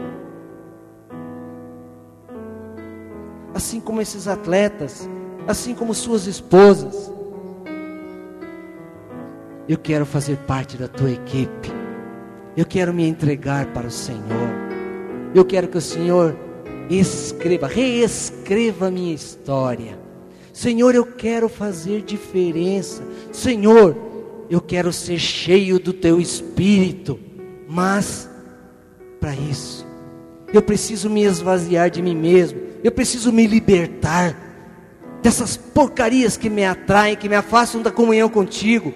assim 3.62 3.80
como 3.80 4.02
esses 4.02 4.28
atletas, 4.28 5.08
assim 5.48 5.74
como 5.76 5.94
suas 5.94 6.26
esposas. 6.26 7.12
Eu 9.68 9.78
quero 9.78 10.06
fazer 10.06 10.38
parte 10.48 10.78
da 10.78 10.88
tua 10.88 11.12
equipe. 11.12 11.72
Eu 12.58 12.66
quero 12.66 12.94
me 12.94 13.08
entregar 13.08 13.68
para 13.68 13.88
o 13.88 13.92
Senhor. 13.92 14.71
Eu 15.34 15.46
quero 15.46 15.68
que 15.68 15.78
o 15.78 15.82
Senhor 15.82 16.36
escreva, 16.90 17.68
reescreva 17.68 18.88
a 18.88 18.92
minha 18.92 19.14
história. 19.14 20.00
Senhor, 20.52 20.94
eu 20.94 21.06
quero 21.06 21.48
fazer 21.48 22.02
diferença. 22.02 23.04
Senhor, 23.32 23.96
eu 24.50 24.60
quero 24.60 24.92
ser 24.92 25.18
cheio 25.18 25.80
do 25.80 25.94
teu 25.94 26.20
espírito. 26.20 27.20
Mas 27.68 28.30
para 29.20 29.34
isso, 29.34 29.86
eu 30.54 30.62
preciso 30.62 31.10
me 31.10 31.24
esvaziar 31.24 31.90
de 31.90 32.02
mim 32.02 32.16
mesmo 32.16 32.72
eu 32.84 32.92
preciso 32.92 33.32
me 33.32 33.46
libertar 33.46 34.36
dessas 35.22 35.56
porcarias 35.56 36.36
que 36.36 36.50
me 36.50 36.66
atraem, 36.66 37.16
que 37.16 37.30
me 37.30 37.36
afastam 37.36 37.82
da 37.82 37.92
comunhão 37.92 38.28
contigo. 38.28 38.94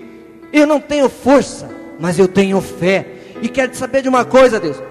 Eu 0.52 0.66
não 0.66 0.80
tenho 0.80 1.08
força, 1.08 1.70
mas 2.00 2.18
eu 2.18 2.28
tenho 2.28 2.60
fé. 2.62 3.08
E 3.42 3.50
quero 3.50 3.72
te 3.72 3.78
saber 3.78 4.02
de 4.02 4.10
uma 4.10 4.26
coisa, 4.26 4.60
Deus. 4.60 4.82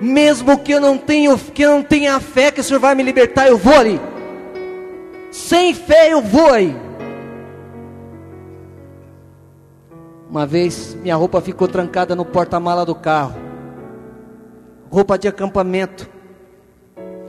Mesmo 0.00 0.58
que 0.58 0.72
eu 0.72 0.80
não 0.80 0.96
tenha, 0.96 1.36
que 1.36 1.62
eu 1.62 1.72
não 1.72 1.82
tenha 1.82 2.18
fé 2.20 2.50
que 2.50 2.60
o 2.60 2.64
Senhor 2.64 2.80
vai 2.80 2.94
me 2.94 3.02
libertar, 3.02 3.48
eu 3.48 3.58
vou 3.58 3.74
ali. 3.74 4.00
Sem 5.30 5.74
fé 5.74 6.12
eu 6.12 6.22
vou 6.22 6.50
aí. 6.50 6.74
Uma 10.30 10.46
vez 10.46 10.94
minha 10.94 11.16
roupa 11.16 11.40
ficou 11.40 11.68
trancada 11.68 12.14
no 12.16 12.24
porta-mala 12.24 12.86
do 12.86 12.94
carro. 12.94 13.34
Roupa 14.90 15.18
de 15.18 15.28
acampamento. 15.28 16.08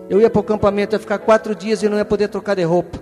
Eu 0.10 0.22
ia 0.22 0.30
para 0.30 0.40
o 0.40 0.44
acampamento, 0.44 0.96
ia 0.96 1.00
ficar 1.00 1.18
quatro 1.18 1.56
dias 1.56 1.84
e 1.84 1.90
não 1.90 1.98
ia 1.98 2.06
poder 2.06 2.28
trocar 2.28 2.56
de 2.56 2.64
roupa. 2.64 3.02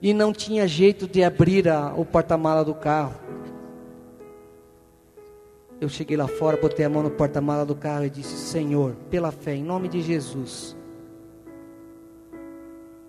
E 0.00 0.14
não 0.14 0.32
tinha 0.32 0.66
jeito 0.66 1.06
de 1.06 1.22
abrir 1.22 1.68
a, 1.68 1.92
o 1.96 2.04
porta-mala 2.04 2.64
do 2.64 2.74
carro. 2.74 3.14
Eu 5.82 5.88
cheguei 5.88 6.16
lá 6.16 6.28
fora, 6.28 6.56
botei 6.56 6.84
a 6.84 6.88
mão 6.88 7.02
no 7.02 7.10
porta-mala 7.10 7.66
do 7.66 7.74
carro 7.74 8.04
e 8.04 8.10
disse: 8.10 8.36
Senhor, 8.36 8.94
pela 9.10 9.32
fé, 9.32 9.56
em 9.56 9.64
nome 9.64 9.88
de 9.88 10.00
Jesus, 10.00 10.76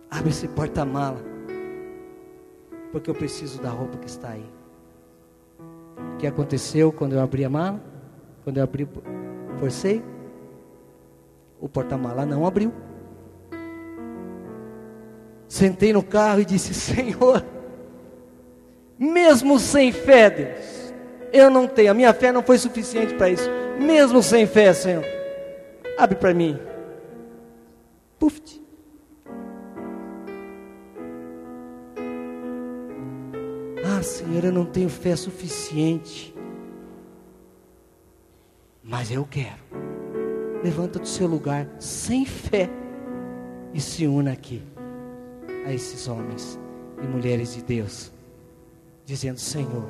abre 0.10 0.32
esse 0.32 0.48
porta-mala, 0.48 1.22
porque 2.92 3.12
eu 3.12 3.14
preciso 3.14 3.62
da 3.62 3.70
roupa 3.70 4.00
que 4.00 4.08
está 4.08 4.30
aí. 4.30 4.50
O 6.16 6.18
que 6.18 6.26
aconteceu 6.26 6.92
quando 6.92 7.14
eu 7.14 7.22
abri 7.22 7.46
a 7.46 7.50
mala? 7.50 7.80
Quando 8.44 8.58
eu 8.58 8.64
abri, 8.64 8.90
forcei, 9.60 10.04
o 11.62 11.70
porta-mala 11.70 12.26
não 12.26 12.44
abriu. 12.44 12.74
Sentei 15.48 15.94
no 15.94 16.02
carro 16.02 16.40
e 16.40 16.46
disse: 16.46 16.74
Senhor, 16.74 17.46
mesmo 18.98 19.60
sem 19.60 19.92
fé, 19.92 20.28
Deus, 20.32 20.83
eu 21.34 21.50
não 21.50 21.68
tenho, 21.68 21.90
a 21.90 21.94
minha 21.96 22.14
fé 22.14 22.32
não 22.32 22.44
foi 22.44 22.60
suficiente 22.60 23.16
para 23.16 23.30
isso. 23.30 23.50
Mesmo 23.80 24.22
sem 24.22 24.46
fé, 24.46 24.72
Senhor, 24.72 25.04
abre 25.98 26.16
para 26.16 26.34
mim. 26.34 26.60
Puf. 28.20 28.40
Ah, 33.84 34.04
Senhor, 34.04 34.46
eu 34.46 34.52
não 34.52 34.66
tenho 34.66 34.90
fé 34.90 35.16
suficiente. 35.16 36.34
Mas 38.84 39.12
eu 39.12 39.28
quero. 39.30 39.64
Levanta 40.64 41.00
do 41.00 41.08
seu 41.08 41.28
lugar 41.28 41.68
sem 41.80 42.26
fé 42.26 42.70
e 43.74 43.82
se 43.82 44.06
una 44.06 44.34
aqui 44.34 44.62
a 45.66 45.74
esses 45.74 46.08
homens 46.08 46.60
e 47.02 47.08
mulheres 47.08 47.56
de 47.56 47.64
Deus, 47.64 48.12
dizendo: 49.06 49.40
Senhor, 49.40 49.84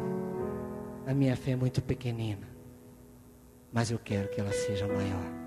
a 1.06 1.14
minha 1.14 1.36
fé 1.36 1.52
é 1.52 1.56
muito 1.56 1.82
pequenina, 1.82 2.48
mas 3.72 3.92
eu 3.92 4.00
quero 4.00 4.30
que 4.30 4.40
ela 4.40 4.52
seja 4.52 4.88
maior. 4.88 5.44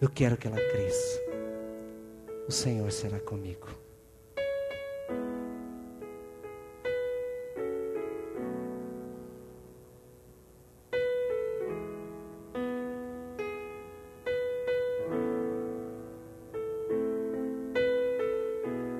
Eu 0.00 0.08
quero 0.08 0.36
que 0.36 0.46
ela 0.46 0.56
cresça. 0.56 1.20
O 2.46 2.52
Senhor 2.52 2.90
será 2.92 3.18
comigo. 3.18 3.66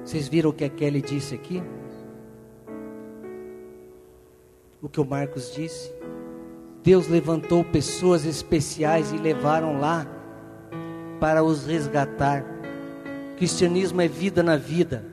Vocês 0.04 0.26
viram 0.26 0.50
o 0.50 0.52
que 0.52 0.64
a 0.64 0.70
Kelly 0.70 1.02
disse 1.02 1.34
aqui? 1.34 1.62
O 4.89 4.91
que 4.91 5.03
o 5.03 5.05
Marcos 5.05 5.53
disse? 5.55 5.93
Deus 6.82 7.09
levantou 7.09 7.62
pessoas 7.62 8.24
especiais 8.24 9.12
e 9.12 9.18
levaram 9.18 9.78
lá 9.78 10.07
para 11.20 11.45
os 11.45 11.66
resgatar. 11.66 12.43
cristianismo 13.36 14.01
é 14.01 14.09
vida 14.09 14.43
na 14.43 14.57
vida. 14.57 15.05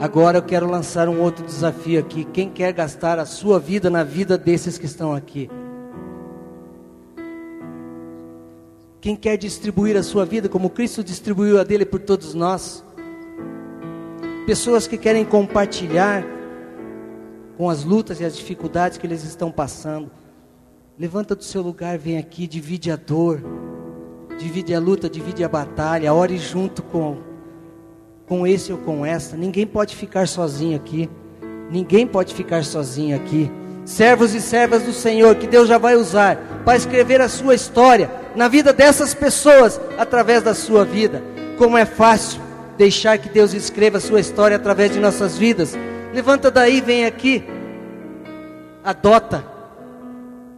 Agora 0.00 0.38
eu 0.38 0.42
quero 0.42 0.68
lançar 0.68 1.08
um 1.08 1.20
outro 1.20 1.46
desafio 1.46 2.00
aqui. 2.00 2.24
Quem 2.24 2.50
quer 2.50 2.72
gastar 2.72 3.20
a 3.20 3.24
sua 3.24 3.60
vida 3.60 3.88
na 3.88 4.02
vida 4.02 4.36
desses 4.36 4.78
que 4.78 4.86
estão 4.86 5.14
aqui? 5.14 5.48
Quem 9.00 9.14
quer 9.14 9.36
distribuir 9.36 9.96
a 9.96 10.02
sua 10.02 10.26
vida 10.26 10.48
como 10.48 10.70
Cristo 10.70 11.04
distribuiu 11.04 11.60
a 11.60 11.62
dele 11.62 11.86
por 11.86 12.00
todos 12.00 12.34
nós? 12.34 12.84
pessoas 14.44 14.86
que 14.86 14.98
querem 14.98 15.24
compartilhar 15.24 16.24
com 17.56 17.70
as 17.70 17.84
lutas 17.84 18.20
e 18.20 18.24
as 18.24 18.36
dificuldades 18.36 18.98
que 18.98 19.06
eles 19.06 19.24
estão 19.24 19.50
passando. 19.50 20.10
Levanta 20.98 21.34
do 21.34 21.42
seu 21.42 21.62
lugar, 21.62 21.98
vem 21.98 22.18
aqui, 22.18 22.46
divide 22.46 22.90
a 22.90 22.96
dor, 22.96 23.42
divide 24.38 24.74
a 24.74 24.80
luta, 24.80 25.10
divide 25.10 25.42
a 25.42 25.48
batalha, 25.48 26.12
ore 26.14 26.38
junto 26.38 26.82
com, 26.82 27.18
com 28.26 28.46
esse 28.46 28.72
ou 28.72 28.78
com 28.78 29.04
essa. 29.04 29.36
Ninguém 29.36 29.66
pode 29.66 29.96
ficar 29.96 30.28
sozinho 30.28 30.76
aqui. 30.76 31.10
Ninguém 31.70 32.06
pode 32.06 32.34
ficar 32.34 32.64
sozinho 32.64 33.16
aqui. 33.16 33.50
Servos 33.84 34.34
e 34.34 34.40
servas 34.40 34.82
do 34.82 34.92
Senhor, 34.92 35.34
que 35.34 35.46
Deus 35.46 35.68
já 35.68 35.78
vai 35.78 35.96
usar 35.96 36.62
para 36.64 36.76
escrever 36.76 37.20
a 37.20 37.28
sua 37.28 37.54
história 37.54 38.10
na 38.34 38.48
vida 38.48 38.72
dessas 38.72 39.12
pessoas 39.14 39.80
através 39.98 40.42
da 40.42 40.54
sua 40.54 40.84
vida. 40.84 41.22
Como 41.58 41.76
é 41.76 41.84
fácil 41.84 42.40
deixar 42.78 43.18
que 43.18 43.28
Deus 43.28 43.52
escreva 43.52 43.98
a 43.98 44.00
sua 44.00 44.20
história 44.20 44.56
através 44.56 44.92
de 44.92 45.00
nossas 45.00 45.36
vidas. 45.36 45.76
Levanta 46.14 46.48
daí, 46.48 46.80
vem 46.80 47.04
aqui. 47.06 47.42
Adota. 48.84 49.44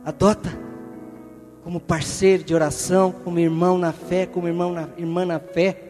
Adota 0.05 0.67
como 1.65 1.81
parceiro 1.81 2.45
de 2.45 2.55
oração, 2.55 3.11
como 3.11 3.41
irmão 3.41 3.77
na 3.77 3.91
fé, 3.91 4.25
como 4.27 4.47
irmão 4.47 4.73
na, 4.73 4.89
irmã 4.99 5.25
na 5.25 5.41
fé. 5.41 5.83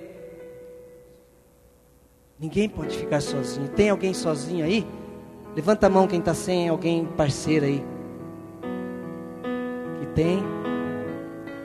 Ninguém 2.38 2.68
pode 2.68 2.96
ficar 2.96 3.20
sozinho. 3.20 3.68
Tem 3.68 3.90
alguém 3.90 4.14
sozinho 4.14 4.64
aí? 4.64 4.86
Levanta 5.54 5.88
a 5.88 5.90
mão 5.90 6.06
quem 6.06 6.20
está 6.20 6.32
sem 6.32 6.68
alguém 6.68 7.04
parceiro 7.04 7.66
aí. 7.66 7.84
Que 9.98 10.06
tem. 10.14 10.42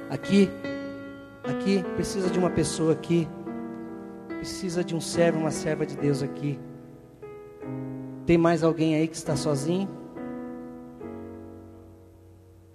Aqui. 0.09 0.49
Aqui 1.43 1.85
precisa 1.95 2.31
de 2.31 2.39
uma 2.39 2.49
pessoa 2.49 2.93
aqui. 2.93 3.27
Precisa 4.27 4.83
de 4.83 4.95
um 4.95 4.99
servo, 4.99 5.39
uma 5.39 5.51
serva 5.51 5.85
de 5.85 5.95
Deus 5.95 6.23
aqui. 6.23 6.59
Tem 8.25 8.37
mais 8.37 8.63
alguém 8.63 8.95
aí 8.95 9.07
que 9.07 9.15
está 9.15 9.35
sozinho? 9.35 9.89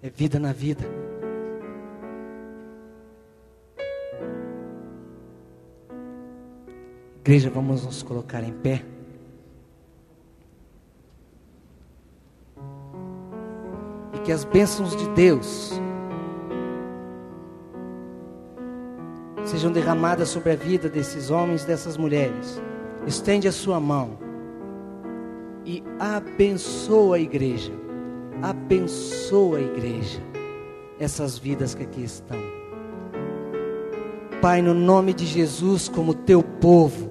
É 0.03 0.11
vida 0.11 0.39
na 0.39 0.53
vida. 0.53 0.85
Igreja, 7.21 7.51
vamos 7.51 7.85
nos 7.85 8.03
colocar 8.03 8.43
em 8.43 8.53
pé. 8.53 8.85
E 14.15 14.19
que 14.21 14.33
as 14.33 14.45
bênçãos 14.45 14.97
de 14.97 15.09
Deus 15.11 15.73
sejam 19.45 19.73
derramadas 19.73 20.29
sobre 20.29 20.53
a 20.53 20.57
vida 20.57 20.89
desses 20.89 21.31
homens 21.31 21.63
e 21.63 21.67
dessas 21.67 21.97
mulheres. 21.97 22.61
Estende 23.07 23.47
a 23.49 23.53
sua 23.53 23.81
mão 23.81 24.26
e 25.67 25.83
abençoa 25.99 27.17
a 27.17 27.19
igreja. 27.19 27.73
Abençoa 28.41 29.59
a 29.59 29.61
igreja. 29.61 30.23
Essas 30.99 31.37
vidas 31.37 31.75
que 31.75 31.83
aqui 31.83 32.05
estão. 32.05 32.39
Pai, 34.41 34.63
no 34.63 34.73
nome 34.73 35.13
de 35.13 35.27
Jesus, 35.27 35.89
como 35.89 36.15
teu 36.15 36.43
povo, 36.43 37.11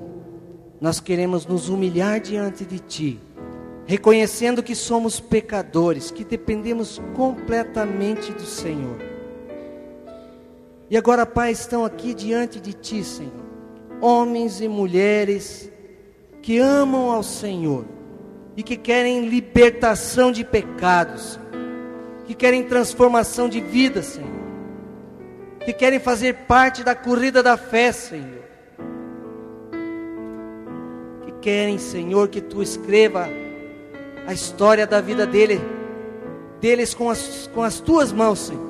nós 0.80 1.02
queremos 1.02 1.46
nos 1.46 1.68
humilhar 1.68 2.22
diante 2.22 2.64
de 2.64 2.80
Ti, 2.80 3.20
reconhecendo 3.86 4.64
que 4.64 4.74
somos 4.74 5.20
pecadores, 5.20 6.10
que 6.10 6.24
dependemos 6.24 7.02
completamente 7.14 8.32
do 8.32 8.46
Senhor. 8.46 8.98
E 10.90 10.96
agora, 10.96 11.26
Pai, 11.26 11.52
estão 11.52 11.84
aqui 11.84 12.14
diante 12.14 12.60
de 12.60 12.72
Ti, 12.72 13.04
Senhor, 13.04 13.34
homens 14.00 14.62
e 14.62 14.68
mulheres 14.68 15.70
que 16.42 16.60
amam 16.60 17.12
ao 17.12 17.24
Senhor 17.24 17.95
e 18.56 18.64
que 18.64 18.78
querem 18.78 19.28
libertação 19.28 20.32
de 20.32 20.44
pecados, 20.44 21.40
que 22.26 22.34
querem 22.34 22.64
transformação 22.64 23.50
de 23.50 23.62
vida, 23.62 24.02
Senhor, 24.02 24.30
que 25.66 25.74
querem 25.74 26.00
fazer 26.00 26.34
parte 26.48 26.84
da 26.84 26.96
corrida 26.96 27.44
da 27.44 27.58
fé, 27.58 27.92
Senhor 27.92 28.46
querem, 31.46 31.78
Senhor, 31.78 32.28
que 32.28 32.42
tu 32.42 32.64
escreva 32.64 33.30
a 34.26 34.34
história 34.34 34.88
da 34.88 35.00
vida 35.00 35.28
dele, 35.28 35.62
deles 36.60 36.96
com 36.96 37.08
as, 37.08 37.48
com 37.54 37.62
as 37.62 37.80
tuas 37.80 38.12
mãos, 38.12 38.40
Senhor. 38.48 38.66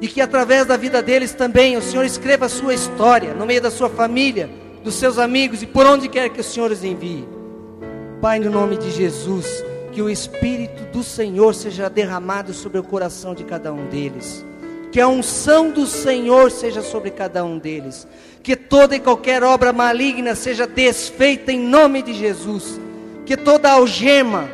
E 0.00 0.08
que 0.08 0.20
através 0.20 0.66
da 0.66 0.76
vida 0.76 1.00
deles 1.00 1.32
também 1.32 1.76
o 1.76 1.82
Senhor 1.82 2.04
escreva 2.04 2.46
a 2.46 2.48
sua 2.48 2.74
história, 2.74 3.34
no 3.34 3.46
meio 3.46 3.62
da 3.62 3.70
sua 3.70 3.88
família, 3.88 4.50
dos 4.82 4.96
seus 4.96 5.16
amigos 5.16 5.62
e 5.62 5.66
por 5.66 5.86
onde 5.86 6.08
quer 6.08 6.30
que 6.30 6.40
o 6.40 6.44
Senhor 6.44 6.72
os 6.72 6.82
envie. 6.82 7.39
Pai, 8.20 8.38
no 8.38 8.50
nome 8.50 8.76
de 8.76 8.90
Jesus, 8.90 9.64
que 9.92 10.02
o 10.02 10.10
Espírito 10.10 10.84
do 10.92 11.02
Senhor 11.02 11.54
seja 11.54 11.88
derramado 11.88 12.52
sobre 12.52 12.78
o 12.78 12.82
coração 12.82 13.34
de 13.34 13.44
cada 13.44 13.72
um 13.72 13.86
deles. 13.86 14.44
Que 14.92 15.00
a 15.00 15.08
unção 15.08 15.70
do 15.70 15.86
Senhor 15.86 16.50
seja 16.50 16.82
sobre 16.82 17.10
cada 17.10 17.44
um 17.44 17.58
deles 17.58 18.06
que 18.42 18.56
toda 18.56 18.96
e 18.96 19.00
qualquer 19.00 19.42
obra 19.42 19.72
maligna 19.72 20.34
seja 20.34 20.66
desfeita 20.66 21.52
em 21.52 21.60
nome 21.60 22.02
de 22.02 22.14
Jesus, 22.14 22.80
que 23.26 23.36
toda 23.36 23.70
algema 23.70 24.48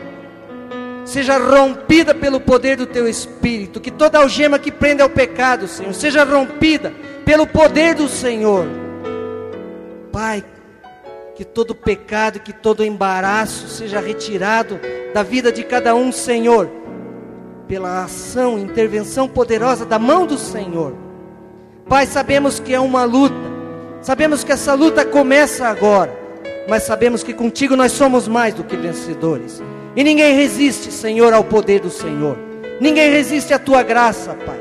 seja 1.05 1.39
rompida 1.39 2.13
pelo 2.15 2.41
poder 2.41 2.77
do 2.77 2.87
teu 2.87 3.07
espírito, 3.07 3.81
que 3.81 3.93
toda 3.93 4.19
algema 4.19 4.59
que 4.59 4.73
prende 4.73 5.03
ao 5.03 5.09
pecado, 5.09 5.69
Senhor, 5.69 5.95
seja 5.95 6.25
rompida 6.25 6.93
pelo 7.25 7.47
poder 7.47 7.95
do 7.95 8.09
Senhor. 8.09 8.67
Pai, 10.11 10.45
que 11.37 11.45
todo 11.45 11.75
pecado, 11.75 12.41
que 12.41 12.53
todo 12.53 12.85
embaraço 12.85 13.69
seja 13.69 14.01
retirado 14.01 14.81
da 15.15 15.23
vida 15.23 15.53
de 15.53 15.63
cada 15.63 15.95
um, 15.95 16.11
Senhor, 16.11 16.69
pela 17.69 18.03
ação, 18.03 18.59
intervenção 18.59 19.29
poderosa 19.29 19.87
da 19.87 19.99
mão 19.99 20.27
do 20.27 20.37
Senhor. 20.39 20.95
Pai, 21.89 22.07
sabemos 22.07 22.59
que 22.59 22.75
é 22.75 22.81
uma 22.81 23.05
luta, 23.05 23.57
Sabemos 24.07 24.45
que 24.45 24.53
essa 24.53 24.73
luta 24.73 25.05
começa 25.05 25.67
agora, 25.67 26.17
mas 26.69 26.85
sabemos 26.85 27.25
que 27.25 27.35
contigo 27.35 27.75
nós 27.75 27.91
somos 27.91 28.29
mais 28.29 28.55
do 28.55 28.63
que 28.63 28.77
vencedores. 28.77 29.61
E 29.97 30.05
ninguém 30.05 30.37
resiste, 30.37 30.93
Senhor, 30.93 31.33
ao 31.33 31.43
poder 31.43 31.81
do 31.81 31.91
Senhor. 31.91 32.39
Ninguém 32.81 33.11
resiste 33.11 33.53
à 33.53 33.59
tua 33.59 33.83
graça, 33.83 34.35
Pai. 34.35 34.61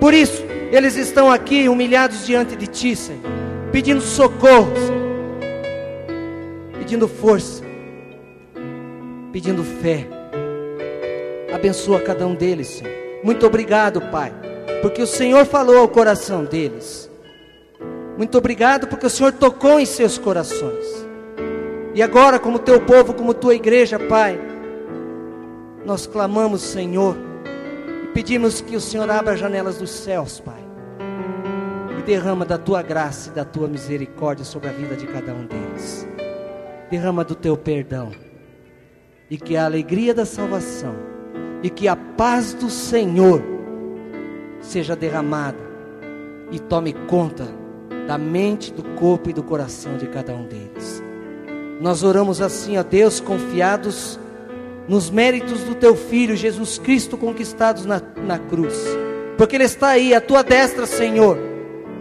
Por 0.00 0.12
isso, 0.12 0.44
eles 0.72 0.96
estão 0.96 1.30
aqui 1.30 1.68
humilhados 1.68 2.26
diante 2.26 2.56
de 2.56 2.66
ti, 2.66 2.96
Senhor, 2.96 3.20
pedindo 3.70 4.00
socorro, 4.00 4.72
Senhor, 4.74 5.11
pedindo 6.82 7.06
força, 7.06 7.62
pedindo 9.32 9.62
fé. 9.62 10.04
Abençoa 11.54 12.00
cada 12.00 12.26
um 12.26 12.34
deles, 12.34 12.66
Senhor. 12.66 12.92
Muito 13.22 13.46
obrigado, 13.46 14.00
Pai, 14.10 14.32
porque 14.82 15.00
o 15.00 15.06
Senhor 15.06 15.46
falou 15.46 15.78
ao 15.78 15.86
coração 15.86 16.44
deles. 16.44 17.08
Muito 18.18 18.36
obrigado 18.36 18.88
porque 18.88 19.06
o 19.06 19.10
Senhor 19.10 19.30
tocou 19.32 19.78
em 19.78 19.86
seus 19.86 20.18
corações. 20.18 21.06
E 21.94 22.02
agora, 22.02 22.40
como 22.40 22.58
teu 22.58 22.80
povo, 22.80 23.14
como 23.14 23.32
tua 23.32 23.54
igreja, 23.54 23.96
Pai, 24.00 24.40
nós 25.86 26.04
clamamos, 26.04 26.62
Senhor, 26.62 27.16
e 28.02 28.08
pedimos 28.08 28.60
que 28.60 28.74
o 28.74 28.80
Senhor 28.80 29.08
abra 29.08 29.34
as 29.34 29.38
janelas 29.38 29.78
dos 29.78 29.90
céus, 29.90 30.40
Pai, 30.40 30.64
e 31.96 32.02
derrama 32.02 32.44
da 32.44 32.58
tua 32.58 32.82
graça 32.82 33.30
e 33.30 33.32
da 33.32 33.44
tua 33.44 33.68
misericórdia 33.68 34.44
sobre 34.44 34.68
a 34.68 34.72
vida 34.72 34.96
de 34.96 35.06
cada 35.06 35.32
um 35.32 35.46
deles. 35.46 36.11
Derrama 36.92 37.24
do 37.24 37.34
teu 37.34 37.56
perdão, 37.56 38.12
e 39.30 39.38
que 39.38 39.56
a 39.56 39.64
alegria 39.64 40.12
da 40.12 40.26
salvação, 40.26 40.94
e 41.62 41.70
que 41.70 41.88
a 41.88 41.96
paz 41.96 42.52
do 42.52 42.68
Senhor 42.68 43.42
seja 44.60 44.94
derramada 44.94 45.56
e 46.50 46.58
tome 46.58 46.92
conta 46.92 47.48
da 48.06 48.18
mente, 48.18 48.70
do 48.70 48.82
corpo 48.90 49.30
e 49.30 49.32
do 49.32 49.42
coração 49.42 49.96
de 49.96 50.06
cada 50.06 50.34
um 50.34 50.44
deles. 50.44 51.02
Nós 51.80 52.02
oramos 52.02 52.42
assim 52.42 52.76
a 52.76 52.82
Deus, 52.82 53.20
confiados 53.20 54.20
nos 54.86 55.08
méritos 55.08 55.62
do 55.62 55.74
Teu 55.74 55.96
Filho 55.96 56.36
Jesus 56.36 56.78
Cristo 56.78 57.16
conquistados 57.16 57.86
na, 57.86 58.02
na 58.18 58.38
cruz, 58.38 58.76
porque 59.38 59.56
Ele 59.56 59.64
está 59.64 59.88
aí, 59.88 60.12
à 60.12 60.20
Tua 60.20 60.42
destra, 60.42 60.84
Senhor, 60.84 61.38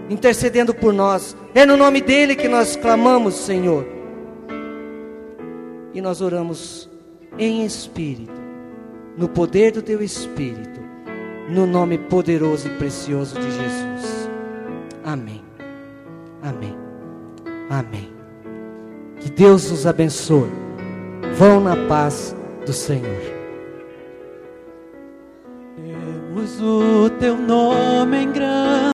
intercedendo 0.10 0.74
por 0.74 0.92
nós. 0.92 1.34
É 1.56 1.66
no 1.66 1.78
nome 1.78 2.02
dEle 2.02 2.36
que 2.36 2.50
nós 2.50 2.76
clamamos, 2.76 3.36
Senhor. 3.36 4.01
E 5.94 6.02
nós 6.02 6.22
oramos 6.22 6.89
em 7.38 7.66
espírito, 7.66 8.42
no 9.18 9.28
poder 9.28 9.72
do 9.72 9.82
Teu 9.82 10.02
Espírito, 10.02 10.80
no 11.50 11.66
nome 11.66 11.98
poderoso 11.98 12.68
e 12.68 12.78
precioso 12.78 13.36
de 13.36 13.52
Jesus. 13.52 14.30
Amém. 15.04 15.44
Amém. 16.42 16.76
Amém. 17.70 18.10
Que 19.20 19.30
Deus 19.30 19.70
os 19.72 19.86
abençoe. 19.86 20.50
Vão 21.36 21.62
na 21.62 21.76
paz 21.88 22.36
do 22.66 22.74
Senhor. 22.74 23.22
Temos 25.76 26.62
o 26.62 27.10
teu 27.20 27.38
nome 27.38 28.24
em 28.24 28.32
grande 28.32 28.82